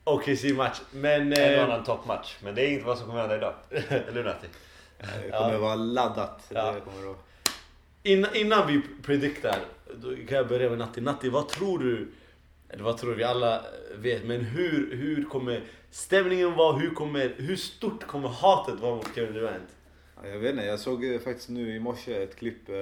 OKC-match. 0.03 0.81
Men... 0.91 1.21
En 1.21 1.31
och 1.31 1.37
Eh, 1.37 1.63
annan 1.63 1.83
toppmatch. 1.83 2.35
Men 2.43 2.55
det 2.55 2.61
är 2.61 2.69
inte 2.69 2.85
vad 2.85 2.97
som 2.97 3.07
kommer 3.07 3.19
hända 3.19 3.37
idag. 3.37 3.53
Eller 3.89 4.11
hur 4.13 4.23
Natti? 4.23 4.47
Det 4.99 5.31
kommer 5.31 5.53
Ja. 5.53 5.59
vara 5.59 5.75
laddat. 5.75 6.45
Ja. 6.49 6.71
Det 6.71 6.79
kommer 6.81 7.11
att... 7.11 7.17
innan, 8.03 8.35
innan 8.35 8.67
vi 8.67 8.81
prediktar, 9.03 9.55
då 9.95 10.15
kan 10.27 10.37
jag 10.37 10.47
börja 10.47 10.69
med 10.69 10.77
Natti. 10.77 11.01
Natti, 11.01 11.29
vad 11.29 11.49
tror 11.49 11.79
du? 11.79 12.07
Eller 12.69 12.83
vad 12.83 12.97
tror 12.97 13.15
vi 13.15 13.23
alla 13.23 13.61
vet, 13.95 14.23
men 14.25 14.41
hur, 14.41 14.95
hur 14.95 15.23
kommer 15.23 15.61
stämningen 15.97 16.55
vara? 16.55 16.77
Hur, 16.77 16.89
kommer, 16.89 17.33
hur 17.37 17.55
stort 17.55 18.07
kommer 18.07 18.29
hatet 18.29 18.79
vara 18.79 18.95
mot 18.95 19.15
Kevin 19.15 19.33
Durant? 19.33 19.69
Ja, 20.23 20.29
Jag 20.29 20.39
vet 20.39 20.51
inte, 20.51 20.65
jag 20.65 20.79
såg 20.79 21.05
eh, 21.05 21.19
faktiskt 21.19 21.49
nu 21.49 21.75
i 21.75 21.79
morse 21.79 22.23
ett 22.23 22.35
klipp 22.35 22.69
eh, 22.69 22.75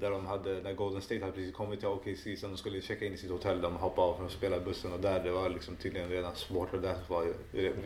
där 0.00 0.10
de 0.10 0.26
hade, 0.26 0.60
där 0.60 0.72
Golden 0.72 1.02
State 1.02 1.20
hade 1.20 1.32
precis 1.32 1.54
kommit 1.54 1.80
till 1.80 1.88
OKC 1.88 2.40
så 2.40 2.46
de 2.46 2.56
skulle 2.56 2.80
checka 2.80 3.04
in 3.04 3.14
i 3.14 3.16
sitt 3.16 3.30
hotell. 3.30 3.60
De 3.60 3.76
hoppade 3.76 4.08
av 4.08 4.16
från 4.16 4.30
spelarbussen 4.30 4.92
och 4.92 5.00
där 5.00 5.24
det 5.24 5.30
var 5.30 5.48
liksom 5.48 5.76
tydligen 5.76 6.08
redan 6.08 6.34
supportrar 6.34 6.80
där 6.80 6.94
som 7.06 7.16
var 7.16 7.26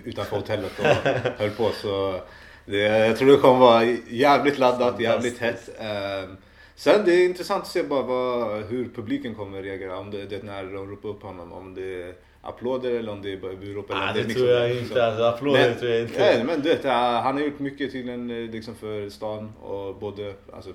utanför 0.05 0.37
hotellet 0.37 0.79
och 0.79 0.85
höll 1.39 1.51
på. 1.51 1.71
Så 1.71 2.21
det, 2.67 2.79
jag 2.79 3.19
tror 3.19 3.31
det 3.31 3.37
kommer 3.37 3.61
vara 3.61 3.85
jävligt 4.09 4.59
laddat, 4.59 5.01
jävligt 5.01 5.39
hett. 5.39 5.71
Ehm, 5.79 6.37
Sen 6.75 7.05
det 7.05 7.15
är 7.15 7.25
intressant 7.25 7.63
att 7.63 7.71
se 7.71 7.83
bara 7.83 8.03
vad, 8.03 8.63
hur 8.65 8.89
publiken 8.95 9.35
kommer 9.35 9.63
reagera. 9.63 9.99
Om 9.99 10.11
det, 10.11 10.27
det 10.27 10.37
är 10.37 10.43
när 10.43 10.65
de 10.65 10.91
ropar 10.91 11.09
upp 11.09 11.23
honom. 11.23 11.53
Om 11.53 11.75
det 11.75 12.03
är 12.03 12.15
applåder 12.43 12.91
eller 12.91 13.13
om 13.13 13.23
det 13.23 13.33
är 13.33 13.37
burop. 13.37 13.91
eller 13.91 14.09
Ah, 14.09 14.13
det 14.13 14.23
liksom- 14.23 14.35
tror 14.43 14.49
jag 14.49 14.69
liksom- 14.71 14.87
inte. 14.87 15.07
Alltså, 15.07 15.25
applåder 15.25 15.69
men, 15.71 15.79
tror 15.79 15.91
jag 15.91 16.01
inte. 16.01 16.19
Nej, 16.19 16.45
men 16.45 16.61
du 16.63 16.69
vet, 16.69 16.85
han 16.85 17.35
har 17.35 17.41
gjort 17.41 17.59
mycket 17.59 17.93
tydligen 17.93 18.31
eh, 18.31 18.51
liksom 18.51 18.75
för 18.75 19.09
stan 19.11 19.53
och 19.63 19.95
både 19.95 20.35
alltså, 20.53 20.71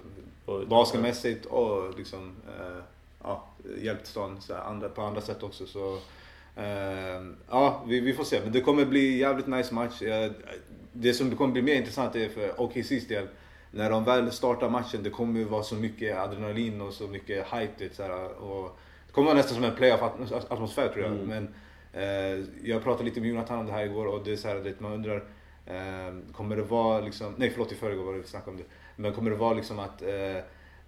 Och- 0.46 0.68
basketmässigt 0.68 1.46
och 1.46 1.98
liksom, 1.98 2.36
eh, 2.60 2.84
ja, 3.24 3.48
hjälpt 3.82 4.08
stan 4.08 4.38
så 4.42 4.56
andra, 4.56 4.90
på 4.90 5.02
andra 5.02 5.22
sätt 5.22 5.44
också. 5.44 5.66
Så, 5.66 5.98
eh, 6.56 7.22
ja, 7.50 7.84
vi, 7.88 8.00
vi 8.00 8.14
får 8.14 8.24
se. 8.24 8.40
Men 8.44 8.52
det 8.52 8.62
kommer 8.62 8.86
bli 8.86 9.18
jävligt 9.18 9.48
nice 9.48 9.74
match. 9.74 10.02
Det 10.94 11.14
som 11.14 11.36
kommer 11.36 11.54
bli 11.54 11.62
mer 11.62 11.76
intressant 11.76 12.16
är 12.16 12.30
för 12.30 12.48
OKC's 12.50 13.08
del. 13.08 13.28
När 13.72 13.90
de 13.90 14.04
väl 14.04 14.32
startar 14.32 14.70
matchen, 14.70 15.04
det 15.04 15.10
kommer 15.10 15.40
ju 15.40 15.46
vara 15.46 15.64
så 15.64 15.76
mycket 15.76 16.18
adrenalin 16.18 16.82
och 16.82 16.94
så 16.94 17.08
mycket 17.08 17.46
hype. 17.54 17.72
det, 17.78 17.96
Så 17.96 18.04
här, 18.04 18.28
och 18.44 18.64
det 18.66 18.70
kommer 19.16 19.26
vara 19.26 19.38
nästan 19.38 19.56
som 19.56 19.64
en 19.64 19.76
playoff-atmosfär 19.76 20.90
tror 20.90 21.06
jag. 21.06 21.14
Mm. 21.14 21.28
Men 21.28 21.54
eh, 21.94 22.46
jag 22.64 22.84
pratade 22.84 23.06
lite 23.06 23.22
med 23.22 23.30
Jonathan 23.30 23.60
om 23.60 23.66
det 23.66 23.72
här 23.72 23.86
igår 23.86 24.06
och 24.06 24.24
det 24.24 24.32
är 24.32 24.36
så 24.36 24.48
här, 24.48 24.56
det, 24.56 24.80
man 24.80 24.94
undrar 24.94 25.16
eh, 25.66 26.34
Kommer 26.34 26.56
det 26.56 26.62
vara 26.62 27.02
liksom, 27.02 27.34
nej 27.38 27.50
förlåt 27.50 27.72
i 27.72 27.76
förrgår 27.76 28.04
var 28.04 28.14
det 28.14 28.20
vi 28.20 28.28
snackade 28.28 28.52
om 28.52 28.58
det. 28.58 28.64
Men 28.96 29.14
kommer 29.14 29.32
det 29.32 29.38
vara 29.38 29.54
liksom 29.54 29.80
att, 29.80 30.02
eh, 30.02 30.38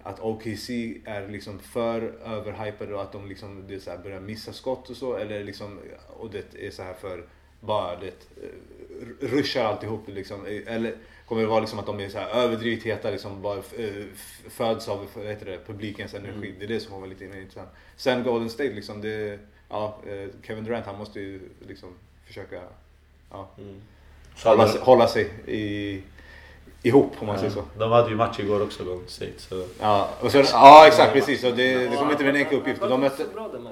att 0.04 0.20
OKC 0.20 0.70
är 1.06 1.28
liksom 1.28 1.60
för 1.60 2.02
överhypade 2.26 2.96
och 2.96 3.02
att 3.02 3.12
de 3.12 3.28
liksom, 3.28 3.68
det 3.68 3.80
så 3.80 3.92
här, 3.92 3.98
börjar 3.98 4.20
missa 4.20 4.54
skott 4.54 4.90
och 4.90 4.98
så? 4.98 5.16
Eller 5.16 5.44
liksom, 5.44 5.80
och 6.08 6.32
det 6.32 6.68
är 6.68 6.72
så 6.72 6.84
här 6.84 6.94
för 6.94 7.26
bara 7.60 7.96
det, 8.00 8.08
eh, 8.08 9.28
ruschar 9.28 9.64
alltihop 9.64 10.08
liksom? 10.08 10.46
Eller 10.66 10.96
kommer 11.26 11.42
det 11.42 11.48
vara 11.48 11.60
liksom 11.60 11.80
att 11.80 11.86
de 11.86 12.00
är 12.00 12.10
så 12.10 12.18
här 12.18 12.30
överdrivet 12.30 12.84
heta, 12.84 13.12
liksom 13.12 13.42
bara 13.42 13.58
eh, 13.58 14.04
föds 14.50 14.88
av 14.88 15.08
vad 15.16 15.26
heter 15.26 15.46
det, 15.46 15.60
publikens 15.66 16.14
energi? 16.14 16.56
Det 16.60 16.66
är 16.66 16.70
det 16.70 16.80
som 16.80 16.92
kommer 16.94 17.08
lite 17.08 17.26
intressant. 17.26 17.70
Sen 17.96 18.24
Golden 18.24 18.50
State 18.50 18.74
liksom, 18.74 19.02
det, 19.02 19.40
ja, 19.70 19.98
eh, 20.08 20.28
Kevin 20.44 20.64
Durant 20.64 20.86
han 20.86 20.98
måste 20.98 21.20
ju 21.20 21.42
liksom 21.68 21.90
försöka 22.26 22.62
ja, 23.32 23.50
Mm. 23.58 23.82
hålla, 24.44 24.68
hålla 24.68 25.08
sig 25.08 25.30
i, 25.48 26.02
ihop 26.84 27.12
om 27.20 27.28
man 27.28 27.38
säger 27.40 27.52
så. 27.52 27.64
De 27.78 27.92
hade 27.92 28.10
ju 28.10 28.16
match 28.16 28.40
igår 28.40 28.62
också 28.64 28.84
Golden 28.84 29.08
State. 29.08 29.32
Så 29.38 29.66
Ja, 29.82 30.10
och 30.22 30.32
så, 30.32 30.38
ja 30.38 30.88
exakt 30.88 31.14
precis. 31.14 31.44
Och 31.44 31.56
det, 31.56 31.74
det 31.88 31.96
kommer 31.96 32.12
inte 32.12 32.24
bli 32.24 32.30
en 32.30 32.36
enkel 32.36 32.58
uppgift. 32.60 32.82
De 32.82 33.02
mötte, 33.02 33.24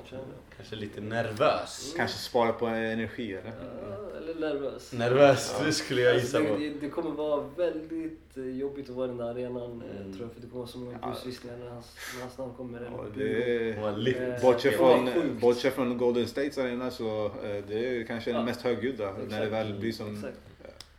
så 0.10 0.18
kanske 0.58 0.76
lite 0.76 1.02
nervös. 1.02 1.94
kanske 1.98 2.18
spara 2.18 2.52
på 2.54 2.66
energi 2.66 3.32
eller? 3.34 3.52
Ja, 3.90 4.18
eller 4.18 4.54
nervös. 4.54 4.94
Nervös, 4.94 5.56
det 5.66 5.72
skulle 5.72 6.02
jag 6.02 6.14
Alltså, 6.14 6.26
gissa 6.26 6.40
det, 6.40 6.46
på. 6.54 6.60
det, 6.60 6.70
det 6.82 6.90
kommer 6.90 7.12
vara 7.12 7.44
väldigt 7.58 8.38
eh, 8.38 8.44
jobbigt 8.46 8.90
att 8.90 8.96
vara 8.96 9.06
i 9.06 9.10
den 9.10 9.18
där 9.18 9.26
arenan 9.30 9.64
eh, 9.92 10.02
Mm. 10.02 10.14
tror 10.14 10.26
jag. 10.28 10.34
För 10.34 10.42
det 10.42 10.48
kommer 10.48 10.58
vara 10.62 10.68
så 10.68 10.78
många 10.78 10.98
Ja. 11.02 11.10
busvisslingar 11.10 11.58
när 11.58 11.70
hans, 11.70 11.86
när 12.16 12.22
hans 12.22 12.38
namn 12.38 12.54
kommer. 12.58 12.82
Ja. 12.98 13.04
Det. 13.16 13.70
Eh, 13.70 14.42
bortsett, 14.42 14.76
från, 14.78 15.10
bortsett 15.42 15.74
från 15.74 15.98
Golden 15.98 16.28
States 16.28 16.58
arena 16.58 16.92
så 16.92 17.32
det 17.68 17.98
är 18.00 18.04
kanske 18.04 18.30
den 18.32 18.40
Ja. 18.40 18.46
mest 18.46 18.62
högljudda 18.62 19.12
när 19.30 19.42
det 19.42 19.50
väl 19.50 19.74
blir 19.74 19.92
som 19.92 20.16
Exakt. 20.16 20.34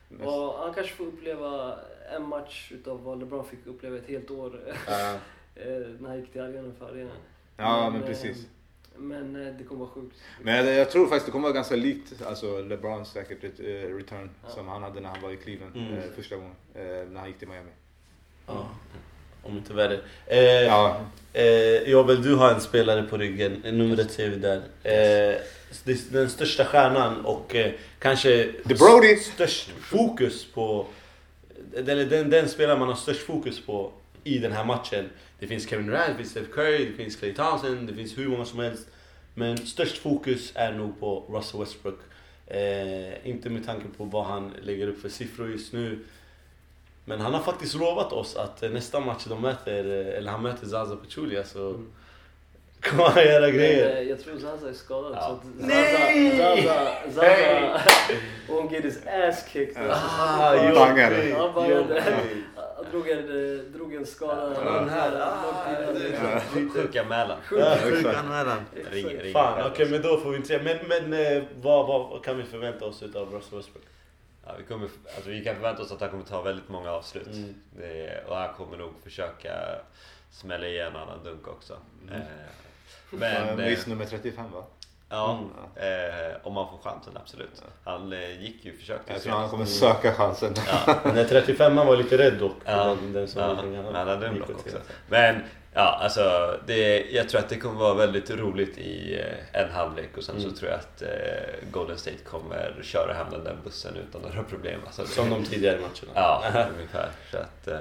mest. 0.09 0.27
Och 0.27 0.55
han 0.59 0.75
kanske 0.75 0.95
får 0.95 1.05
uppleva 1.07 1.75
en 2.17 2.29
match 2.29 2.73
utav 2.73 3.03
vad 3.05 3.21
LeBron 3.21 3.45
fick 3.45 3.67
uppleva 3.67 3.97
ett 3.97 4.09
helt 4.09 4.31
år 4.31 4.61
eh, 4.89 5.65
när 5.99 6.09
han 6.09 6.21
gick 6.21 6.33
till 6.33 6.41
arenan 6.41 6.75
för 6.79 6.87
arenan. 6.87 7.17
Ja 7.57 7.91
men 7.91 8.01
eh, 8.03 8.07
precis. 8.09 8.47
Men 8.99 9.47
eh, 9.47 9.55
det 9.59 9.65
kommer 9.65 9.81
vara 9.81 9.91
sjukt. 9.91 10.17
Men 10.43 10.67
jag, 10.67 10.75
jag 10.75 10.91
tror 10.91 11.07
faktiskt 11.07 11.27
det 11.27 11.33
kommer 11.33 11.43
vara 11.49 11.55
ganska 11.55 11.77
likt 11.77 12.23
alltså 12.27 12.63
LeBrons 12.63 13.09
säkert 13.09 13.43
return 13.99 14.31
Ja. 14.45 14.51
som 14.51 14.69
han 14.69 14.83
hade 14.83 15.01
när 15.01 15.09
han 15.09 15.23
var 15.23 15.31
i 15.31 15.37
Cleveland 15.37 15.77
Mm. 15.77 16.03
första 16.17 16.37
gången. 16.37 16.53
När 17.13 17.17
han 17.21 17.29
gick 17.29 17.39
till 17.39 17.49
Miami. 17.49 17.71
Ja. 18.47 18.69
Om 19.43 19.57
inte 19.57 19.73
värre. 19.73 20.01
Eh, 20.27 20.39
Ja, 20.43 21.01
Eh, 21.33 21.83
Jobel, 21.91 22.23
du 22.23 22.35
har 22.35 22.55
en 22.55 22.61
spelare 22.61 23.03
på 23.03 23.17
ryggen. 23.17 23.53
Numret 23.65 24.11
ser 24.11 24.29
vi 24.31 24.37
där. 24.37 24.63
Eh, 24.83 25.41
den 26.11 26.31
största 26.31 26.65
stjärnan 26.65 27.25
och 27.27 27.55
eh, 27.55 27.73
kanske 27.99 28.53
störst 29.35 29.71
fokus 29.71 30.53
på... 30.53 30.87
Eller 31.77 32.05
den, 32.05 32.31
den 32.31 32.49
spelare 32.49 32.79
man 32.79 32.89
har 32.89 32.95
störst 32.95 33.21
fokus 33.21 33.61
på 33.61 33.93
i 34.25 34.39
den 34.39 34.53
här 34.53 34.65
matchen. 34.65 35.11
Det 35.39 35.47
finns 35.47 35.69
Kevin 35.69 35.87
Durant, 35.87 36.09
det 36.09 36.15
finns 36.17 36.31
Steph 36.31 36.51
Curry, 36.51 36.85
det 36.91 36.93
finns 36.93 37.17
Clay 37.17 37.35
Thompson, 37.35 37.87
det 37.87 37.95
finns 37.95 38.19
hur 38.19 38.29
många 38.29 38.45
som 38.45 38.59
helst. 38.59 38.89
Men 39.35 39.59
störst 39.59 39.99
fokus 39.99 40.53
är 40.55 40.73
nog 40.73 41.01
på 41.01 41.25
Russell 41.29 41.61
Westbrook. 41.61 41.99
Eh, 42.47 43.29
inte 43.29 43.51
med 43.51 43.67
tanke 43.67 43.87
på 43.97 44.05
vad 44.05 44.25
han 44.25 44.53
lägger 44.63 44.89
upp 44.89 45.01
för 45.01 45.09
siffror 45.09 45.51
just 45.51 45.73
nu. 45.73 45.99
Men 47.05 47.21
han 47.21 47.35
har 47.35 47.41
faktiskt 47.41 47.75
lovat 47.75 48.13
oss 48.13 48.37
att 48.37 48.63
eh, 48.63 48.71
nästa 48.71 49.01
match 49.01 49.25
de 49.29 49.43
möter, 49.43 49.85
eh, 49.85 50.19
eller 50.19 50.31
han 50.31 50.43
möter 50.43 50.67
Zaza 50.67 50.97
Pachulia 50.97 51.45
så 51.45 51.69
Mm 51.69 51.87
kommer 52.91 53.05
han 53.05 53.25
göra 53.25 53.51
grejer. 53.51 54.03
jag 54.03 54.21
tror 54.21 54.39
Zaza 54.39 54.69
är 54.69 54.73
skadad. 54.73 55.13
Ja. 55.15 55.21
Så 55.21 55.33
att 55.33 55.41
Nej! 55.57 56.39
Zaza, 56.39 56.89
Zaza 57.15 57.27
Hey! 57.27 57.69
won't 58.49 58.73
get 58.73 58.85
his 58.85 59.07
ass 59.07 59.49
kicked. 59.53 59.85
Ja. 59.89 59.93
Ah, 59.93 60.57
Han 60.57 60.69
jobbigt. 61.71 62.03
Han 62.77 62.91
drog 62.91 63.09
en, 63.09 63.19
eh, 63.19 63.65
drog 63.65 63.95
en 63.95 64.07
skada. 64.07 64.53
Ja, 64.65 64.71
den 64.71 64.89
här, 64.89 65.21
ah, 65.21 65.43
långt 65.43 65.81
innan, 65.81 65.95
det 65.95 66.17
är. 66.17 66.33
Ja. 66.33 66.41
Sjuk- 66.41 66.73
Sjuk 66.73 66.97
anmälan. 66.97 67.39
Ja, 67.51 67.73
Exakt. 67.75 67.83
sjuk 67.97 68.07
anmälan. 68.15 68.59
Exakt. 68.77 68.95
Ringer, 68.95 69.11
ringer. 69.19 69.33
Fan, 69.33 69.71
okej 69.73 69.91
men 69.91 70.03
då 70.03 70.17
får 70.17 70.31
vi 70.31 70.37
inte 70.37 70.49
se. 70.49 70.59
Men, 70.63 70.77
men 70.89 71.37
eh, 71.37 71.43
vad, 71.63 71.87
vad, 71.87 72.25
kan 72.25 72.37
vi 72.37 72.45
förvänta 72.45 72.85
oss 72.85 73.03
utav 73.03 73.33
Russell 73.33 73.59
Westbrook? 73.59 73.85
Ja, 74.47 74.53
vi, 74.59 74.65
kommer, 74.65 74.89
alltså, 75.15 75.31
vi 75.31 75.45
kan 75.45 75.55
förvänta 75.55 75.83
oss 75.83 75.93
att 75.93 76.01
han 76.01 76.11
kommer 76.11 76.25
ta 76.25 76.43
väldigt 76.43 76.69
många 76.69 76.91
avslut. 76.93 77.27
Mm. 77.27 77.55
Det, 77.79 78.25
och 78.29 78.37
han 78.37 78.55
kommer 78.55 78.77
nog 78.77 78.93
försöka 79.05 79.53
smälla 80.31 80.67
igen 80.67 80.87
en 80.87 80.97
annan 80.97 81.25
dunk 81.25 81.49
också. 81.49 81.77
Mm. 82.03 82.15
Eh, 82.15 82.27
men 83.11 83.49
eh, 83.61 83.67
miss 83.67 83.87
nummer 83.87 84.05
35 84.05 84.45
va? 84.53 84.65
ja, 85.09 85.39
Mm. 85.39 85.51
eh, 86.31 86.37
om 86.43 86.53
man 86.55 86.69
får 86.71 86.91
chansen 86.91 87.13
absolut. 87.17 87.63
Han 87.85 88.13
eh, 88.13 88.43
gick 88.43 88.65
ju 88.65 88.77
försökte 88.77 89.13
Jag 89.13 89.23
tror 89.23 89.33
han 89.33 89.49
kommer 89.49 89.65
söka 89.65 90.13
chansen. 90.13 90.55
Ja, 90.87 90.95
Den 91.05 91.15
där 91.15 91.25
35 91.25 91.77
var 91.77 91.97
lite 91.97 92.19
rädd 92.19 92.35
dock. 92.39 92.57
Ja. 92.65 92.85
Den, 92.85 93.13
den 93.13 93.29
som 93.29 93.43
ja, 93.43 93.63
men 93.63 93.95
han 93.95 94.09
hade 94.09 94.27
en 94.27 94.35
block 94.35 94.51
också. 94.51 94.77
Men 95.09 95.43
Ja, 95.79 95.99
alltså 96.03 96.57
det, 96.67 97.11
jag 97.11 97.29
tror 97.29 97.41
att 97.41 97.49
det 97.49 97.57
kommer 97.57 97.79
vara 97.81 97.95
väldigt 97.95 98.31
roligt 98.31 98.79
i 98.79 99.21
eh, 99.53 99.63
en 99.63 99.71
halvlek 99.71 100.17
och 100.17 100.23
sen 100.25 100.37
Mm. 100.37 100.51
så 100.51 100.57
tror 100.57 100.71
jag 100.71 100.79
att 100.81 101.03
eh, 101.03 101.69
Golden 101.71 101.99
State 101.99 102.17
kommer 102.17 102.81
köra 102.83 103.13
hem 103.13 103.27
den 103.31 103.45
där 103.45 103.57
bussen 103.65 103.97
utan 104.09 104.21
några 104.23 104.43
problem. 104.43 104.81
Alltså, 104.87 105.03
det- 105.03 105.09
Som 105.09 105.31
de 105.31 105.45
tidigare 105.45 105.77
matcherna. 105.77 106.13
Ja, 106.15 106.43
ungefär. 106.77 107.09
Så 107.31 107.37
att, 107.39 107.69
eh, 107.69 107.79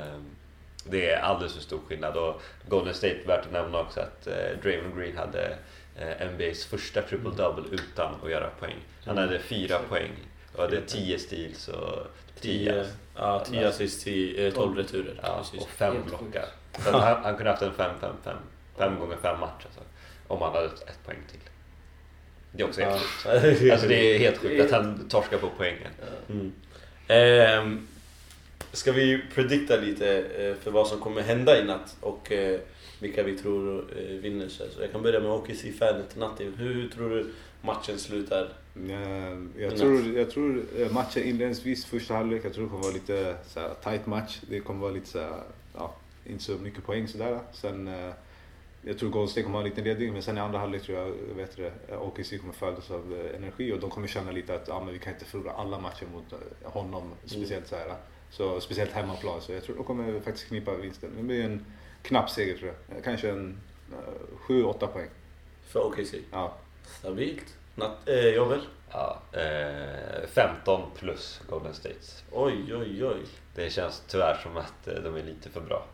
det 0.89 1.09
är 1.09 1.19
alldeles 1.21 1.53
för 1.53 1.61
stor 1.61 1.79
skillnad. 1.87 2.17
Och 2.17 2.41
Golden 2.67 2.93
State, 2.93 3.17
värt 3.27 3.45
att 3.45 3.51
nämna 3.51 3.79
också 3.79 3.99
att 3.99 4.27
eh, 4.27 4.33
Draymond 4.63 4.97
Green 4.97 5.17
hade 5.17 5.57
eh, 5.99 6.31
NBAs 6.31 6.65
första 6.65 7.01
triple-double 7.01 7.63
utan 7.71 8.15
att 8.23 8.31
göra 8.31 8.49
poäng. 8.59 8.75
Han 9.05 9.17
Mm. 9.17 9.27
hade 9.29 9.39
fyra 9.39 9.79
poäng 9.89 10.11
och 10.55 10.61
hade 10.61 10.81
10 10.81 11.19
steals 11.19 11.67
och 11.67 12.07
10 12.41 12.71
10, 12.73 12.85
ja, 13.15 13.45
10 13.51 13.67
assist, 13.67 14.03
10, 14.03 14.47
eh, 14.47 14.53
12 14.53 14.77
returer. 14.77 15.19
ja, 15.23 15.43
och 15.57 15.69
5 15.69 15.93
Helt 15.93 16.05
blockar. 16.05 16.45
Så 16.83 16.91
han, 16.97 17.23
han 17.23 17.35
kunde 17.35 17.49
haft 17.51 17.61
en 17.61 17.71
5-5-5. 17.71 18.35
5 18.77 18.99
gånger 18.99 19.17
5 19.21 19.39
match 19.39 19.65
alltså. 19.65 19.81
Om 20.27 20.41
han 20.41 20.53
hade 20.53 20.65
ett 20.65 20.99
poäng 21.05 21.17
till. 21.31 21.39
Det 22.51 22.63
är 22.63 22.67
också 22.67 22.81
helt 22.81 23.01
sjukt. 23.01 23.71
Alltså 23.71 23.87
det 23.87 24.15
är 24.15 24.19
helt 24.19 24.37
sjukt 24.37 24.61
att 24.65 24.71
han 24.71 25.09
torskar 25.09 25.37
på 25.37 25.49
poängen. 25.57 25.91
Mm. 26.29 26.53
Ehm, 27.07 27.87
ska 28.75 28.91
vi 28.91 29.21
predikta 29.33 29.75
lite 29.75 30.17
eh, 30.17 30.55
för 30.55 30.71
vad 30.71 30.87
som 30.87 30.99
kommer 30.99 31.21
hända 31.21 31.61
i 31.61 31.65
natt 31.65 31.97
och 32.01 32.31
eh, 32.31 32.59
vilka 32.99 33.23
vi 33.23 33.37
tror 33.37 33.85
eh, 33.97 34.15
vinner? 34.15 34.47
Så 34.47 34.63
jag 34.81 34.91
kan 34.91 35.03
börja 35.03 35.19
med 35.19 35.31
OKC-fanet 35.31 36.15
Natti. 36.15 36.51
Hur, 36.57 36.73
hur 36.73 36.89
tror 36.89 37.09
du 37.09 37.31
matchen 37.61 37.99
slutar? 37.99 38.49
Jag 39.57 39.77
tror, 39.77 40.17
jag 40.17 40.29
tror 40.31 40.65
matchen 40.93 41.23
inledningsvis, 41.23 41.85
första 41.85 42.13
halvlek, 42.13 42.45
jag 42.45 42.53
tror 42.53 42.63
det 42.63 42.69
kommer 42.69 42.83
vara 42.83 42.93
lite 42.93 43.35
så 43.47 43.59
här, 43.59 43.73
tight 43.83 44.05
match. 44.05 44.39
Det 44.49 44.59
kommer 44.59 44.79
vara 44.81 44.91
lite 44.91 45.07
så 45.07 45.19
här, 45.19 45.41
ja, 45.73 45.95
inte 46.25 46.43
så 46.43 46.51
mycket 46.51 46.85
poäng 46.85 47.07
sådär. 47.07 47.39
Sen, 47.53 47.89
jag 48.81 48.99
tror 48.99 49.09
Golden 49.09 49.29
State 49.29 49.43
kommer 49.43 49.57
ha 49.57 49.63
en 49.63 49.69
liten 49.69 49.83
ledning, 49.83 50.13
men 50.13 50.21
sen 50.21 50.37
i 50.37 50.39
andra 50.39 50.59
halvlek 50.59 50.81
tror 50.81 50.97
jag 50.97 51.35
vet 51.35 51.57
det, 51.57 51.97
OKC 51.97 52.37
kommer 52.39 52.53
födas 52.53 52.91
av 52.91 53.29
energi 53.35 53.71
och 53.71 53.79
de 53.79 53.89
kommer 53.89 54.07
känna 54.07 54.31
lite 54.31 54.55
att 54.55 54.67
ja, 54.67 54.83
men 54.83 54.93
vi 54.93 54.99
kan 54.99 55.13
inte 55.13 55.25
förlora 55.25 55.51
alla 55.51 55.79
matcher 55.79 56.05
mot 56.13 56.41
honom. 56.63 57.11
Speciellt 57.25 57.67
så 57.67 57.75
här. 57.75 57.95
Så, 58.37 58.61
speciellt 58.61 58.91
hemmaplan. 58.91 59.41
Så 59.41 59.51
jag 59.53 59.63
tror 59.63 59.75
de 59.75 59.83
kommer 59.85 60.19
faktiskt 60.19 60.47
knipa 60.47 60.73
vinsten. 60.73 61.09
Det 61.17 61.23
blir 61.23 61.43
en 61.45 61.65
knapp 62.01 62.29
seger 62.29 62.57
tror 62.57 62.73
jag. 62.87 62.97
Eh, 62.97 63.03
Kanske 63.03 63.29
en 63.29 63.57
uh, 63.91 64.47
7-8 64.47 64.87
poäng. 64.87 65.09
För 65.67 65.79
OKC? 65.87 66.13
Ja. 66.31 66.53
Stabilt. 66.99 67.55
Natt, 67.75 68.09
eh, 68.09 68.27
Jovel? 68.27 68.61
Ja, 68.91 69.21
eh, 69.31 70.27
15 70.27 70.81
plus 70.95 71.41
Golden 71.49 71.73
States. 71.73 72.23
Oj, 72.31 72.75
oj, 72.75 73.05
oj. 73.05 73.17
Det 73.55 73.69
känns 73.69 74.03
tyvärr 74.07 74.39
som 74.43 74.57
att 74.57 74.87
eh, 74.87 74.93
de 75.03 75.15
är 75.15 75.23
lite 75.23 75.49
för 75.49 75.61
bra. 75.61 75.85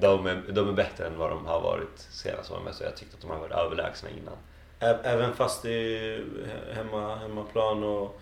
De 0.00 0.26
är, 0.26 0.42
de 0.52 0.68
är 0.68 0.72
bättre 0.72 1.06
än 1.06 1.18
vad 1.18 1.30
de 1.30 1.46
har 1.46 1.60
varit 1.60 1.98
senast 2.10 2.50
åren. 2.50 2.74
Så 2.74 2.84
jag 2.84 2.96
tyckte 2.96 3.14
att 3.16 3.20
de 3.22 3.30
har 3.30 3.38
varit 3.38 3.52
överlägsna 3.52 4.08
innan. 4.10 4.36
Även 5.04 5.34
fast 5.34 5.62
det 5.62 5.70
är 5.72 6.18
he- 6.18 6.74
hemma, 6.74 7.16
hemmaplan 7.16 7.84
och 7.84 8.20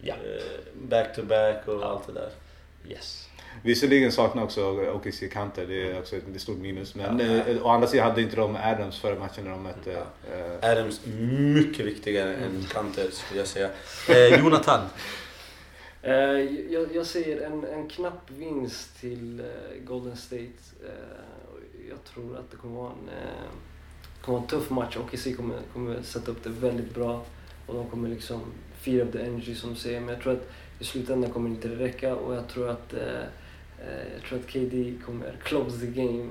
Ja. 0.00 0.14
eh, 0.14 0.42
back-to-back 0.74 1.68
och 1.68 1.80
Ja. 1.82 1.84
allt 1.86 2.06
det 2.06 2.12
där. 2.12 2.30
Yes. 2.88 3.28
Visserligen 3.62 4.12
saknar 4.12 4.42
också 4.42 4.90
OKC 4.94 5.28
kanter, 5.32 5.66
det 5.66 5.90
är 5.90 5.98
också 5.98 6.16
ett 6.16 6.40
stort 6.40 6.58
minus. 6.58 6.94
Men 6.94 7.18
Ja. 7.18 7.24
eh, 7.46 7.66
å 7.66 7.68
andra 7.68 7.86
sidan 7.88 8.08
hade 8.10 8.22
inte 8.22 8.36
de 8.36 8.56
Adams 8.56 8.98
förra 9.00 9.18
matchen 9.18 9.44
när 9.44 9.50
de 9.50 9.62
mötte... 9.62 9.92
Eh, 10.62 10.70
Adams 10.70 11.00
mycket 11.54 11.86
viktigare 11.86 12.34
än 12.34 12.64
Kanter 12.72 13.10
skulle 13.10 13.40
jag 13.40 13.48
säga. 13.48 13.70
Eh, 14.08 14.38
Jonathan? 14.40 14.80
Eh, 16.06 16.12
jag, 16.70 16.88
jag 16.94 17.06
säger 17.06 17.40
en, 17.46 17.64
en 17.64 17.88
knapp 17.88 18.30
vinst 18.30 19.00
till 19.00 19.40
eh, 19.40 19.46
Golden 19.84 20.16
State. 20.16 20.42
Eh, 20.86 20.90
jag 21.90 22.04
tror 22.04 22.36
att 22.36 22.50
det 22.50 22.56
kommer 22.56 22.76
vara 22.76 22.90
en, 22.92 23.08
eh, 23.08 23.50
kommer 24.22 24.38
vara 24.38 24.42
en 24.42 24.48
tuff 24.48 24.70
match. 24.70 24.96
OKC 24.96 25.34
kommer, 25.36 25.58
kommer 25.72 26.02
sätta 26.02 26.30
upp 26.30 26.44
det 26.44 26.48
väldigt 26.50 26.94
bra 26.94 27.24
och 27.66 27.74
de 27.74 27.90
kommer 27.90 28.08
liksom 28.08 28.40
fira 28.80 29.04
upp 29.04 29.12
the 29.12 29.18
energy 29.18 29.54
som 29.54 29.70
du 29.70 29.76
säger. 29.76 30.00
Men 30.00 30.08
jag 30.14 30.22
tror 30.22 30.32
att 30.32 30.50
i 30.78 30.84
slutändan 30.84 31.30
kommer 31.30 31.48
det 31.48 31.54
inte 31.54 31.68
räcka 31.68 32.14
och 32.16 32.34
jag 32.34 32.48
tror 32.48 32.68
att 32.68 32.92
eh, 32.94 33.00
eh, 33.78 34.12
jag 34.14 34.22
tror 34.28 34.38
att 34.38 34.52
KD 34.52 34.94
kommer 35.06 35.36
close 35.44 35.80
the 35.80 35.86
game 35.86 36.28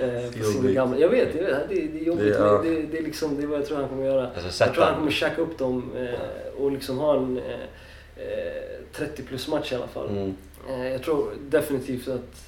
eh, 0.00 0.30
på 0.38 0.44
sin 0.44 0.74
gamla... 0.74 0.98
Jag 0.98 1.08
vet, 1.08 1.34
jag 1.34 1.42
vet 1.42 1.68
det, 1.68 1.74
det 1.74 2.00
är 2.00 2.04
jobbigt 2.04 2.24
Det- 2.24 2.38
ja. 2.38 2.60
det, 2.64 2.82
det 2.82 2.98
är 2.98 3.02
liksom 3.02 3.36
det 3.36 3.42
är 3.42 3.46
vad 3.46 3.58
jag 3.58 3.66
tror 3.66 3.76
han 3.78 3.88
kommer 3.88 4.04
göra. 4.04 4.30
Alltså, 4.36 4.64
Jag 4.64 4.74
tror 4.74 4.84
han 4.84 4.94
kommer 4.94 5.10
käka 5.10 5.42
upp 5.42 5.58
dem 5.58 5.92
eh, 5.96 6.60
och 6.62 6.72
liksom 6.72 6.98
ha 6.98 7.16
en 7.16 7.38
eh, 7.38 7.60
eh, 8.16 8.82
30 8.92 9.22
plus 9.22 9.48
match 9.48 9.72
i 9.72 9.74
alla 9.74 9.86
fall. 9.88 10.08
Mm. 10.08 10.34
Eh, 10.68 10.88
jag 10.88 11.02
tror 11.02 11.32
definitivt 11.48 12.08
att 12.08 12.44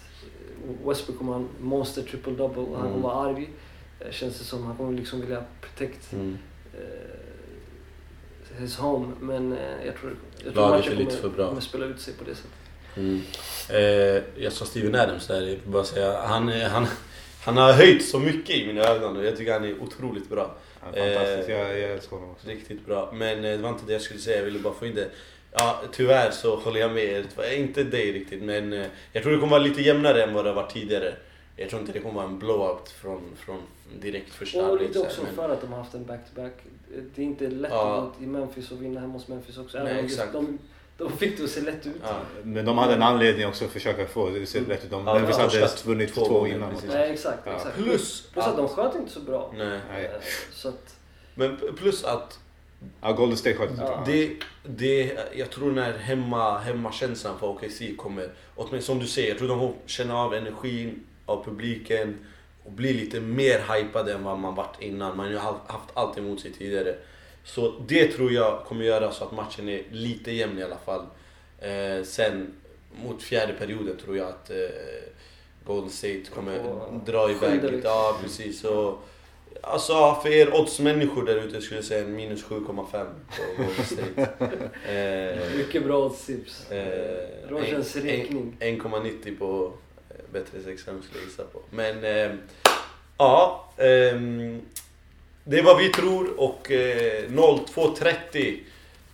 Westbrook 0.86 1.18
kommer 1.18 1.32
ha 1.32 1.40
en 1.40 1.48
monster 1.60 2.02
triple 2.02 2.32
double 2.32 2.62
han 2.62 2.80
Mm. 2.80 2.92
kommer 2.92 3.08
vara 3.08 3.26
arg. 3.30 3.50
Eh, 4.00 4.10
känns 4.10 4.38
det 4.38 4.44
som 4.44 4.64
han 4.64 4.76
kommer 4.76 4.92
liksom 4.92 5.20
vilja 5.20 5.44
protect 5.60 6.12
Mm. 6.12 6.38
eh, 6.74 8.60
his 8.60 8.76
home. 8.76 9.06
Men 9.20 9.52
eh, 9.52 9.86
jag 9.86 9.96
tror, 9.96 10.16
jag 10.46 10.54
tror 10.54 10.68
Laget 10.70 10.92
är 10.92 10.96
lite 10.96 11.16
för 11.16 11.28
bra. 11.28 11.48
kommer 11.48 11.60
spela 11.60 11.86
ut 11.86 12.00
sig 12.00 12.14
på 12.14 12.24
det 12.24 12.34
sättet. 12.34 12.50
Mm. 12.96 13.22
Eh, 13.70 14.42
jag 14.44 14.52
sa 14.52 14.64
Steven 14.64 14.94
Adams 14.94 15.26
där, 15.26 15.42
jag 15.42 15.58
bara 15.64 15.84
säga. 15.84 16.20
Han, 16.22 16.48
han, 16.48 16.86
han 17.44 17.56
har 17.56 17.72
höjt 17.72 18.04
så 18.04 18.18
mycket 18.18 18.56
i 18.56 18.66
mina 18.66 18.82
ögon 18.82 19.16
och 19.16 19.24
jag 19.24 19.36
tycker 19.36 19.52
han 19.52 19.64
är 19.64 19.82
otroligt 19.82 20.28
bra. 20.28 20.54
ja, 20.80 20.86
fantastiskt, 21.02 21.48
Eh, 21.48 21.54
jag, 21.56 21.78
jag 21.78 21.90
älskar 21.90 22.16
honom 22.16 22.30
också. 22.30 22.48
Riktigt 22.48 22.86
bra. 22.86 23.12
Men 23.14 23.44
eh, 23.44 23.50
det 23.50 23.56
var 23.56 23.68
inte 23.68 23.86
det 23.86 23.92
jag 23.92 24.02
skulle 24.02 24.20
säga, 24.20 24.36
jag 24.36 24.44
ville 24.44 24.58
bara 24.58 24.74
få 24.74 24.86
in 24.86 24.94
det. 24.94 25.08
Ja, 25.52 25.82
tyvärr 25.92 26.30
så 26.30 26.56
håller 26.56 26.80
jag 26.80 26.92
med 26.92 27.04
er. 27.04 27.52
Inte 27.54 27.84
dig 27.84 28.12
riktigt, 28.12 28.42
men 28.42 28.72
eh, 28.72 28.86
jag 29.12 29.22
tror 29.22 29.32
det 29.32 29.38
kommer 29.38 29.50
vara 29.50 29.62
lite 29.62 29.82
jämnare 29.82 30.22
än 30.22 30.34
vad 30.34 30.44
det 30.44 30.50
har 30.50 30.54
varit 30.56 30.72
tidigare. 30.72 31.14
Jag 31.56 31.68
tror 31.70 31.80
inte 31.80 31.92
det 31.92 32.00
kommer 32.00 32.14
vara 32.14 32.24
en 32.26 32.38
blowout 32.38 32.88
från, 32.88 33.22
från 33.36 33.58
direkt 34.00 34.30
första 34.34 34.58
Och 34.58 34.64
halvlek, 34.64 34.82
lite 34.88 34.94
så 34.94 35.04
här, 35.04 35.10
också 35.10 35.22
men- 35.22 35.34
för 35.34 35.48
att 35.48 35.60
de 35.60 35.72
har 35.72 35.78
haft 35.78 35.94
en 35.94 36.04
back-to-back. 36.04 36.52
Det 37.14 37.22
är 37.22 37.26
inte 37.26 37.48
lätt 37.48 37.70
Ja. 37.74 37.96
att 38.16 38.22
i 38.22 38.26
Memphis 38.26 38.70
och 38.70 38.82
vinna 38.82 39.00
hemma 39.00 39.12
hos 39.12 39.28
Memphis 39.28 39.58
också. 39.58 39.82
Nej, 39.84 40.04
exakt. 40.04 40.32
de, 40.32 40.58
de 40.98 41.12
fick 41.12 41.38
det 41.38 41.44
att 41.44 41.50
se 41.50 41.60
lätt 41.60 41.86
ut. 41.86 41.96
Ja. 42.02 42.16
Men 42.42 42.64
de 42.64 42.78
hade 42.78 42.94
en 42.94 43.02
anledning 43.02 43.46
också 43.46 43.64
att 43.64 43.70
försöka 43.70 44.06
få 44.06 44.30
det 44.30 44.42
att 44.42 44.48
se 44.48 44.60
rätt 44.60 44.84
ut. 44.84 44.90
De, 44.90 45.06
Ja, 45.06 45.14
Memphis 45.14 45.36
hade 45.36 45.68
vunnit 45.84 46.14
två 46.14 46.24
två, 46.26 46.46
innan. 46.46 46.74
Nej, 46.88 47.10
exakt. 47.12 47.38
Ja. 47.44 47.52
exakt. 47.56 47.76
Plus, 47.76 48.28
Plus 48.32 48.44
att 48.46 48.56
de 48.56 48.64
att, 48.64 48.70
sköt 48.70 48.94
inte 48.94 49.12
så 49.12 49.20
bra. 49.20 49.52
nej. 49.56 49.80
Nej. 49.90 50.04
Eh, 50.04 50.10
Så 50.52 50.68
att, 50.68 50.96
Men 51.34 51.56
plus 51.76 52.04
att 52.04 52.38
Ja, 53.00 53.12
Golden 53.12 53.36
State 53.36 53.56
sköt 53.56 53.70
Ja. 53.78 54.02
Det, 54.06 54.36
det, 54.64 55.18
jag 55.36 55.50
tror 55.50 55.72
när 55.72 55.92
hemma, 55.98 56.58
hemmakänslan 56.58 57.38
för 57.38 57.46
OKC 57.46 57.96
kommer, 57.96 58.28
åtminstone 58.54 58.82
som 58.82 58.98
du 58.98 59.06
säger, 59.06 59.28
jag 59.28 59.38
tror 59.38 59.48
de 59.48 59.74
känner 59.86 60.14
av 60.14 60.34
energin 60.34 61.04
av 61.26 61.44
publiken 61.44 62.18
och 62.64 62.72
blir 62.72 62.94
lite 62.94 63.20
mer 63.20 63.58
hypade 63.74 64.12
än 64.12 64.24
vad 64.24 64.38
man 64.38 64.54
varit 64.54 64.76
innan. 64.82 65.16
Man 65.16 65.34
har 65.34 65.40
haft 65.66 65.90
allt 65.94 66.18
emot 66.18 66.40
sig 66.40 66.52
tidigare. 66.52 66.94
Så 67.44 67.74
det 67.88 68.06
tror 68.08 68.32
jag 68.32 68.64
kommer 68.64 68.84
göra 68.84 69.12
så 69.12 69.24
att 69.24 69.32
matchen 69.32 69.68
är 69.68 69.82
lite 69.90 70.30
jämn 70.32 70.58
i 70.58 70.62
alla 70.62 70.78
fall. 70.78 71.04
Eh, 71.60 72.04
sen 72.04 72.54
mot 73.04 73.22
fjärde 73.22 73.52
perioden 73.52 73.96
tror 74.04 74.16
jag 74.16 74.28
att 74.28 74.50
eh, 74.50 74.56
Golden 75.66 75.90
State 75.90 76.22
kommer 76.34 76.58
dra 77.06 77.30
iväg 77.30 77.54
lite. 77.54 77.66
liksom. 77.70 77.90
Ja, 77.90 78.18
precis. 78.22 78.64
Och, 78.64 78.98
alltså 79.62 80.14
för 80.22 80.28
er 80.28 80.54
oddsmänniskor 80.60 81.24
där 81.26 81.36
ute 81.36 81.60
skulle 81.60 81.78
jag 81.78 81.84
säga 81.84 82.04
en 82.04 82.16
minus 82.16 82.44
7,5 82.44 82.64
på 82.86 83.62
Golden 83.62 83.84
State. 83.84 84.28
Eh, 84.92 85.56
mycket 85.56 85.84
bra 85.84 86.04
odds-tips. 86.08 86.70
Eh, 86.72 87.48
Rogers 87.48 87.96
en- 87.96 88.02
räkning. 88.02 88.56
en- 88.60 88.80
1,90 88.80 89.38
på 89.38 89.72
eh, 90.36 90.42
bättre 90.42 90.62
6 90.64 90.82
skulle 90.82 90.98
jag 91.14 91.22
gissa 91.24 91.44
på. 91.44 91.60
Men 91.70 92.04
eh, 92.04 92.36
ja, 93.18 93.70
ehm, 93.76 94.60
det 95.44 95.58
är 95.58 95.62
vad 95.62 95.78
vi 95.78 95.88
tror 95.88 96.40
och 96.40 96.70
eh, 96.70 97.28
02.30 97.30 98.58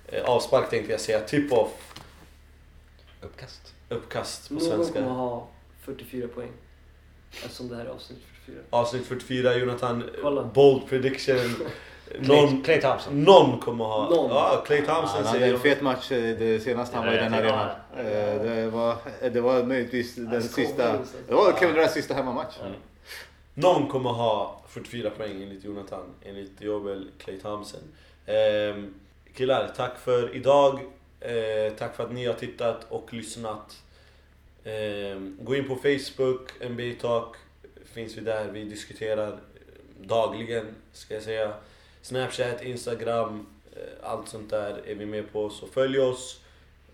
eh, 0.09 0.25
avspark 0.25 0.71
tänkte 0.71 0.93
jag 0.93 1.01
säga, 1.01 1.21
tip-off, 1.21 1.95
uppkast. 3.21 3.75
uppkast 3.89 4.49
på 4.49 4.55
Någon 4.55 4.63
kommer 4.65 4.77
svenska. 4.85 5.03
ha 5.05 5.49
44 5.85 6.29
poäng. 6.29 6.51
Eftersom 7.45 7.69
det 7.69 7.77
här 7.77 7.85
är 7.85 7.89
avsnitt 7.89 8.19
44. 8.45 8.63
Avsnitt 8.71 9.07
44, 9.07 9.57
Jonathan, 9.57 10.11
Kolla. 10.23 10.45
bold 10.45 10.89
prediction. 10.89 11.37
Någon, 12.21 12.63
Clay 12.63 12.81
Thompson. 12.81 13.25
någon 13.25 13.59
kommer 13.61 13.85
ha... 13.85 14.11
Någon. 14.11 14.31
Ja, 14.31 14.63
Clay 14.67 14.79
Thompson 14.79 15.25
Han 15.25 15.27
hade 15.27 15.47
en 15.47 15.59
fet 15.61 15.81
match 15.83 16.13
eh, 16.13 16.39
det 16.39 16.61
senaste 16.63 16.97
han 16.97 17.07
var 17.07 17.13
i 17.13 17.17
den 17.17 17.33
Ja, 17.33 17.39
arenan. 17.39 17.69
ja. 17.97 18.01
Eh, 18.03 18.43
Det 18.43 18.71
var, 18.71 18.97
det 19.31 19.41
var 19.41 19.63
möjligtvis 19.63 20.15
den 20.15 20.29
Alltså, 20.35 20.53
sista... 20.53 20.93
Det 21.29 21.35
var 21.35 21.53
Kevin 21.59 21.75
Durants 21.75 21.95
sista 21.95 22.15
hemmamatch. 22.15 22.55
Mm. 22.61 22.73
Någon 23.55 23.89
kommer 23.89 24.11
ha 24.11 24.61
44 24.69 25.11
poäng 25.11 25.43
enligt 25.43 25.65
Jonathan, 25.65 26.15
enligt 26.23 26.61
Joel 26.61 27.09
Clay 27.19 27.39
Thompson. 27.41 27.81
Ehm, 28.27 28.95
killar, 29.35 29.73
tack 29.77 29.99
för 29.99 30.37
idag. 30.37 30.81
Eh, 31.21 31.73
tack 31.79 31.97
för 31.97 32.05
att 32.05 32.13
ni 32.13 32.27
har 32.27 32.35
tittat 32.35 32.87
och 32.89 33.13
lyssnat. 33.15 33.83
Ehm, 34.65 35.39
gå 35.41 35.57
in 35.57 35.69
på 35.69 35.77
Facebook, 35.77 36.51
NBA 36.71 37.01
Talk. 37.01 37.37
Finns 37.95 38.17
vi 38.17 38.21
där. 38.21 38.45
Vi 38.45 38.65
diskuterar 38.65 39.39
dagligen, 40.01 40.67
ska 40.93 41.15
jag 41.15 41.23
säga. 41.23 41.53
Snapchat, 42.03 42.63
Instagram, 42.63 43.47
eh, 43.77 44.11
allt 44.11 44.29
sånt 44.29 44.51
där 44.51 44.81
är 44.87 44.95
vi 44.95 45.07
med 45.07 45.33
på. 45.33 45.51
Så 45.51 45.67
följ 45.67 45.99
oss. 46.01 46.41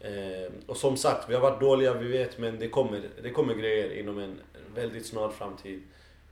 Eh, 0.00 0.52
och 0.66 0.76
som 0.76 0.96
sagt, 0.96 1.30
vi 1.30 1.34
har 1.34 1.40
varit 1.40 1.60
dåliga, 1.60 1.94
vi 1.94 2.08
vet, 2.08 2.38
men 2.38 2.58
det 2.58 2.68
kommer, 2.68 3.02
det 3.22 3.30
kommer 3.30 3.54
grejer 3.54 3.98
inom 4.00 4.18
en 4.18 4.40
väldigt 4.74 5.06
snar 5.06 5.28
framtid. 5.28 5.82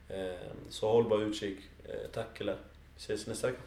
Eh, 0.09 0.51
så 0.69 0.89
håll 0.89 1.09
bara 1.09 1.23
utkik. 1.23 1.59
Eh, 1.85 2.11
tack 2.13 2.39
killar. 2.39 2.57
Vi 2.95 3.01
ses 3.01 3.27
nästa 3.27 3.47
vecka. 3.47 3.63